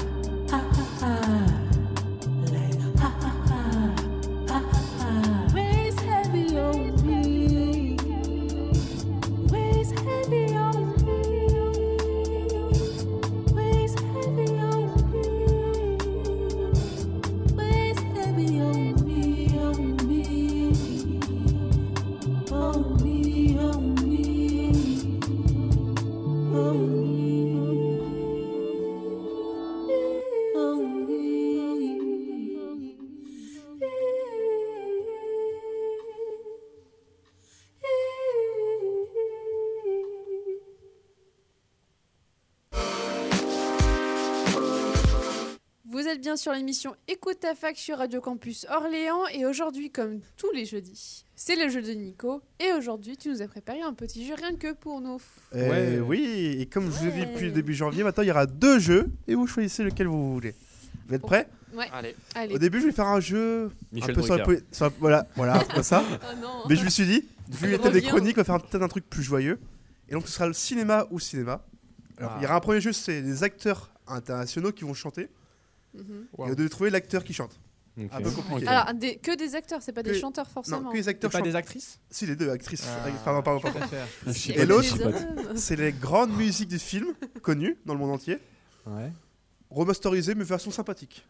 ha 0.49 0.59
ha 0.59 0.85
ha. 0.99 1.48
Bien 46.29 46.37
sur 46.37 46.53
l'émission 46.53 46.95
Écoute 47.07 47.39
ta 47.39 47.55
fac 47.55 47.75
sur 47.75 47.97
Radio 47.97 48.21
Campus 48.21 48.67
Orléans 48.69 49.25
et 49.33 49.47
aujourd'hui, 49.47 49.89
comme 49.89 50.19
tous 50.37 50.51
les 50.53 50.63
jeudis, 50.63 51.25
c'est 51.35 51.55
le 51.55 51.69
jeu 51.69 51.81
de 51.81 51.91
Nico 51.93 52.43
et 52.59 52.71
aujourd'hui 52.71 53.17
tu 53.17 53.29
nous 53.29 53.41
as 53.41 53.47
préparé 53.47 53.81
un 53.81 53.95
petit 53.95 54.27
jeu 54.27 54.35
rien 54.35 54.55
que 54.55 54.73
pour 54.73 55.01
nous. 55.01 55.19
Euh, 55.55 56.01
Oui, 56.01 56.57
et 56.59 56.67
comme 56.67 56.85
je 56.85 56.99
vous 56.99 57.05
l'ai 57.05 57.11
dit 57.13 57.25
depuis 57.25 57.45
le 57.47 57.51
début 57.51 57.73
janvier, 57.73 58.03
maintenant 58.03 58.21
il 58.21 58.27
y 58.27 58.31
aura 58.31 58.45
deux 58.45 58.77
jeux 58.77 59.09
et 59.27 59.33
vous 59.33 59.47
choisissez 59.47 59.83
lequel 59.83 60.05
vous 60.05 60.33
voulez. 60.35 60.53
Vous 61.07 61.15
êtes 61.15 61.23
prêts? 61.23 61.47
Ouais. 61.73 61.87
Allez. 61.91 62.15
Allez. 62.35 62.53
Au 62.53 62.59
début, 62.59 62.79
je 62.79 62.85
vais 62.85 62.91
faire 62.91 63.07
un 63.07 63.19
jeu 63.19 63.71
Michel 63.91 64.11
un 64.11 64.13
peu 64.13 64.21
sur 64.21 64.37
la, 64.37 64.45
sur 64.71 64.91
voilà, 64.99 65.25
voilà, 65.35 65.63
comme 65.73 65.81
ça. 65.81 66.03
Oh. 66.43 66.67
Mais 66.69 66.75
je 66.75 66.85
me 66.85 66.91
suis 66.91 67.07
dit, 67.07 67.25
vu 67.49 67.75
thèmes 67.79 67.91
des 67.91 68.03
chroniques, 68.03 68.37
on 68.37 68.41
va 68.41 68.45
faire 68.45 68.61
peut-être 68.61 68.83
un 68.83 68.87
truc 68.87 69.09
plus 69.09 69.23
joyeux. 69.23 69.59
Et 70.07 70.13
donc, 70.13 70.27
ce 70.27 70.33
sera 70.33 70.45
le 70.45 70.53
cinéma 70.53 71.07
ou 71.09 71.19
cinéma. 71.19 71.65
Alors, 72.19 72.33
il 72.37 72.43
y 72.43 72.45
aura 72.45 72.55
un 72.55 72.59
premier 72.59 72.81
jeu, 72.81 72.93
c'est 72.93 73.19
les 73.19 73.43
acteurs 73.43 73.89
internationaux 74.07 74.71
qui 74.71 74.83
vont 74.83 74.93
chanter. 74.93 75.27
Mhm. 75.93 76.27
Et 76.51 76.55
devez 76.55 76.69
trouver 76.69 76.89
l'acteur 76.89 77.23
qui 77.23 77.33
chante. 77.33 77.59
Un 78.11 78.21
peu 78.21 78.31
compliqué. 78.31 78.65
Alors, 78.67 78.93
des- 78.93 79.17
que 79.17 79.35
des 79.35 79.55
acteurs, 79.55 79.81
c'est 79.81 79.91
pas 79.91 80.03
des 80.03 80.17
chanteurs 80.17 80.47
forcément. 80.49 80.81
Non, 80.81 80.91
que 80.91 80.95
les 80.97 81.09
acteurs 81.09 81.29
pas 81.31 81.41
des 81.41 81.55
actrices 81.55 81.99
Si, 82.09 82.25
les 82.25 82.35
deux, 82.37 82.49
actrices. 82.49 82.85
Ah, 82.87 83.09
pardon, 83.25 83.41
pardon, 83.41 83.59
pardon. 83.59 83.79
Et 84.55 84.65
l'autre, 84.65 84.97
c'est 85.55 85.75
les 85.75 85.91
grandes 85.91 86.31
musiques 86.35 86.69
du 86.69 86.79
film, 86.79 87.07
connues 87.41 87.77
dans 87.85 87.93
le 87.93 87.99
monde 87.99 88.11
entier. 88.11 88.37
Ouais. 88.87 89.11
Remasterisées, 89.69 90.33
mais 90.35 90.43
version 90.45 90.71
sympathique. 90.71 91.25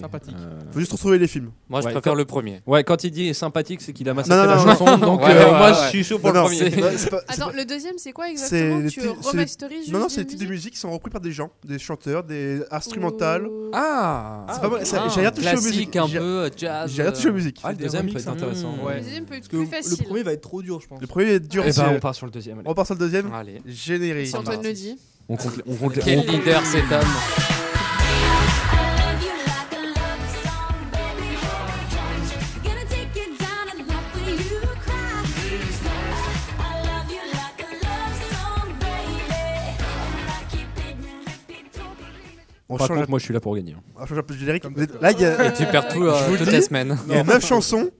Sympathique. 0.00 0.34
Euh, 0.38 0.60
Faut 0.72 0.80
juste 0.80 0.92
retrouver 0.92 1.18
les 1.18 1.28
films. 1.28 1.50
Moi, 1.68 1.80
je 1.80 1.86
Ouais, 1.86 1.92
préfère 1.92 2.12
quand- 2.12 2.16
le 2.18 2.24
premier. 2.24 2.60
Ouais, 2.66 2.82
quand 2.84 3.04
il 3.04 3.10
dit 3.10 3.32
sympathique, 3.34 3.80
c'est 3.80 3.92
qu'il 3.92 4.08
a 4.08 4.14
massacré 4.14 4.36
Non, 4.36 4.44
non, 4.44 4.50
la 4.50 4.64
non, 4.64 4.76
chanson. 4.76 4.98
Donc 4.98 5.20
Ouais, 5.22 5.30
euh, 5.30 5.44
ouais, 5.44 5.50
moi, 5.58 5.70
ouais. 5.70 5.76
je 5.84 5.88
suis 5.90 6.04
chaud 6.04 6.18
pour 6.18 6.32
Non, 6.32 6.34
le 6.34 6.40
non, 6.40 6.44
premier. 6.46 6.70
c'est- 6.70 6.76
non, 6.80 6.86
c'est 6.96 7.10
pas- 7.10 7.20
c'est 7.28 7.34
Attends, 7.34 7.50
pas- 7.50 7.56
le 7.56 7.64
deuxième, 7.64 7.94
c'est 7.98 8.12
quoi 8.12 8.28
exactement 8.28 8.78
les 8.80 8.90
Tu 8.90 9.00
c'est 9.00 9.08
remasterises 9.28 9.78
juste 9.80 9.92
Non, 9.92 9.98
non, 10.00 10.06
des 10.06 10.12
c'est 10.12 10.20
les 10.20 10.26
titres 10.26 10.40
de 10.44 10.46
musiques 10.48 10.58
musique 10.58 10.74
qui 10.74 10.80
sont 10.80 10.90
repris 10.90 11.10
par 11.10 11.20
des 11.20 11.30
gens, 11.30 11.50
des 11.64 11.78
chanteurs, 11.78 12.24
des 12.24 12.60
instrumentales. 12.72 13.46
Oh. 13.48 13.70
Ah, 13.72 14.46
C'est 14.52 14.60
pas 14.60 14.68
mal, 14.68 14.84
ça- 14.86 15.08
j'ai 15.14 15.20
rien 15.20 15.30
touché 15.30 15.46
aux 15.46 15.50
classique 15.52 15.66
musiques. 15.72 15.96
un 15.96 16.06
J'ai- 16.08 16.18
peu, 16.18 16.24
euh, 16.24 16.50
jazz. 16.56 16.90
J'ai 16.92 17.02
rien 17.02 17.12
touché 17.12 17.28
aux 17.28 17.32
musiques. 17.32 17.60
Ah, 17.62 17.70
le 17.70 17.76
Des 17.76 17.84
deuxième 17.84 18.10
peut 18.10 18.18
être 18.18 18.28
intéressant. 18.28 18.74
Le 18.88 19.00
deuxième 19.00 19.24
peut 19.24 19.34
être 19.34 19.40
Parce 19.40 19.48
que 19.48 19.56
plus 19.56 19.64
le 19.64 19.70
facile. 19.90 20.04
premier 20.04 20.22
va 20.24 20.32
être 20.32 20.40
trop 20.42 20.62
dur, 20.62 20.80
je 20.80 20.88
pense. 20.88 21.00
Le 21.00 21.06
premier 21.06 21.26
est 21.26 21.40
dur 21.40 21.62
Eh 21.64 21.68
aussi. 21.68 21.78
ben, 21.80 21.92
on 21.96 22.00
part 22.00 22.14
sur 22.14 22.26
le 22.26 22.32
deuxième. 22.32 22.58
allez. 22.58 22.68
On 22.68 22.74
part 22.74 22.86
sur 22.86 22.94
le 22.94 23.00
deuxième. 23.00 23.32
Allez. 23.32 23.62
Générique. 23.66 24.26
Si 24.26 24.36
Antoine 24.36 24.62
le 24.62 24.72
dit. 24.72 24.98
On 25.28 25.36
compte, 25.36 25.52
on 25.66 25.74
compte 25.76 25.94
les- 25.96 26.02
Quel 26.02 26.26
leader 26.26 26.64
cet 26.66 26.90
homme 26.90 27.47
Par 42.78 42.86
change, 42.86 42.96
contre, 42.98 43.10
moi, 43.10 43.18
je 43.18 43.24
suis 43.24 43.34
là 43.34 43.40
pour 43.40 43.54
gagner. 43.54 43.76
on 43.96 44.06
change 44.06 44.18
un 44.18 44.22
peu 44.22 44.34
de 44.34 44.38
générique. 44.38 44.64
Là, 45.00 45.12
il 45.12 45.20
y 45.20 45.24
a. 45.24 45.46
Et 45.46 45.52
tu 45.52 45.66
perds 45.66 45.88
tout, 45.88 46.02
euh, 46.04 46.36
toutes 46.36 46.50
les 46.50 46.62
semaines. 46.62 46.96
Il 47.08 47.14
y 47.14 47.18
a 47.18 47.24
9 47.24 47.44
chansons. 47.44 47.90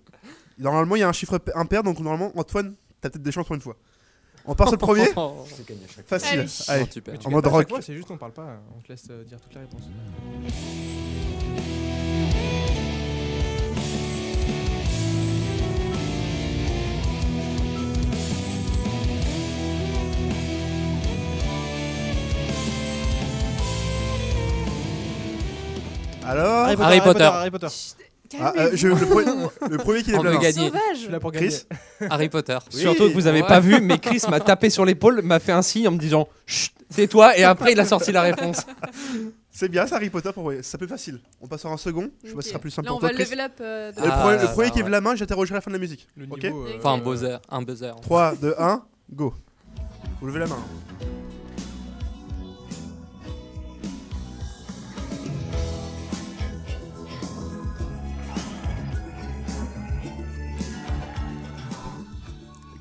Normalement, 0.58 0.96
il 0.96 1.00
y 1.00 1.02
a 1.02 1.08
un 1.08 1.12
chiffre 1.12 1.40
impair, 1.54 1.82
donc 1.82 2.00
normalement, 2.00 2.32
Antoine, 2.36 2.74
t'as 3.00 3.10
peut-être 3.10 3.22
des 3.22 3.30
chances 3.30 3.46
pour 3.46 3.54
une 3.54 3.60
fois. 3.60 3.76
On 4.44 4.54
part 4.54 4.68
sur 4.68 4.76
le 4.76 4.78
premier 4.78 5.06
Facile. 6.06 6.46
Allez. 6.68 6.82
Allez. 6.82 6.88
Mais 7.06 7.18
tu 7.18 7.26
en 7.26 7.30
gagnes 7.30 7.32
mode 7.32 7.46
rock. 7.46 7.60
chaque 7.60 7.68
fois, 7.68 7.82
C'est 7.82 7.94
juste 7.94 8.10
on 8.10 8.16
parle 8.16 8.32
pas, 8.32 8.60
on 8.76 8.80
te 8.80 8.88
laisse 8.88 9.06
euh, 9.10 9.22
dire 9.24 9.38
toutes 9.40 9.54
les 9.54 9.60
réponses. 9.60 9.82
Alors. 26.28 26.66
Harry 26.82 27.00
Potter. 27.00 27.22
Harry 27.24 27.50
Potter. 27.50 27.66
Ah, 28.38 28.52
euh, 28.58 28.70
je- 28.74 28.88
le, 28.88 28.94
pre- 28.94 29.50
le 29.70 29.76
premier 29.78 30.02
qui 30.02 30.10
On 30.14 30.22
lève 30.22 30.22
peut 30.22 30.28
la 30.28 30.34
main. 30.34 30.40
gagner. 30.40 30.70
Je 30.92 30.96
suis 30.96 31.04
Sauvage 31.06 31.10
là 31.10 31.18
pour 31.20 31.32
gagner. 31.32 31.48
Chris 31.48 31.62
Harry 32.10 32.28
Potter. 32.28 32.58
Oui. 32.74 32.80
Surtout 32.80 33.08
que 33.08 33.14
vous 33.14 33.26
avez 33.26 33.40
Ouais. 33.40 33.48
pas 33.48 33.58
vu, 33.60 33.80
mais 33.80 33.98
Chris 33.98 34.20
m'a 34.28 34.38
tapé 34.40 34.68
sur 34.68 34.84
l'épaule, 34.84 35.22
m'a 35.22 35.38
fait 35.38 35.52
un 35.52 35.62
signe 35.62 35.88
en 35.88 35.92
me 35.92 35.98
disant 35.98 36.28
Chut, 36.46 36.72
c'est 36.90 37.06
toi, 37.08 37.38
et 37.38 37.44
après 37.44 37.72
il 37.72 37.80
a 37.80 37.86
sorti 37.86 38.12
la 38.12 38.20
réponse. 38.22 38.58
C'est 39.50 39.68
bien, 39.68 39.88
c'est 39.88 39.94
Harry 39.96 40.08
Potter 40.08 40.30
pour 40.32 40.52
C'est 40.62 40.76
un 40.76 40.78
peu 40.78 40.86
facile. 40.86 41.18
On 41.40 41.48
passe 41.48 41.62
sur 41.62 41.72
un 41.72 41.76
second. 41.76 42.08
Je 42.22 42.28
sais 42.28 42.34
pas 42.36 42.42
si 42.42 42.46
ce 42.46 42.52
sera 42.52 42.60
plus 42.60 42.70
simple 42.70 42.86
Là, 42.86 42.92
on 42.92 42.98
pour 42.98 43.08
va 43.08 43.08
toi, 43.08 43.16
Chris. 43.16 43.24
level 43.24 43.40
up. 43.40 43.52
euh, 43.60 43.90
de- 43.90 44.00
Le, 44.02 44.06
Ah, 44.08 44.18
premier, 44.18 44.34
le 44.34 44.38
ça 44.42 44.48
premier 44.52 44.70
qui 44.70 44.76
lève 44.76 44.84
ouais. 44.84 44.90
la 44.92 45.00
main, 45.00 45.16
j'interrogerai 45.16 45.54
à 45.54 45.56
la 45.56 45.60
fin 45.62 45.70
de 45.72 45.76
la 45.76 45.80
musique. 45.80 46.06
Le 46.16 46.26
Ok 46.30 46.44
niveau. 46.44 46.64
euh, 46.64 46.74
Enfin, 46.78 46.92
un 46.92 46.98
buzzer. 46.98 47.38
Un 47.48 47.62
buzzer. 47.62 47.92
3, 48.00 48.34
2, 48.40 48.54
1, 48.56 48.82
go. 49.14 49.34
Vous 50.20 50.26
levez 50.28 50.38
la 50.38 50.46
main. 50.46 50.58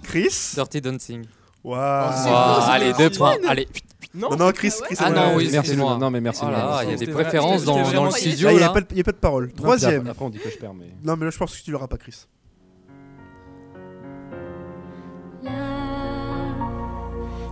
Chris. 0.08 0.54
Dirty 0.56 0.82
Dancing. 0.82 1.26
Waouh. 1.64 2.12
Faux, 2.12 2.62
c'est 2.66 2.72
allez, 2.72 2.94
deux 2.94 3.10
points. 3.10 3.36
Allez. 3.48 3.68
Non, 4.14 4.36
non, 4.36 4.52
Chris. 4.52 4.72
Chris 4.84 4.96
Ah 5.00 5.06
c'est 5.08 5.14
non, 5.14 5.36
oui, 5.36 5.50
Merci. 5.52 5.72
Luna. 5.76 5.98
Non, 5.98 6.10
mais 6.10 6.22
merci, 6.22 6.42
Oh 6.44 6.48
il 6.84 6.90
y 6.92 6.94
a 6.94 6.96
des 6.96 7.08
préférences 7.08 7.64
dans, 7.66 7.84
c'était 7.84 7.96
dans 7.98 8.06
le 8.06 8.12
studio 8.12 8.48
Ah, 8.50 8.52
il 8.54 8.58
n'y 8.58 8.64
a, 8.64 8.70
pas 8.70 8.82
de- 8.82 8.88
il 8.92 8.98
y 8.98 9.02
a 9.02 9.04
pas 9.04 9.12
de 9.12 9.18
parole. 9.18 9.52
Troisième. 9.54 10.00
Après, 10.00 10.10
après, 10.12 10.26
on 10.26 10.30
dit 10.30 10.40
que 10.40 10.50
je 10.50 10.58
perds, 10.58 10.74
mais. 10.74 10.88
Non, 11.04 11.16
mais 11.18 11.26
là, 11.26 11.32
je 11.32 11.38
pense 11.38 11.56
que 11.58 11.62
tu 11.64 11.72
l'auras 11.72 11.88
pas, 11.88 11.98
Chris. 11.98 12.26
Là, 15.44 15.52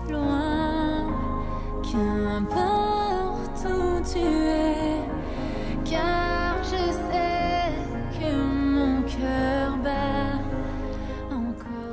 loin, 0.09 1.07
qu'importe 1.83 3.65
où 3.65 4.01
tu 4.11 4.17
es, 4.19 4.64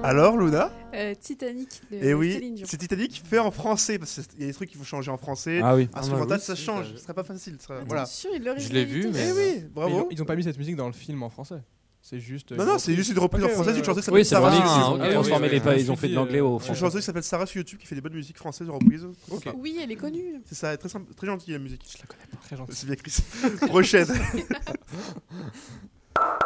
Alors, 0.03 0.37
Luna 0.37 0.71
Euh, 0.95 1.15
Titanic 1.19 1.81
de 1.91 1.97
Et 1.97 2.01
Céline 2.01 2.15
oui, 2.17 2.51
Dion. 2.53 2.67
c'est 2.69 2.77
Titanic 2.77 3.23
fait 3.25 3.39
en 3.39 3.51
français, 3.51 3.99
parce 3.99 4.21
qu'il 4.29 4.41
y 4.41 4.45
a 4.45 4.47
des 4.49 4.53
trucs 4.53 4.69
qu'il 4.69 4.79
faut 4.79 4.85
changer 4.85 5.11
en 5.11 5.17
français. 5.17 5.61
Ah 5.63 5.75
oui. 5.77 5.89
Instrumental, 5.95 6.33
Ah 6.33 6.37
bah 6.37 6.43
ça 6.45 6.53
oui, 6.53 6.59
si, 6.59 6.65
change. 6.65 6.93
Ce 6.95 6.99
serait 7.03 7.15
pas 7.15 7.25
facile. 7.25 7.57
serait- 7.61 7.77
Bien 7.79 7.85
Voilà. 7.87 8.07
sûr, 8.07 8.31
il 8.35 8.43
Je 8.59 8.73
l'ai 8.73 8.85
vu, 8.85 9.09
mais- 9.13 9.29
Eh 9.29 9.33
oui, 9.33 9.39
Mais 9.39 9.57
Ils 9.59 9.69
bravo. 9.69 9.97
ont, 10.01 10.09
ils 10.11 10.21
ont 10.21 10.25
pas 10.25 10.35
mis 10.37 10.43
cette 10.43 10.59
musique 10.59 10.77
dans 10.77 10.89
le 10.89 10.93
film 10.93 11.23
en 11.23 11.31
français. 11.31 11.63
C'est 12.05 12.19
juste. 12.19 12.51
euh, 12.51 12.57
Non, 12.57 12.65
non, 12.65 12.71
c'est 12.79 12.91
reprise. 12.91 12.97
juste 12.97 13.11
une 13.13 13.19
reprise 13.21 13.45
en 13.45 13.49
français 13.49 13.73
d'une 13.75 13.85
chanteuse 13.85 14.05
qui 14.05 14.11
Oui, 14.11 14.25
s'appelle 14.25 14.51
Sarah. 14.51 14.51
vraiment. 14.51 14.67
Ah, 14.67 14.77
Ils 14.77 14.83
ok, 14.83 15.01
ont 15.01 15.07
oui, 15.07 15.13
transformé 15.15 15.47
oui, 15.47 15.53
les 15.55 15.61
pas, 15.61 15.77
ils 15.77 15.93
ont 15.93 15.97
fait 15.97 16.09
de 16.09 16.15
l'anglais 16.15 16.41
au 16.41 16.49
euh, 16.49 16.53
Une 16.55 16.59
français. 16.59 16.81
chanteuse 16.81 17.01
qui 17.01 17.07
s'appelle 17.07 17.23
Sarah 17.23 17.47
sur 17.47 17.59
YouTube 17.59 17.79
qui 17.79 17.87
fait 17.87 17.95
des 17.95 18.01
bonnes 18.01 18.15
musiques 18.15 18.39
françaises 18.39 18.67
de 18.67 18.73
reprises. 18.73 19.07
Très 19.29 19.37
Ok. 19.37 19.45
sympa. 19.45 19.57
Oui, 19.61 19.79
elle 19.81 19.93
est 19.93 19.97
connue. 19.97 20.43
C'est 20.47 20.57
ça, 20.57 20.77
très, 20.77 20.89
sympa- 20.89 21.15
très 21.15 21.29
gentille 21.29 21.53
la 21.53 21.61
musique. 21.61 21.81
Je 21.89 21.99
la 21.99 22.07
connais 22.07 22.27
pas. 22.29 22.39
Très 22.45 22.57
gentil. 22.57 22.73
C'est 22.75 22.87
bien 22.87 22.97
Chris. 22.97 23.19
Prochaine. 23.69 24.09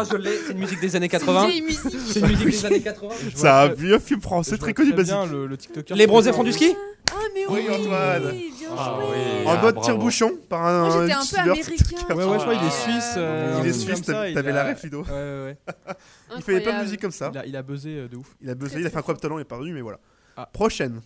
Ah, 0.00 0.04
je 0.10 0.16
l'ai. 0.16 0.36
C'est 0.46 0.52
une 0.52 0.58
musique 0.58 0.80
des 0.80 0.96
années 0.96 1.08
80. 1.08 1.46
vieille 1.46 1.62
musique. 1.62 1.80
C'est 2.06 2.20
une 2.20 2.26
musique 2.28 2.46
des 2.50 2.66
années 2.66 2.80
80. 2.82 3.14
Je 3.30 3.36
C'est 3.36 3.48
un 3.48 3.68
vieux 3.68 3.98
film 3.98 4.20
français 4.20 4.56
très 4.58 4.72
connu, 4.74 4.92
basique. 4.92 5.14
le, 5.30 5.46
le 5.46 5.56
TikToker. 5.56 5.94
Les 5.96 6.06
bronzés 6.06 6.32
font 6.32 6.42
du 6.44 6.52
ski 6.52 6.74
Ah, 7.12 7.14
mais 7.34 7.44
Oui, 7.48 7.64
oui, 7.68 7.74
Antoine. 7.74 8.22
bien 8.32 8.68
Ah 8.76 8.94
joué. 8.96 9.04
oui. 9.14 9.46
En 9.46 9.50
Ah, 9.50 9.62
mode 9.62 9.80
tire-bouchon 9.80 10.32
par 10.48 10.66
un. 10.66 10.88
Moi, 10.88 11.00
j'étais 11.06 11.12
un 11.12 11.44
peu 11.44 11.50
américain. 11.50 12.14
Ouais, 12.14 12.24
ouais, 12.24 12.38
je 12.38 12.42
crois 12.44 12.56
qu'il 12.56 12.66
est 12.66 12.70
suisse. 12.70 13.14
euh, 13.16 13.60
Il 13.62 13.68
est 13.68 13.72
suisse, 13.72 14.02
ça, 14.02 14.24
t'avais 14.32 14.52
la 14.52 14.64
ref, 14.64 14.82
Ludo. 14.82 15.02
Ouais, 15.02 15.10
ouais, 15.10 15.44
ouais. 15.44 15.94
Il 16.36 16.42
fait 16.42 16.60
plein 16.60 16.78
de 16.78 16.84
musique 16.84 17.00
comme 17.00 17.10
ça. 17.10 17.30
Il 17.34 17.38
a, 17.38 17.46
il 17.46 17.56
a 17.56 17.62
buzzé 17.62 17.90
euh, 17.90 18.08
de 18.08 18.16
ouf. 18.16 18.26
Il 18.40 18.48
a 18.50 18.54
buzzé, 18.54 18.72
Très, 18.72 18.80
il 18.80 18.86
a 18.86 18.90
fait 18.90 18.96
un 18.96 19.00
incroyable 19.00 19.20
talent, 19.20 19.38
il 19.38 19.42
est 19.42 19.44
perdu, 19.44 19.72
mais 19.72 19.80
voilà. 19.80 19.98
Ah. 20.36 20.48
Prochaine. 20.52 21.00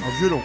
Un 0.00 0.18
violon. 0.20 0.40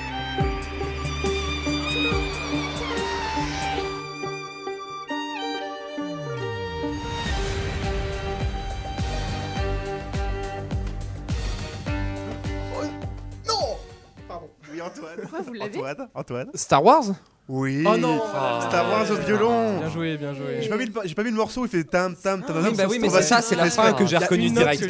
Oui, 14.81 14.87
Antoine. 14.87 15.17
Pourquoi 15.21 15.41
vous 15.41 15.53
l'avez 15.53 15.77
Antoine, 15.77 16.07
Antoine. 16.13 16.49
Star 16.55 16.83
Wars 16.83 17.03
Oui. 17.47 17.83
Oh 17.87 17.97
non 17.97 18.19
Star 18.61 18.89
Wars 18.89 19.11
au 19.11 19.15
violon. 19.25 19.79
Bien 19.79 19.89
joué, 19.89 20.17
bien 20.17 20.33
joué. 20.33 20.59
J'ai 20.61 20.69
pas, 20.69 20.77
mis 20.77 20.85
le, 20.85 20.91
j'ai 21.05 21.15
pas 21.15 21.23
mis 21.23 21.29
le 21.31 21.35
morceau, 21.35 21.65
il 21.65 21.69
fait 21.69 21.83
tam 21.83 22.15
tam 22.15 22.43
tam. 22.43 22.63
Oui, 22.63 22.71
bah 22.75 22.83
oui, 22.89 22.97
mais 22.99 23.09
c'est 23.09 23.21
ça, 23.21 23.41
c'est 23.41 23.55
la 23.55 23.69
fin 23.69 23.93
que 23.93 24.05
j'ai 24.05 24.17
reconnue 24.17 24.49
direct. 24.49 24.83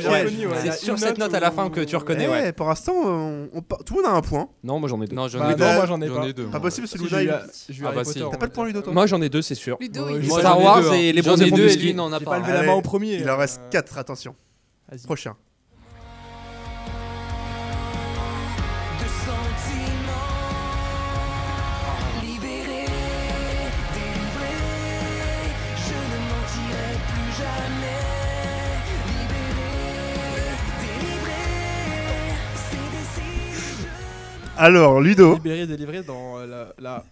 C'est 0.64 0.74
sur 0.86 0.98
cette 0.98 1.18
note 1.18 1.34
à 1.34 1.40
la 1.40 1.52
fin 1.52 1.70
que 1.70 1.82
tu 1.82 1.96
Eh 1.96 1.98
reconnais, 1.98 2.28
ouais. 2.28 2.42
ouais, 2.42 2.52
pour 2.54 2.68
l'instant, 2.68 2.94
part- 3.68 3.84
tout 3.84 3.96
le 3.96 4.02
monde 4.04 4.12
a 4.12 4.16
un 4.16 4.22
point. 4.22 4.48
Non, 4.64 4.80
moi 4.80 4.90
j'en 4.90 5.02
ai 5.02 5.08
deux. 5.08 5.16
Non, 5.16 5.28
j'en 5.28 5.40
Bah 5.40 5.52
ai 5.52 5.56
deux. 5.56 5.64
non, 5.66 5.74
moi, 5.74 5.86
j'en 5.86 6.02
ai 6.02 6.34
deux. 6.34 6.46
Pas 6.46 6.50
moi. 6.52 6.60
possible, 6.62 6.88
c'est 6.88 7.00
eu 7.00 7.30
Ah 7.30 7.92
bah 7.94 8.02
T'as 8.32 8.38
pas 8.38 8.48
de 8.48 8.52
point, 8.52 8.66
Ludo, 8.66 8.82
toi 8.82 8.94
Moi 8.94 9.08
j'en 9.08 9.22
ai 9.22 9.30
deux, 9.30 9.42
c'est 9.42 9.56
sûr. 9.56 9.78
Ludo, 9.80 10.08
Star 10.40 10.60
ai 10.60 10.64
Wars 10.64 10.92
hein. 10.92 10.94
et 10.94 11.12
les 11.14 11.22
bronzés 11.22 11.52
deux 11.52 11.68
J'ai 11.68 11.94
pas. 11.94 12.40
levé 12.40 12.54
la 12.54 12.64
main 12.64 12.74
au 12.74 12.82
premier. 12.82 13.16
Il 13.16 13.30
en 13.30 13.34
euh, 13.34 13.38
reste 13.38 13.62
4, 13.72 13.98
attention. 13.98 14.36
Prochain. 15.04 15.36
Alors, 34.58 35.02
Ludo. 35.02 35.36
Libéré, 35.36 35.66
délivré 35.68 36.04
dans 36.04 36.40
euh, 36.40 36.46
la. 36.46 36.74
la... 36.80 37.04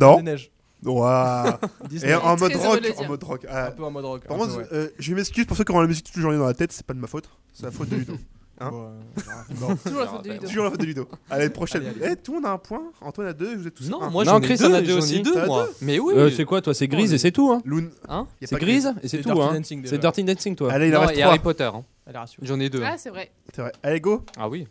Non. 0.00 0.16
des 0.16 0.22
neiges. 0.22 0.50
Waouh. 0.84 1.50
Disney. 1.88 2.12
Et 2.12 2.14
en 2.14 2.36
mode 2.36 2.54
rock. 2.56 2.80
En 2.98 3.06
mode 3.06 3.24
rock. 3.24 3.46
Un 3.48 3.70
peu 3.70 3.84
en 3.84 3.90
mode 3.90 4.04
rock. 4.04 4.24
Par 4.26 4.36
un 4.36 4.40
peu, 4.40 4.46
contre, 4.46 4.58
ouais. 4.58 4.66
euh, 4.72 4.88
je 4.98 5.14
m'excuse 5.14 5.46
pour 5.46 5.56
ceux 5.56 5.64
qui 5.64 5.72
auront 5.72 5.80
la 5.80 5.86
musique 5.86 6.04
toute 6.04 6.16
la 6.16 6.22
journée 6.22 6.36
dans 6.38 6.46
la 6.46 6.52
tête, 6.54 6.72
c'est 6.72 6.84
pas 6.84 6.92
de 6.94 6.98
ma 6.98 7.06
faute. 7.06 7.28
C'est 7.54 7.62
la 7.64 7.70
faute 7.70 7.88
de 7.88 7.96
Ludo. 7.96 8.14
Hein 8.60 8.70
Bon, 8.70 8.88
euh. 9.72 9.74
Toujours 9.84 10.00
la 10.00 10.06
faute 10.06 10.24
de 10.24 10.30
Ludo. 10.32 10.46
Toujours 10.46 10.64
la 10.64 10.70
faute 10.70 10.80
de 10.80 10.84
Ludo. 10.86 11.08
Allez, 11.28 11.50
prochaine. 11.50 11.86
Allez, 11.86 11.96
Eh, 12.00 12.04
allez. 12.04 12.16
tout 12.16 12.30
le 12.30 12.36
monde 12.36 12.46
a 12.46 12.52
un 12.52 12.58
point. 12.58 12.82
Antoine 13.00 13.26
a 13.26 13.32
deux, 13.32 13.56
vous 13.56 13.66
êtes 13.66 13.74
tous 13.74 13.90
Non, 13.90 14.00
un. 14.00 14.10
moi 14.10 14.22
Non, 14.24 14.30
j'en 14.30 14.38
ai 14.38 14.42
Chris 14.42 14.58
deux. 14.58 14.66
en 14.66 14.74
a 14.74 14.80
deux 14.80 14.86
j'en 14.86 14.94
ai 14.94 14.98
aussi. 14.98 15.22
deux, 15.22 15.34
T'as 15.34 15.46
moi. 15.46 15.68
Mais 15.80 15.98
oui. 15.98 16.14
Euh, 16.16 16.30
c'est 16.30 16.44
quoi 16.44 16.62
toi 16.62 16.72
C'est 16.72 16.86
grise 16.86 17.12
et 17.12 17.18
c'est 17.18 17.32
tout, 17.32 17.50
hein 17.50 17.60
Loon. 17.64 17.90
Hein 18.08 18.28
Y 18.40 18.44
a 18.44 18.46
C'est 18.46 18.54
pas 18.54 18.60
que- 18.60 18.64
grise 18.64 18.94
et 19.02 19.08
c'est 19.08 19.16
C'est 19.16 19.22
tout, 19.24 19.34
Dirty 19.34 19.40
hein 19.42 19.54
Dancing, 19.54 19.82
déjà. 19.82 19.90
C'est 19.90 19.98
Dirty 20.00 20.22
Dancing, 20.22 20.54
toi. 20.54 20.70
Allez, 20.72 20.86
il 20.86 20.96
en 20.96 21.00
Non, 21.00 21.06
reste 21.08 21.18
et 21.18 21.22
Harry 21.24 21.38
trois. 21.40 21.50
Potter. 21.52 21.64
hein. 21.64 21.84
Elle 22.06 22.14
a 22.14 22.20
rassuré. 22.20 22.46
J'en 22.46 22.60
ai 22.60 22.70
deux. 22.70 22.82
Ah, 22.84 22.94
c'est 22.96 23.10
vrai. 23.10 23.32
C'est 23.52 23.60
vrai. 23.62 23.72
Allez, 23.82 24.00
go. 24.00 24.22
Ah 24.38 24.48
oui. 24.48 24.68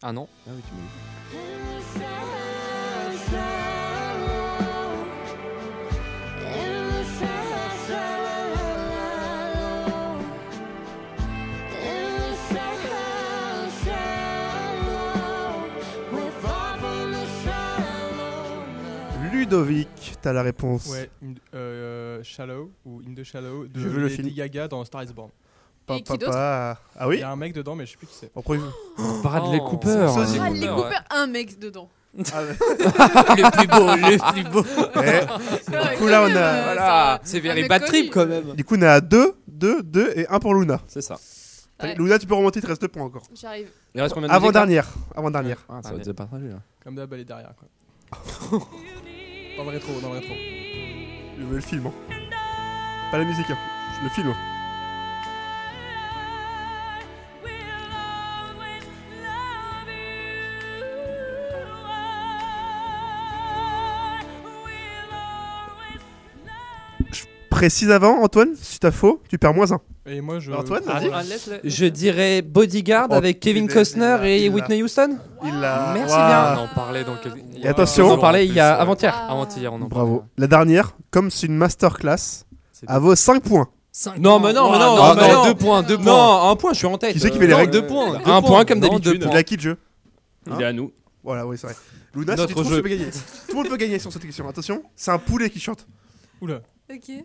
Ah 0.00 0.12
non. 0.12 0.28
Ah 0.46 0.50
oui, 0.54 0.62
tu 0.62 1.13
Ludovic, 19.44 20.14
t'as 20.22 20.32
la 20.32 20.42
réponse. 20.42 20.86
Ouais, 20.90 21.10
in- 21.22 21.34
euh, 21.54 22.20
Shallow 22.22 22.70
ou 22.86 23.00
In 23.06 23.14
the 23.14 23.22
Shallow 23.24 23.66
de 23.66 23.78
Je 23.78 23.88
veux 23.88 24.00
le 24.00 24.08
Lady 24.08 24.16
film. 24.22 24.34
Gaga 24.34 24.68
dans 24.68 24.84
Star 24.84 25.02
is 25.02 25.12
Born. 25.12 25.30
Pa- 25.86 25.98
pa- 26.02 26.16
pa- 26.16 26.78
Ah 26.96 27.02
Il 27.02 27.06
oui 27.08 27.18
y 27.18 27.22
a 27.22 27.30
un 27.30 27.36
mec 27.36 27.52
dedans, 27.52 27.74
mais 27.74 27.84
je 27.84 27.90
sais 27.92 27.96
plus 27.98 28.06
qui 28.06 28.14
c'est. 28.18 28.30
En 28.34 28.40
premier. 28.40 28.62
Bradley 29.22 29.58
Oh. 29.60 29.68
Cooper. 29.68 30.08
Sosie. 30.14 30.38
Ah, 30.40 30.50
ouais. 30.50 30.58
Cooper, 30.66 30.96
un 31.10 31.26
mec 31.26 31.58
dedans. 31.58 31.88
Ah, 32.32 32.42
ouais. 32.42 32.56
le 32.58 33.50
plus 33.50 33.66
beau, 33.66 33.90
le 33.90 34.32
plus 34.32 34.44
beau. 34.50 34.64
Eh, 35.02 35.90
Du 35.94 35.98
coup, 35.98 36.06
là, 36.06 36.22
on 36.22 36.26
a- 36.26 36.62
Voilà. 36.62 37.20
C'est 37.24 37.40
very 37.40 37.66
bad 37.68 37.84
trip 37.84 38.10
quand 38.12 38.24
même. 38.26 38.54
Du 38.54 38.64
coup, 38.64 38.76
on 38.78 38.82
a 38.82 39.00
2, 39.02 39.34
2, 39.48 39.82
2 39.82 40.12
et 40.16 40.26
1 40.28 40.38
pour 40.38 40.54
Luna. 40.54 40.80
C'est 40.86 41.02
ça. 41.02 41.16
Ouais. 41.82 41.94
Luna, 41.96 42.18
tu 42.18 42.26
peux 42.26 42.34
remonter, 42.34 42.60
il 42.60 42.62
te 42.62 42.68
reste 42.68 42.80
2 42.80 42.88
points 42.88 43.02
encore. 43.04 43.24
J'arrive. 43.34 43.68
Il 43.94 44.00
reste 44.00 44.14
combien 44.14 44.28
de 44.28 44.32
musiques, 44.32 44.42
là? 44.42 44.48
Avant-dernière. 44.60 44.94
Avant-dernière. 45.14 45.58
Ah, 45.68 45.80
ça 45.82 45.90
va 45.92 45.98
être 45.98 46.12
partagé 46.12 46.48
là. 46.48 46.60
Comme 46.82 46.94
d'hab, 46.94 47.12
elle 47.12 47.20
est 47.20 47.24
derrière. 47.24 47.52
Quoi. 47.58 47.68
dans 49.56 49.64
le 49.64 49.70
rétro, 49.70 50.00
dans 50.00 50.08
le 50.12 50.18
rétro. 50.18 50.34
Je 51.38 51.44
veux 51.44 51.56
le 51.56 51.60
film. 51.62 51.86
hein. 51.86 51.92
Pas 53.10 53.18
la 53.18 53.24
musique, 53.24 53.48
hein. 53.50 53.58
le 54.02 54.08
film. 54.10 54.32
Je 67.12 67.24
précise 67.50 67.90
avant, 67.90 68.22
Antoine, 68.22 68.54
si 68.56 68.78
t'as 68.80 68.90
faux, 68.90 69.22
tu 69.28 69.38
perds 69.38 69.54
moins 69.54 69.72
1. 69.72 69.80
Et 70.06 70.20
moi, 70.20 70.38
je. 70.38 70.52
Antoine, 70.52 70.82
Ah, 70.86 71.00
vas-y. 71.00 71.10
ah, 71.12 71.56
Je 71.64 71.86
dirais 71.86 72.42
Bodyguard 72.42 73.08
Oh, 73.10 73.14
avec 73.14 73.40
Kevin 73.40 73.68
Costner 73.68 74.16
il 74.22 74.26
et 74.26 74.44
il. 74.46 74.50
Whitney 74.52 74.82
Houston. 74.82 75.18
Il 75.44 75.58
l'a. 75.60 75.92
Merci 75.94 76.14
Waouh. 76.14 76.58
On 76.58 76.62
en 76.64 76.74
parlait 76.74 77.04
Et 77.62 77.66
attention. 77.68 78.08
On 78.08 78.12
en 78.12 78.18
parlait 78.18 78.46
il 78.46 78.52
y 78.52 78.60
a 78.60 78.74
ouais. 78.76 78.80
avant-hier. 78.82 79.14
Ah. 79.16 79.32
Avant-hier, 79.32 79.72
on 79.72 79.80
en 79.80 79.86
Bravo. 79.88 80.16
parlait. 80.18 80.30
La 80.36 80.46
dernière, 80.46 80.92
comme 81.10 81.30
c'est 81.30 81.46
une 81.46 81.56
masterclass, 81.56 82.44
C'est 82.72 82.88
à 82.88 82.98
vos 82.98 83.14
5 83.14 83.42
points. 83.42 83.68
Non, 84.18 84.40
mais 84.40 84.52
non, 84.52 84.70
mais 84.72 84.78
non, 84.78 84.96
Ah, 85.00 85.14
mais 85.16 85.28
non, 85.28 85.34
non. 85.36 85.44
deux 85.46 85.54
points, 85.54 85.82
deux 85.82 85.96
points. 85.96 86.04
Non, 86.04 86.50
un 86.50 86.56
point, 86.56 86.72
je 86.72 86.78
suis 86.78 86.86
en 86.86 86.98
tête. 86.98 87.12
Qui 87.14 87.20
c'est 87.20 87.30
qui 87.30 87.38
fait 87.38 87.46
les 87.46 87.52
Euh, 87.54 87.56
règles 87.58 87.72
Deux 87.72 87.86
points. 87.86 88.20
Un 88.26 88.42
point 88.42 88.64
comme 88.64 88.80
Non, 88.80 88.88
d'habitude. 88.88 89.12
deux 89.12 89.18
Il 89.18 89.20
points. 89.28 89.36
a 89.36 89.42
qui 89.44 89.56
le 89.56 89.62
jeu? 89.62 89.76
Il 90.48 90.60
est 90.60 90.64
à 90.64 90.72
nous. 90.72 90.92
Voilà, 91.22 91.46
oui, 91.46 91.56
c'est 91.56 91.68
vrai. 91.68 91.76
Luna, 92.14 92.34
si 92.34 92.40
Notre 92.42 92.46
tu 92.48 92.54
trouves, 92.54 92.68
jeu. 92.68 92.76
tu 92.76 92.82
peux 92.82 92.88
gagner. 92.90 93.06
Tout 93.10 93.16
le 93.48 93.54
monde 93.54 93.68
peut 93.68 93.76
gagner 93.76 93.98
sur 93.98 94.12
cette 94.12 94.22
question. 94.26 94.46
Attention, 94.48 94.82
c'est 94.96 95.10
un 95.12 95.18
poulet 95.18 95.48
qui 95.48 95.60
chante. 95.60 95.86
Oula. 96.42 96.60
Ok. 96.92 97.24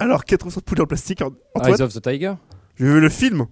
Alors, 0.00 0.24
400 0.24 0.60
poules 0.62 0.80
en 0.82 0.86
plastique. 0.86 1.22
An- 1.22 1.32
Antoine 1.54 1.74
Eyes 1.74 1.82
of 1.82 1.92
the 1.94 2.02
Tiger. 2.02 2.34
J'ai 2.78 2.84
vu 2.86 3.00
le 3.00 3.08
film. 3.08 3.46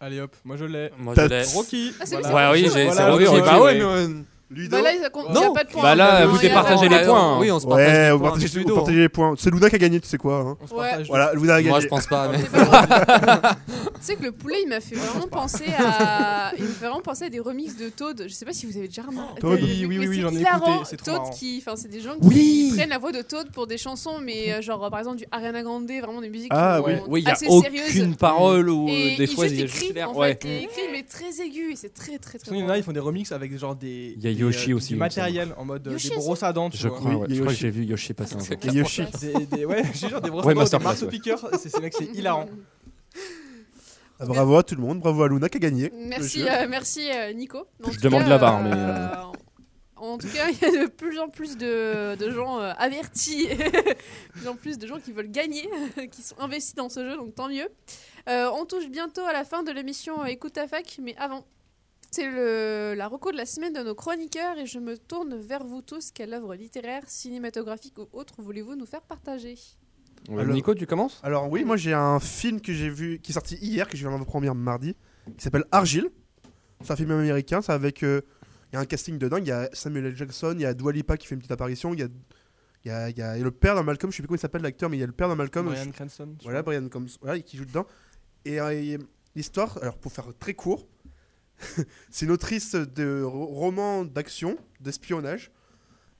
Allez 0.00 0.20
hop, 0.20 0.34
moi 0.44 0.56
je 0.56 0.64
l'ai. 0.64 0.90
Moi, 0.98 1.14
T'as- 1.14 1.24
je 1.28 1.28
l'ai. 1.28 1.42
Rocky. 1.54 1.92
Ah, 2.00 2.06
c'est 2.06 2.20
Voilà. 2.20 2.52
Ouais, 2.52 2.58
oui, 2.62 2.68
c'est 2.68 2.74
j'ai- 2.74 2.88
c'est 2.88 2.94
Voilà, 2.94 3.10
Rocky. 3.12 3.26
Rocky, 3.26 3.40
Bah 3.42 3.60
ouais, 3.62 3.84
ouais. 3.84 4.08
mais- 4.08 4.24
Ludo 4.52 4.76
Bah 4.76 4.82
là, 4.82 4.92
il 4.92 5.04
a 5.04 5.10
pas 5.10 5.62
de 5.64 5.68
point. 5.70 5.82
Bah 5.82 5.94
là, 5.94 6.24
Non, 6.26 6.32
vous 6.32 6.38
départagez 6.38 6.88
les 6.88 7.02
points. 7.04 7.38
Oui, 7.38 7.50
on 7.52 7.60
se 7.60 7.66
partage 7.66 7.86
Ouais, 7.86 7.92
les 8.06 8.12
on 8.12 8.18
points 8.18 8.30
partage, 8.30 8.56
avec 8.56 8.66
vous 8.68 8.74
partagez 8.74 8.98
les 8.98 9.08
points. 9.08 9.34
C'est 9.38 9.50
Luna 9.50 9.70
qui 9.70 9.76
a 9.76 9.78
gagné, 9.78 10.00
tu 10.00 10.08
sais 10.08 10.18
quoi. 10.18 10.36
hein. 10.40 10.56
On 10.60 10.66
se 10.66 10.74
partage. 10.74 11.06
Voilà, 11.08 11.32
Luna 11.34 11.54
a 11.54 11.58
gagné. 11.58 11.70
Moi, 11.70 11.80
je 11.80 11.86
pense 11.86 12.06
pas. 12.08 12.28
mais- 12.28 12.38
Tu 14.00 14.06
sais 14.06 14.16
que 14.16 14.22
le 14.24 14.32
poulet, 14.32 14.56
il 14.64 14.68
m'a 14.68 14.80
fait 14.80 14.96
vraiment 14.96 15.28
penser 15.28 15.66
à. 15.78 16.52
Il 16.58 16.64
me 16.64 16.68
fait 16.68 16.86
vraiment 16.86 17.00
penser 17.02 17.26
à 17.26 17.28
des 17.28 17.38
remixes 17.38 17.76
de 17.76 17.90
Toad. 17.90 18.24
Je 18.26 18.32
sais 18.32 18.44
pas 18.44 18.52
si 18.52 18.66
vous 18.66 18.76
avez 18.76 18.88
déjà 18.88 19.02
remarqué. 19.02 19.40
Toad. 19.40 19.60
Oui, 19.62 19.84
oui, 19.86 19.98
oui, 19.98 20.08
oui, 20.08 20.20
j'en 20.20 20.34
ai 20.34 20.40
écouté, 20.40 20.70
c'est 20.84 21.02
Toad 21.02 21.30
qui. 21.38 21.62
Enfin, 21.64 21.76
c'est 21.76 21.88
des 21.88 22.00
gens 22.00 22.14
qui 22.14 22.26
Oui. 22.26 22.72
prennent 22.76 22.88
la 22.88 22.98
voix 22.98 23.12
de 23.12 23.22
Toad 23.22 23.50
pour 23.52 23.66
des 23.68 23.78
chansons, 23.78 24.18
mais 24.20 24.52
euh, 24.52 24.62
genre 24.62 24.88
par 24.90 24.98
exemple 24.98 25.18
du 25.18 25.26
Ariana 25.30 25.62
Grande, 25.62 25.86
vraiment 25.86 26.20
des 26.20 26.28
musiques 26.30 26.50
Ah, 26.52 26.80
oui. 26.84 26.94
Oui, 27.06 27.22
il 27.24 27.28
y 27.28 27.30
a 27.30 27.50
aucune 27.52 28.16
parole 28.16 28.68
ou 28.68 28.86
des 28.86 29.26
fois 29.28 29.46
il 29.46 29.56
y 29.58 29.62
a 29.62 29.64
écrit, 29.66 29.78
juste 29.80 29.94
l'air. 29.94 30.10
écrit 30.28 30.68
mais 30.92 31.02
très 31.04 31.40
aigu 31.44 31.72
et 31.72 31.76
c'est 31.76 31.92
très 31.94 32.18
très 32.18 32.38
très. 32.38 32.50
Il 32.56 32.58
y 32.58 32.62
en 32.64 32.68
a, 32.68 32.76
ils 32.78 32.82
font 32.82 32.92
des 32.92 33.00
remixes 33.00 33.32
avec 33.32 33.56
genre 33.56 33.76
des. 33.76 34.16
Il 34.40 34.44
y 34.44 34.48
a 34.48 34.50
des, 34.50 34.56
Yoshi 34.56 34.72
euh, 34.72 34.76
aussi, 34.76 34.92
Du 34.94 34.98
matériel 34.98 35.54
en 35.56 35.64
mode 35.64 35.86
euh, 35.88 35.92
Yoshi 35.92 36.10
des 36.10 36.16
brosses 36.16 36.42
à 36.42 36.52
dents, 36.52 36.70
tu 36.70 36.78
Je 36.78 36.88
crois, 36.88 37.26
que 37.26 37.50
j'ai 37.52 37.70
vu 37.70 37.84
Yoshi 37.84 38.14
passer 38.14 38.34
un 38.36 38.38
jour. 38.40 38.56
Et 38.62 38.68
Yoshi. 38.68 39.04
Des, 39.20 39.46
des- 39.46 39.64
ouais, 39.64 39.82
j'ai 39.94 40.08
genre 40.08 40.20
des 40.20 40.30
brosses 40.30 40.46
à 40.46 40.54
dents, 40.54 40.78
des 40.78 40.84
marteaux 40.84 41.04
ouais. 41.06 41.10
piqueurs. 41.10 41.48
C'est 41.58 41.80
mec, 41.80 41.94
c'est 41.96 42.06
hilarant. 42.06 42.46
Ah, 44.22 44.26
bravo 44.26 44.56
à 44.56 44.62
tout 44.62 44.74
le 44.74 44.82
monde, 44.82 45.00
bravo 45.00 45.22
à 45.22 45.28
Luna 45.28 45.48
qui 45.48 45.56
a 45.56 45.60
gagné. 45.60 45.90
Merci, 45.94 46.46
euh, 46.46 46.66
merci 46.68 47.10
euh, 47.10 47.32
Nico. 47.32 47.66
En 47.82 47.90
Je 47.90 48.00
demande 48.00 48.26
la 48.26 48.36
barre, 48.36 48.60
euh, 48.60 48.64
mais, 48.64 48.72
euh, 48.74 49.08
En 49.96 50.18
tout 50.18 50.28
cas, 50.28 50.48
il 50.50 50.58
y 50.60 50.76
a 50.76 50.82
de 50.84 50.90
plus 50.90 51.18
en 51.18 51.28
plus 51.30 51.56
de, 51.56 52.16
de 52.16 52.30
gens 52.30 52.60
euh, 52.60 52.72
avertis, 52.76 53.48
de 53.48 53.94
plus 54.32 54.48
en 54.48 54.56
plus 54.56 54.78
de 54.78 54.86
gens 54.86 54.98
qui 55.00 55.12
veulent 55.12 55.30
gagner, 55.30 55.66
qui 56.12 56.20
sont 56.20 56.38
investis 56.38 56.74
dans 56.74 56.90
ce 56.90 57.00
jeu, 57.08 57.16
donc 57.16 57.34
tant 57.34 57.48
mieux. 57.48 57.68
Euh, 58.28 58.50
on 58.52 58.66
touche 58.66 58.88
bientôt 58.90 59.22
à 59.22 59.32
la 59.32 59.44
fin 59.44 59.62
de 59.62 59.72
l'émission 59.72 60.26
Écoute 60.26 60.52
ta 60.52 60.68
fac, 60.68 60.98
mais 61.02 61.16
avant, 61.16 61.46
c'est 62.10 62.30
le- 62.30 62.94
la 62.96 63.08
reco 63.08 63.30
de 63.32 63.36
la 63.36 63.46
semaine 63.46 63.72
de 63.72 63.80
nos 63.80 63.94
chroniqueurs 63.94 64.58
et 64.58 64.66
je 64.66 64.78
me 64.78 64.96
tourne 64.98 65.36
vers 65.36 65.64
vous 65.64 65.82
tous. 65.82 66.10
Quelle 66.12 66.34
œuvre 66.34 66.54
littéraire, 66.54 67.02
cinématographique 67.06 67.98
ou 67.98 68.08
autre 68.12 68.34
voulez-vous 68.42 68.74
nous 68.76 68.86
faire 68.86 69.02
partager? 69.02 69.56
Ouais, 70.28 70.42
Alors- 70.42 70.54
Nico, 70.54 70.74
tu 70.74 70.86
commences? 70.86 71.20
Alors 71.22 71.50
oui, 71.50 71.64
moi 71.64 71.76
j'ai 71.76 71.94
un 71.94 72.20
film 72.20 72.60
que 72.60 72.72
j'ai 72.72 72.90
vu, 72.90 73.18
qui 73.20 73.32
est 73.32 73.34
sorti 73.34 73.56
hier, 73.56 73.88
que 73.88 73.96
je 73.96 74.06
viens 74.06 74.18
de 74.18 74.24
première 74.24 74.54
mardi, 74.54 74.94
qui 75.36 75.42
s'appelle 75.44 75.64
Argile. 75.70 76.10
C'est 76.82 76.90
un 76.92 76.96
film 76.96 77.10
américain, 77.12 77.60
c'est 77.62 77.72
avec... 77.72 78.02
euh, 78.02 78.20
Il 78.72 78.74
y 78.74 78.76
a 78.76 78.80
un 78.80 78.84
casting 78.86 79.18
de 79.18 79.28
dingue, 79.28 79.44
il 79.44 79.48
y 79.48 79.52
a 79.52 79.68
Samuel 79.72 80.06
L. 80.06 80.16
Jackson, 80.16 80.52
il 80.54 80.60
y 80.62 80.66
a 80.66 80.74
Dua 80.74 80.92
Lipa 80.92 81.16
qui 81.16 81.26
fait 81.26 81.34
une 81.34 81.40
petite 81.40 81.50
apparition, 81.52 81.92
il 81.92 82.00
y 82.00 82.02
a, 82.04 82.08
il 82.84 82.88
y 82.88 82.90
a, 82.92 83.36
il 83.36 83.40
y 83.40 83.42
le 83.42 83.50
père 83.50 83.74
de 83.76 83.80
Malcolm, 83.80 84.10
je 84.12 84.16
sais 84.16 84.22
plus 84.22 84.28
comment 84.28 84.36
il 84.36 84.40
s'appelle 84.40 84.62
l'acteur, 84.62 84.88
mais 84.88 84.96
il 84.96 85.00
y 85.00 85.02
a 85.02 85.06
le 85.06 85.12
père 85.12 85.28
de 85.28 85.34
Malcolm. 85.34 85.66
Brian 85.66 85.84
je- 85.84 85.90
Cranston. 85.90 86.36
Voilà. 86.42 86.62
Brian 86.62 86.88
Combs, 86.88 87.08
voilà, 87.20 87.40
qui 87.40 87.56
joue 87.56 87.64
dedans. 87.64 87.84
Et, 88.44 88.60
euh, 88.60 88.70
et 88.70 88.98
l'histoire, 89.34 89.78
alors 89.82 89.98
pour 89.98 90.12
faire 90.12 90.26
très 90.38 90.54
court, 90.54 90.86
c'est 92.10 92.26
une 92.26 92.32
autrice 92.32 92.74
de 92.74 93.22
ro- 93.22 93.46
romans 93.46 94.04
d'action, 94.04 94.56
d'espionnage, 94.80 95.50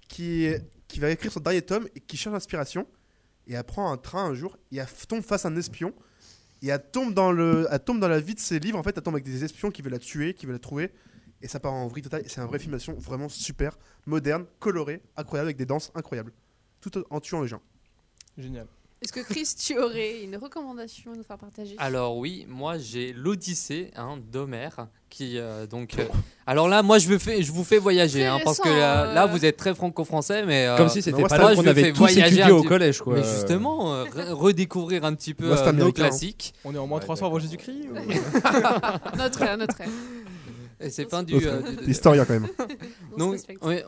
qui, 0.09 0.49
qui 0.89 1.01
va 1.01 1.11
écrire 1.11 1.33
son 1.33 1.41
dernier 1.41 1.63
tome 1.63 1.89
et 1.95 2.01
qui 2.01 2.17
cherche 2.17 2.33
l'inspiration. 2.33 2.87
Et 3.47 3.55
elle 3.55 3.65
prend 3.65 3.91
un 3.91 3.97
train 3.97 4.25
un 4.25 4.35
jour 4.35 4.57
et 4.71 4.77
elle 4.79 4.87
tombe 5.09 5.23
face 5.23 5.45
à 5.45 5.49
un 5.49 5.57
espion. 5.57 5.95
Et 6.63 6.69
elle 6.69 6.83
tombe, 6.93 7.15
dans 7.15 7.33
le, 7.33 7.67
elle 7.71 7.81
tombe 7.81 8.01
dans 8.01 8.09
la 8.09 8.21
vie 8.21 8.35
de 8.35 8.41
ses 8.41 8.59
livres. 8.59 8.79
En 8.79 8.83
fait, 8.83 8.97
elle 8.97 9.03
tombe 9.03 9.15
avec 9.15 9.25
des 9.25 9.45
espions 9.45 9.71
qui 9.71 9.83
veulent 9.83 9.93
la 9.93 9.99
tuer, 9.99 10.35
qui 10.35 10.47
veulent 10.47 10.57
la 10.57 10.59
trouver. 10.61 10.93
Et 11.43 11.49
ça 11.49 11.59
part 11.59 11.73
en 11.73 11.89
vrille 11.89 12.03
totale. 12.03 12.23
C'est 12.27 12.41
un 12.41 12.47
vrai 12.47 12.59
film 12.59 12.73
d'action 12.73 12.95
vraiment 12.95 13.29
super, 13.31 13.79
moderne, 14.07 14.45
coloré, 14.59 15.01
incroyable, 15.17 15.47
avec 15.49 15.57
des 15.57 15.65
danses 15.65 15.91
incroyables. 15.95 16.33
Tout 16.83 16.93
en 17.09 17.19
tuant 17.21 17.41
les 17.41 17.49
gens. 17.49 17.63
Génial. 18.37 18.67
Est-ce 19.03 19.13
que 19.15 19.21
Chris, 19.21 19.49
tu 19.59 19.79
aurais 19.79 20.23
une 20.25 20.37
recommandation 20.37 21.13
à 21.13 21.17
nous 21.17 21.23
faire 21.23 21.39
partager? 21.39 21.75
Alors 21.79 22.19
oui, 22.19 22.45
moi 22.47 22.77
j'ai 22.77 23.15
l'Odyssée 23.15 23.91
hein, 23.97 24.19
d'Homère 24.31 24.89
qui 25.09 25.39
euh, 25.39 25.67
donc. 25.67 25.99
euh, 25.99 26.05
alors 26.47 26.69
là, 26.69 26.83
moi 26.83 26.99
je, 26.99 27.09
veux 27.09 27.19
je 27.19 27.51
vous 27.51 27.65
fais 27.65 27.79
voyager 27.79 28.27
hein, 28.27 28.39
parce 28.45 28.59
que 28.59 28.69
récent, 28.69 28.79
là, 28.79 29.07
euh. 29.11 29.15
là, 29.15 29.25
vous 29.27 29.43
êtes 29.47 29.57
très 29.57 29.75
franco-français, 29.75 30.45
mais 30.45 30.67
euh, 30.67 30.77
Comme 30.77 30.91
si 30.91 31.01
c'était 31.01 31.23
pas 31.23 31.39
là 31.39 31.45
moi, 31.45 31.55
qu'on 31.55 31.67
avait 31.67 31.83
fais 31.85 31.93
tous 31.93 31.99
voyager 32.01 32.27
étudié 32.27 32.43
un 32.43 32.51
au 32.51 32.63
collège. 32.63 33.01
Quoi. 33.01 33.15
Mais 33.15 33.23
justement, 33.25 33.95
euh, 33.95 34.05
re- 34.05 34.33
redécouvrir 34.33 35.05
un 35.07 35.15
petit 35.15 35.33
peu 35.33 35.51
euh, 35.51 35.73
nos 35.73 35.87
hein. 35.87 35.93
classiques. 35.93 36.53
On 36.67 36.75
est 36.75 36.79
en 36.79 36.87
moins 36.87 36.99
Ouais, 36.99 37.05
300 37.05 37.25
avant 37.27 37.39
Jésus-Christ 37.39 37.89
ou- 37.91 37.97
Notre 39.17 39.41
ère, 39.43 39.57
notre 39.57 39.81
ère. 39.81 39.89
Et 40.81 40.91
c'est 40.91 41.09
fin 41.09 41.23
du. 41.23 41.35
Euh, 41.35 41.61
du- 41.63 41.77
T'es 41.85 41.91
historien 41.91 42.25
quand 42.25 42.33
même. 42.41 42.49
Donc, 43.19 43.37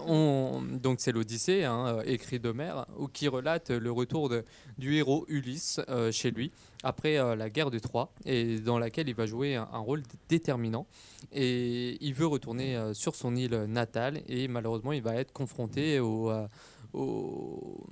on- 0.07 0.62
c'est 0.99 1.12
l'Odyssée, 1.12 1.64
hein, 1.64 1.86
euh, 1.99 2.03
écrit 2.05 2.38
d'Homère, 2.38 2.86
qui 3.12 3.28
relate 3.28 3.70
le 3.70 3.90
retour 3.90 4.28
de- 4.28 4.45
du 4.78 4.97
héros 4.97 5.24
Ulysse 5.28 5.80
euh, 5.88 6.12
chez 6.12 6.30
lui 6.30 6.53
après 6.82 7.16
euh, 7.18 7.34
la 7.36 7.49
guerre 7.49 7.70
de 7.70 7.78
Troie, 7.78 8.12
et 8.26 8.59
dans 8.59 8.78
laquelle 8.78 9.09
il 9.09 9.14
va 9.14 9.24
jouer 9.26 9.55
un, 9.57 9.68
un 9.72 9.78
rôle 9.78 10.03
déterminant. 10.28 10.86
Et 11.32 11.97
il 12.05 12.12
veut 12.14 12.26
retourner 12.26 12.76
euh, 12.76 12.93
sur 12.95 13.14
son 13.14 13.34
île 13.36 13.55
natale, 13.68 14.20
et 14.28 14.47
malheureusement, 14.49 14.93
il 14.93 15.03
va 15.03 15.14
être 15.14 15.32
confronté 15.32 15.99
au, 16.01 16.30
euh, 16.30 16.47
au- 16.93 17.86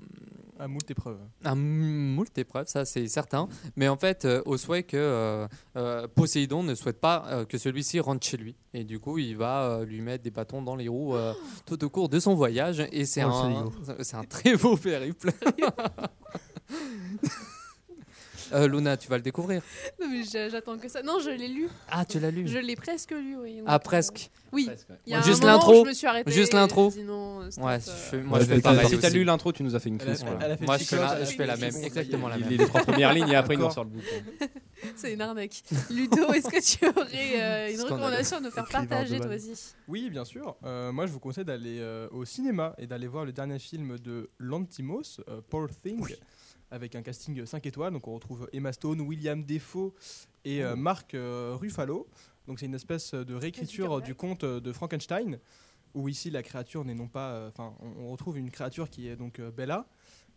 À 0.62 0.68
moult 0.68 0.90
épreuves. 0.90 1.18
à 1.42 1.54
moult 1.54 2.36
épreuves, 2.36 2.66
ça 2.68 2.84
c'est 2.84 3.08
certain. 3.08 3.48
Mais 3.76 3.88
en 3.88 3.96
fait, 3.96 4.26
euh, 4.26 4.42
au 4.44 4.58
souhait 4.58 4.82
que 4.82 4.96
euh, 4.98 5.48
euh, 5.76 6.06
Poséidon 6.06 6.62
ne 6.62 6.74
souhaite 6.74 7.00
pas 7.00 7.24
euh, 7.28 7.44
que 7.46 7.56
celui-ci 7.56 7.98
rentre 7.98 8.26
chez 8.26 8.36
lui. 8.36 8.54
Et 8.74 8.84
du 8.84 8.98
coup, 8.98 9.16
il 9.16 9.36
va 9.38 9.62
euh, 9.62 9.84
lui 9.86 10.02
mettre 10.02 10.22
des 10.22 10.30
bâtons 10.30 10.60
dans 10.60 10.76
les 10.76 10.88
roues 10.88 11.14
euh, 11.16 11.32
tout 11.66 11.82
au 11.82 11.88
cours 11.88 12.10
de 12.10 12.20
son 12.20 12.34
voyage. 12.34 12.86
Et 12.92 13.06
c'est 13.06 13.24
Oh, 13.24 13.28
un, 13.30 14.18
un 14.18 14.24
très 14.24 14.54
beau 14.56 14.76
périple. 14.76 15.30
Euh, 18.52 18.68
Luna, 18.68 18.96
tu 18.96 19.08
vas 19.08 19.16
le 19.16 19.22
découvrir. 19.22 19.62
Non, 20.00 20.08
mais 20.10 20.22
j'a- 20.24 20.48
j'attends 20.48 20.76
que 20.78 20.88
ça. 20.88 21.02
Non, 21.02 21.18
je 21.20 21.30
l'ai 21.30 21.48
lu. 21.48 21.68
Ah, 21.90 22.04
tu 22.04 22.18
l'as 22.20 22.30
lu 22.30 22.46
Je 22.48 22.58
l'ai 22.58 22.76
presque 22.76 23.10
lu, 23.12 23.36
oui. 23.36 23.56
Donc, 23.58 23.64
Ah, 23.68 23.76
euh, 23.76 23.78
presque. 23.78 24.30
Oui. 24.52 24.68
Il 25.06 25.12
y 25.12 25.14
a 25.14 25.20
Juste 25.22 25.42
un 25.44 25.46
moment 25.46 25.52
l'intro. 25.58 25.80
où 25.80 25.84
Je 25.84 25.88
me 25.90 25.94
suis 25.94 26.06
arrêtée. 26.06 26.30
Juste 26.32 26.52
l'intro. 26.54 26.92
euh, 26.96 27.50
Ouais, 27.58 27.74
euh, 27.74 27.78
je 27.78 27.90
fais- 27.90 28.22
moi 28.22 28.38
Ouais, 28.38 28.44
je 28.44 28.50
fais 28.54 28.60
pareil. 28.60 28.88
Si 28.88 28.98
t'as 28.98 29.10
lu 29.10 29.22
l'intro, 29.24 29.52
tu 29.52 29.62
nous 29.62 29.74
as 29.76 29.80
fait 29.80 29.88
une 29.88 29.98
crise. 29.98 30.24
elle 30.40 30.58
Moi, 30.66 30.78
je 30.78 30.84
fais 30.84 30.96
la, 30.96 31.24
je 31.24 31.30
fais 31.36 31.46
même, 31.46 31.76
exactement 31.84 32.28
la 32.28 32.36
Les, 32.36 32.44
même. 32.44 32.58
les 32.58 32.66
trois 32.66 32.82
premières 32.82 33.12
lignes 33.14 33.28
et 33.28 33.36
après 33.36 33.54
il 33.54 33.60
nous 33.60 33.70
sort 33.70 33.84
le 33.84 33.90
bouquin. 33.90 34.06
C'est 34.96 35.12
une 35.12 35.20
arnaque. 35.20 35.62
Ludo, 35.90 36.32
est-ce 36.32 36.48
que 36.48 36.78
tu 36.78 36.86
aurais 36.88 37.40
euh, 37.42 37.72
une 37.74 37.80
recommandation 37.82 38.38
à 38.38 38.40
nous 38.40 38.50
faire 38.50 38.66
partager, 38.66 39.18
toi 39.20 39.34
aussi 39.34 39.52
Oui, 39.88 40.08
bien 40.10 40.24
sûr. 40.24 40.56
Euh, 40.64 40.90
moi, 40.90 41.06
je 41.06 41.12
vous 41.12 41.20
conseille 41.20 41.44
d'aller 41.44 41.78
euh, 41.80 42.08
au 42.12 42.24
cinéma 42.24 42.74
et 42.78 42.86
d'aller 42.86 43.06
voir 43.06 43.24
le 43.26 43.32
dernier 43.32 43.58
film 43.58 43.98
de 43.98 44.30
Lantimos, 44.38 45.20
euh, 45.28 45.40
Poor 45.48 45.68
Thing, 45.82 46.02
avec 46.70 46.94
un 46.94 47.02
casting 47.02 47.44
5 47.44 47.66
étoiles. 47.66 47.92
Donc, 47.92 48.06
on 48.08 48.14
retrouve 48.14 48.48
Emma 48.52 48.72
Stone, 48.72 49.00
William 49.00 49.44
Defoe 49.44 49.92
et 50.44 50.62
euh, 50.62 50.76
Mark 50.76 51.14
euh, 51.14 51.56
Ruffalo. 51.58 52.08
Donc, 52.46 52.58
c'est 52.60 52.66
une 52.66 52.74
espèce 52.74 53.14
de 53.14 53.34
réécriture 53.34 54.00
du 54.00 54.14
conte 54.14 54.44
euh, 54.44 54.60
de 54.60 54.72
Frankenstein, 54.72 55.38
où 55.94 56.08
ici 56.08 56.30
la 56.30 56.42
créature 56.42 56.84
n'est 56.84 56.94
non 56.94 57.08
pas. 57.08 57.30
euh, 57.32 57.48
Enfin, 57.48 57.74
on, 57.80 58.04
on 58.04 58.10
retrouve 58.12 58.38
une 58.38 58.50
créature 58.50 58.88
qui 58.88 59.08
est 59.08 59.16
donc 59.16 59.38
euh, 59.40 59.50
Bella, 59.50 59.86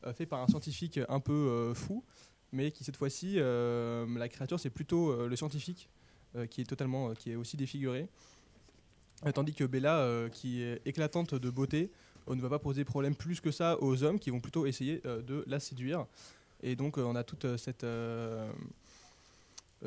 euh, 0.05 0.13
fait 0.13 0.25
par 0.25 0.41
un 0.41 0.47
scientifique 0.47 0.99
un 1.09 1.19
peu 1.19 1.31
euh, 1.33 1.73
fou, 1.73 2.03
mais 2.51 2.71
qui 2.71 2.83
cette 2.83 2.97
fois-ci, 2.97 3.35
euh, 3.37 4.05
la 4.17 4.29
créature, 4.29 4.59
c'est 4.59 4.69
plutôt 4.69 5.11
euh, 5.11 5.27
le 5.27 5.35
scientifique 5.35 5.89
euh, 6.35 6.45
qui 6.45 6.61
est 6.61 6.65
totalement, 6.65 7.09
euh, 7.09 7.13
qui 7.13 7.31
est 7.31 7.35
aussi 7.35 7.57
défiguré. 7.57 8.07
Euh, 9.25 9.31
Tandis 9.31 9.53
que 9.53 9.63
Bella, 9.63 9.99
euh, 9.99 10.29
qui 10.29 10.61
est 10.61 10.81
éclatante 10.85 11.35
de 11.35 11.49
beauté, 11.49 11.91
euh, 12.29 12.35
ne 12.35 12.41
va 12.41 12.49
pas 12.49 12.59
poser 12.59 12.83
problème 12.85 13.15
plus 13.15 13.41
que 13.41 13.51
ça 13.51 13.77
aux 13.81 14.03
hommes 14.03 14.19
qui 14.19 14.29
vont 14.29 14.39
plutôt 14.39 14.65
essayer 14.65 15.01
euh, 15.05 15.21
de 15.21 15.43
la 15.47 15.59
séduire. 15.59 16.05
Et 16.61 16.75
donc 16.75 16.97
euh, 16.97 17.03
on 17.03 17.15
a 17.15 17.23
toute 17.23 17.45
euh, 17.45 17.57
cette, 17.57 17.85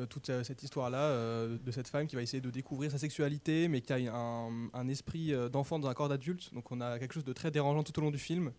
toute 0.09 0.27
cette 0.43 0.61
histoire-là 0.61 0.99
euh, 0.99 1.57
de 1.57 1.71
cette 1.71 1.87
femme 1.87 2.05
qui 2.05 2.15
va 2.15 2.21
essayer 2.21 2.41
de 2.41 2.51
découvrir 2.51 2.91
sa 2.91 2.99
sexualité, 2.99 3.67
mais 3.67 3.81
qui 3.81 3.93
a 3.93 4.15
un, 4.15 4.69
un 4.73 4.87
esprit 4.87 5.33
d'enfant 5.51 5.79
dans 5.79 5.87
un 5.87 5.93
corps 5.93 6.09
d'adulte. 6.09 6.53
Donc 6.53 6.71
on 6.71 6.81
a 6.81 6.99
quelque 6.99 7.13
chose 7.13 7.25
de 7.25 7.33
très 7.33 7.49
dérangeant 7.49 7.83
tout 7.83 7.97
au 7.99 8.01
long 8.01 8.11
du 8.11 8.19
film, 8.19 8.51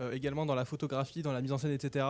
Euh, 0.00 0.10
également 0.12 0.44
dans 0.44 0.56
la 0.56 0.64
photographie, 0.64 1.22
dans 1.22 1.32
la 1.32 1.40
mise 1.40 1.52
en 1.52 1.58
scène, 1.58 1.70
etc. 1.70 2.04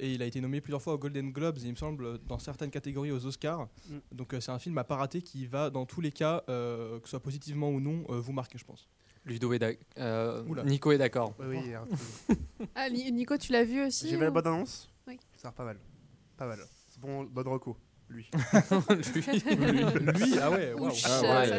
Et 0.00 0.12
il 0.12 0.22
a 0.22 0.26
été 0.26 0.40
nommé 0.40 0.60
plusieurs 0.60 0.82
fois 0.82 0.94
aux 0.94 0.98
Golden 0.98 1.30
Globes 1.30 1.58
et 1.58 1.66
il 1.66 1.70
me 1.70 1.76
semble 1.76 2.18
dans 2.26 2.40
certaines 2.40 2.72
catégories 2.72 3.12
aux 3.12 3.24
Oscars. 3.26 3.68
Mm. 3.88 3.98
Donc 4.10 4.34
euh, 4.34 4.40
c'est 4.40 4.50
un 4.50 4.58
film 4.58 4.76
à 4.78 4.82
pas 4.82 4.96
rater 4.96 5.22
qui 5.22 5.46
va 5.46 5.70
dans 5.70 5.86
tous 5.86 6.00
les 6.00 6.10
cas, 6.10 6.42
que 6.46 7.00
ce 7.04 7.10
soit 7.10 7.20
positivement 7.22 7.70
ou 7.70 7.78
non, 7.80 8.04
vous 8.08 8.32
marquer, 8.32 8.58
je 8.58 8.64
pense. 8.64 8.88
Ludo 9.24 9.52
est 9.52 9.78
euh. 9.98 10.42
Nico 10.64 10.90
est 10.92 10.98
d'accord. 10.98 11.34
Oui, 11.38 11.46
oui, 11.48 11.74
alors, 11.74 11.86
Ah, 12.74 12.90
Ni- 12.90 13.10
Nico, 13.12 13.36
tu 13.36 13.52
l'as 13.52 13.64
vu 13.64 13.84
aussi 13.84 14.08
J'ai 14.08 14.16
vu 14.16 14.22
la 14.22 14.30
bonne 14.30 14.46
annonce. 14.46 14.90
Oui. 15.06 15.18
Ça 15.36 15.48
a 15.48 15.50
l'air 15.50 15.54
pas 15.54 15.64
mal. 15.64 15.78
Pas 16.36 16.46
mal. 16.46 16.58
C'est 16.88 17.00
bon, 17.00 17.22
bonne 17.24 17.48
reco. 17.48 17.76
Lui. 18.12 18.26
Lui, 18.32 20.34
ah 20.42 20.50
ouais, 20.50 20.72
waouh. 20.74 20.88
Ouch, 20.88 21.02
Ah 21.06 21.42
ouais, 21.42 21.58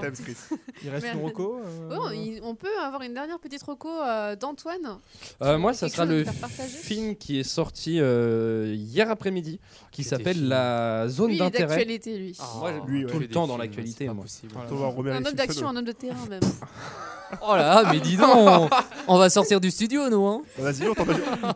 thème, 0.00 0.12
Chris. 0.12 0.36
Il 0.84 0.90
reste 0.90 1.04
Merde. 1.04 1.18
une 1.18 1.24
reco 1.24 1.60
euh, 1.64 1.98
Oh, 1.98 2.08
on 2.42 2.54
peut 2.54 2.78
avoir 2.82 3.02
une 3.02 3.14
dernière 3.14 3.38
petite 3.38 3.62
reco 3.62 3.88
euh, 3.88 4.36
d'Antoine 4.36 4.98
Euh, 5.42 5.58
moi, 5.58 5.72
ça 5.72 5.88
sera 5.88 6.04
le 6.04 6.24
film 6.24 7.16
qui 7.16 7.38
est 7.40 7.44
sorti 7.44 7.98
euh, 8.00 8.74
hier 8.76 9.10
après-midi, 9.10 9.60
qui 9.90 10.04
s'appelle. 10.04 10.48
La 10.48 11.08
Zone 11.08 11.28
Lui, 11.28 11.36
il 11.36 11.42
est 11.42 11.44
d'intérêt. 11.44 11.68
d'actualité, 11.68 12.18
lui. 12.18 12.36
Ah, 12.40 12.46
Moi, 12.58 12.72
lui, 12.86 13.06
tout 13.06 13.18
le 13.18 13.28
temps 13.28 13.46
dans 13.46 13.56
l'actualité, 13.56 14.08
un 14.08 14.16
homme 14.16 15.34
d'action, 15.34 15.68
un 15.68 15.76
homme 15.76 15.84
de 15.84 15.92
terrain 15.92 16.26
même. 16.28 16.40
Oh 17.40 17.56
là, 17.56 17.84
mais 17.90 18.00
dis 18.00 18.16
donc, 18.16 18.70
on, 19.08 19.18
va 19.18 19.30
sortir 19.30 19.60
du 19.60 19.70
studio, 19.70 20.08
nous. 20.10 20.26
Hein. 20.26 20.42
Vas-y, 20.58 20.88
on 20.88 20.94
t'en 20.94 21.06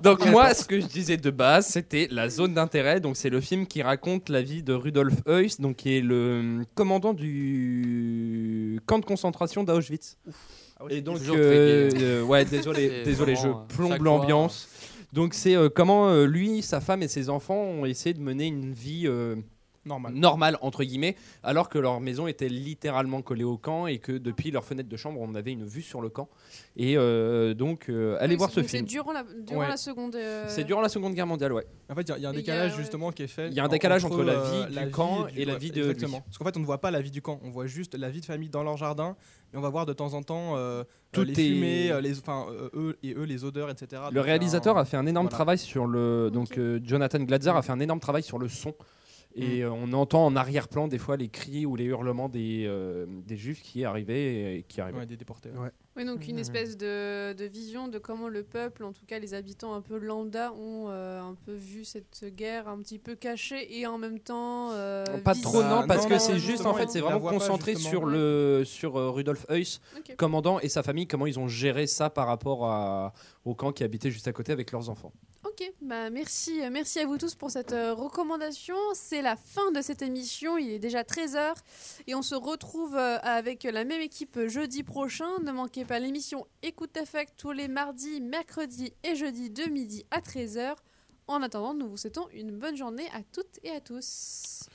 Donc 0.03 0.27
moi, 0.27 0.55
ce 0.55 0.65
que 0.65 0.81
je 0.81 0.87
disais 0.87 1.17
de 1.17 1.31
base, 1.31 1.67
c'était 1.67 2.09
la 2.11 2.29
zone 2.29 2.55
d'intérêt. 2.55 3.01
Donc 3.01 3.17
c'est 3.17 3.31
le 3.31 3.41
film 3.41 3.67
qui 3.67 3.83
raconte 3.83 4.29
la 4.29 4.43
vie 4.43 4.63
de 4.63 4.73
Rudolf 4.73 5.15
Heuss, 5.27 5.61
donc 5.61 5.77
qui 5.77 5.99
est 5.99 6.01
le 6.01 6.65
commandant 6.75 7.13
du 7.13 8.81
camp 8.87 8.99
de 8.99 9.05
concentration 9.05 9.65
d'Auschwitz. 9.65 10.17
Et 10.91 11.01
donc, 11.01 11.19
euh, 11.29 11.91
euh, 11.95 12.23
ouais, 12.23 12.45
désolé, 12.45 13.03
désolé, 13.05 13.35
je 13.35 13.43
vraiment, 13.43 13.63
euh, 13.63 13.75
plombe 13.75 14.03
l'ambiance. 14.03 14.69
Donc 15.13 15.33
c'est 15.33 15.57
euh, 15.57 15.71
comment 15.75 16.11
euh, 16.11 16.27
lui, 16.27 16.63
sa 16.63 16.81
femme 16.81 17.03
et 17.03 17.09
ses 17.09 17.31
enfants 17.31 17.57
ont 17.57 17.87
essayé 17.87 18.13
de 18.13 18.21
mener 18.21 18.47
une 18.47 18.73
vie 18.73 19.09
euh, 19.91 20.11
Normal. 20.11 20.59
entre 20.61 20.85
guillemets, 20.85 21.17
alors 21.43 21.69
que 21.69 21.79
leur 21.79 22.01
maison 22.01 22.27
était 22.27 22.49
littéralement 22.49 23.23
collée 23.23 23.45
au 23.45 23.57
camp 23.57 23.87
et 23.87 23.99
que 23.99 24.13
depuis 24.13 24.51
leur 24.51 24.65
fenêtre 24.65 24.89
de 24.89 24.97
chambre, 24.97 25.21
on 25.21 25.35
avait 25.35 25.53
une 25.53 25.65
vue 25.65 25.83
sur 25.83 26.01
le 26.01 26.09
camp. 26.09 26.29
Et 26.77 26.97
euh, 26.97 27.55
donc, 27.55 27.89
euh, 27.89 28.17
allez 28.21 28.37
voir 28.37 28.51
ce 28.51 28.61
donc 28.61 28.69
C'est 28.69 28.79
film. 28.79 28.89
durant 28.89 29.13
la, 29.13 29.25
durant 29.47 29.61
Ouais. 29.61 29.69
la 29.69 29.77
seconde. 29.77 30.17
euh, 30.17 30.45
C'est 30.49 30.65
durant 30.65 30.81
la 30.81 30.89
Seconde 30.89 31.15
Guerre 31.15 31.27
mondiale, 31.27 31.53
ouais. 31.53 31.67
En 31.91 31.95
fait, 31.95 32.03
il 32.03 32.09
y 32.09 32.13
a- 32.13 32.17
il 32.19 32.23
y, 32.23 32.27
a 32.27 32.29
un 32.29 32.33
a, 32.33 32.35
décalage 32.37 32.73
ouais. 32.73 32.79
justement 32.79 33.13
qui 33.13 33.23
est 33.23 33.27
fait. 33.29 33.49
Il 33.49 33.55
y 33.55 33.61
a 33.61 33.65
un 33.65 33.69
décalage 33.69 34.05
entre 34.05 34.23
la 34.23 34.35
vie 34.35 34.77
euh, 34.77 34.85
du 34.85 34.91
camp 34.91 35.27
et 35.37 35.45
la 35.45 35.57
vie 35.57 35.71
de 35.71 35.83
lui. 35.83 35.91
Exactement. 35.91 36.21
Parce 36.23 36.39
qu'en 36.39 36.45
fait, 36.45 36.57
on 36.57 36.61
ne 36.61 36.67
voit 36.67 36.81
pas 36.81 36.91
la 36.91 37.01
vie 37.01 37.11
du 37.11 37.23
camp. 37.23 37.39
On 37.45 37.51
voit 37.51 37.67
juste 37.67 37.95
la 37.97 38.11
vie 38.11 38.21
de 38.21 38.27
famille 38.27 38.49
dans 38.49 38.63
leur 38.63 38.77
jardin. 38.77 39.17
Et 39.55 39.57
on 39.57 39.61
va 39.61 39.69
voir 39.69 39.87
de 39.87 39.93
temps 39.93 40.13
en 40.15 40.23
temps 40.23 40.57
euh, 40.57 40.83
Tout 41.13 41.21
euh, 41.21 41.25
les 41.25 41.33
est- 41.33 41.53
fumées, 41.55 41.91
euh, 41.93 42.01
les, 42.01 42.19
enfin, 42.19 42.47
euh, 42.51 42.69
eux 42.75 42.99
et 43.05 43.15
eux, 43.15 43.23
les 43.23 43.45
odeurs, 43.45 43.71
etc. 43.71 44.03
Le 44.11 44.17
Donc, 44.17 44.25
réalisateur 44.25 44.77
un- 44.77 44.81
a 44.81 44.85
fait 44.85 44.97
un 44.97 45.07
énorme 45.07 45.27
voilà. 45.27 45.37
travail 45.37 45.59
sur 45.59 45.87
le. 45.87 46.31
Donc, 46.33 46.59
euh, 46.59 46.81
Jonathan 46.83 47.21
Glatzer 47.21 47.51
a 47.57 47.63
fait 47.63 47.73
un 47.73 47.79
énorme 47.81 48.01
travail 48.01 48.23
sur 48.25 48.39
le 48.39 48.49
son. 48.49 48.75
Et 49.39 49.63
euh, 49.65 49.71
on 49.71 49.93
entend 49.93 50.25
en 50.25 50.35
arrière-plan 50.35 50.89
des 50.89 50.99
fois 50.99 51.17
les 51.17 51.29
cris 51.29 51.67
ou 51.67 51.77
les 51.77 51.85
hurlements 51.85 52.29
des, 52.29 52.65
euh, 52.67 53.05
des 53.27 53.37
juifs 53.37 53.63
qui 53.63 53.85
arrivaient 53.85 54.57
et 54.59 54.63
qui 54.63 54.81
arrivaient. 54.81 55.01
Ouais, 55.01 55.07
des 55.07 55.17
déportés. 55.17 55.51
Oui, 55.97 56.05
donc 56.05 56.29
une 56.29 56.39
espèce 56.39 56.77
de, 56.77 57.33
de 57.33 57.45
vision 57.47 57.89
de 57.89 57.99
comment 57.99 58.29
le 58.29 58.43
peuple, 58.43 58.85
en 58.85 58.93
tout 58.93 59.07
cas 59.07 59.19
les 59.19 59.33
habitants 59.33 59.73
un 59.75 59.81
peu 59.81 59.97
lambda, 59.99 60.53
ont 60.53 60.87
euh, 60.89 61.21
un 61.23 61.35
peu 61.47 61.55
vu 61.55 61.85
cette 61.85 62.25
guerre 62.35 62.69
un 62.69 62.79
petit 62.79 62.99
peu 62.99 63.15
cachée 63.15 63.79
et 63.79 63.87
en 63.87 63.97
même 63.97 64.19
temps. 64.21 64.73
euh, 64.73 65.05
Pas 65.25 65.35
trop 65.35 65.63
non 65.63 65.87
parce 65.87 66.05
non, 66.05 66.11
que 66.11 66.19
c'est 66.19 66.39
juste 66.39 66.67
en 66.67 66.75
fait 66.75 66.91
c'est 66.91 67.01
vraiment 67.01 67.21
pas, 67.21 67.31
concentré 67.31 67.75
sur 67.77 68.05
le 68.05 68.63
sur 68.65 68.97
euh, 68.99 69.11
Rudolf 69.11 69.47
Heuss 69.49 69.81
commandant 70.19 70.61
et 70.61 70.69
sa 70.69 70.83
famille 70.83 71.07
comment 71.07 71.27
ils 71.27 71.39
ont 71.39 71.49
géré 71.49 71.87
ça 71.87 72.11
par 72.11 72.27
rapport 72.27 72.67
à, 72.67 73.13
au 73.45 73.55
camp 73.55 73.73
qui 73.73 73.83
habitait 73.85 74.11
juste 74.11 74.29
à 74.29 74.33
côté 74.33 74.53
avec 74.53 74.73
leurs 74.73 74.91
enfants. 74.91 75.13
Bah 75.81 76.11
merci, 76.11 76.63
euh, 76.63 76.71
merci 76.71 76.99
à 76.99 77.07
vous 77.07 77.19
tous 77.19 77.35
pour 77.35 77.51
cette 77.51 77.73
euh, 77.73 77.95
recommandation. 77.95 78.77
C'est 78.95 79.23
la 79.23 79.37
fin 79.37 79.71
de 79.73 79.81
cette 79.81 80.03
émission, 80.03 80.59
il 80.59 80.71
est 80.71 80.79
déjà 80.79 81.03
13h 81.03 81.55
et 82.07 82.15
on 82.15 82.23
se 82.23 82.35
retrouve 82.35 82.97
euh, 82.97 83.19
avec 83.23 83.65
la 83.65 83.85
même 83.85 84.01
équipe 84.01 84.39
jeudi 84.47 84.83
prochain. 84.83 85.39
Ne 85.43 85.53
manquez 85.53 85.85
pas 85.85 85.99
l'émission 85.99 86.47
Écoute 86.63 86.97
Effect 86.97 87.35
tous 87.37 87.53
les 87.53 87.69
mardis, 87.69 88.21
mercredis 88.21 88.93
et 89.03 89.17
jeudis 89.17 89.51
de 89.51 89.65
midi 89.71 90.05
à 90.11 90.21
13h. 90.21 90.75
En 91.27 91.43
attendant, 91.43 91.75
nous 91.75 91.89
vous 91.89 91.97
souhaitons 91.97 92.29
une 92.33 92.51
bonne 92.51 92.77
journée 92.77 93.09
à 93.15 93.23
toutes 93.33 93.59
et 93.63 93.71
à 93.71 93.81
tous. 93.81 94.69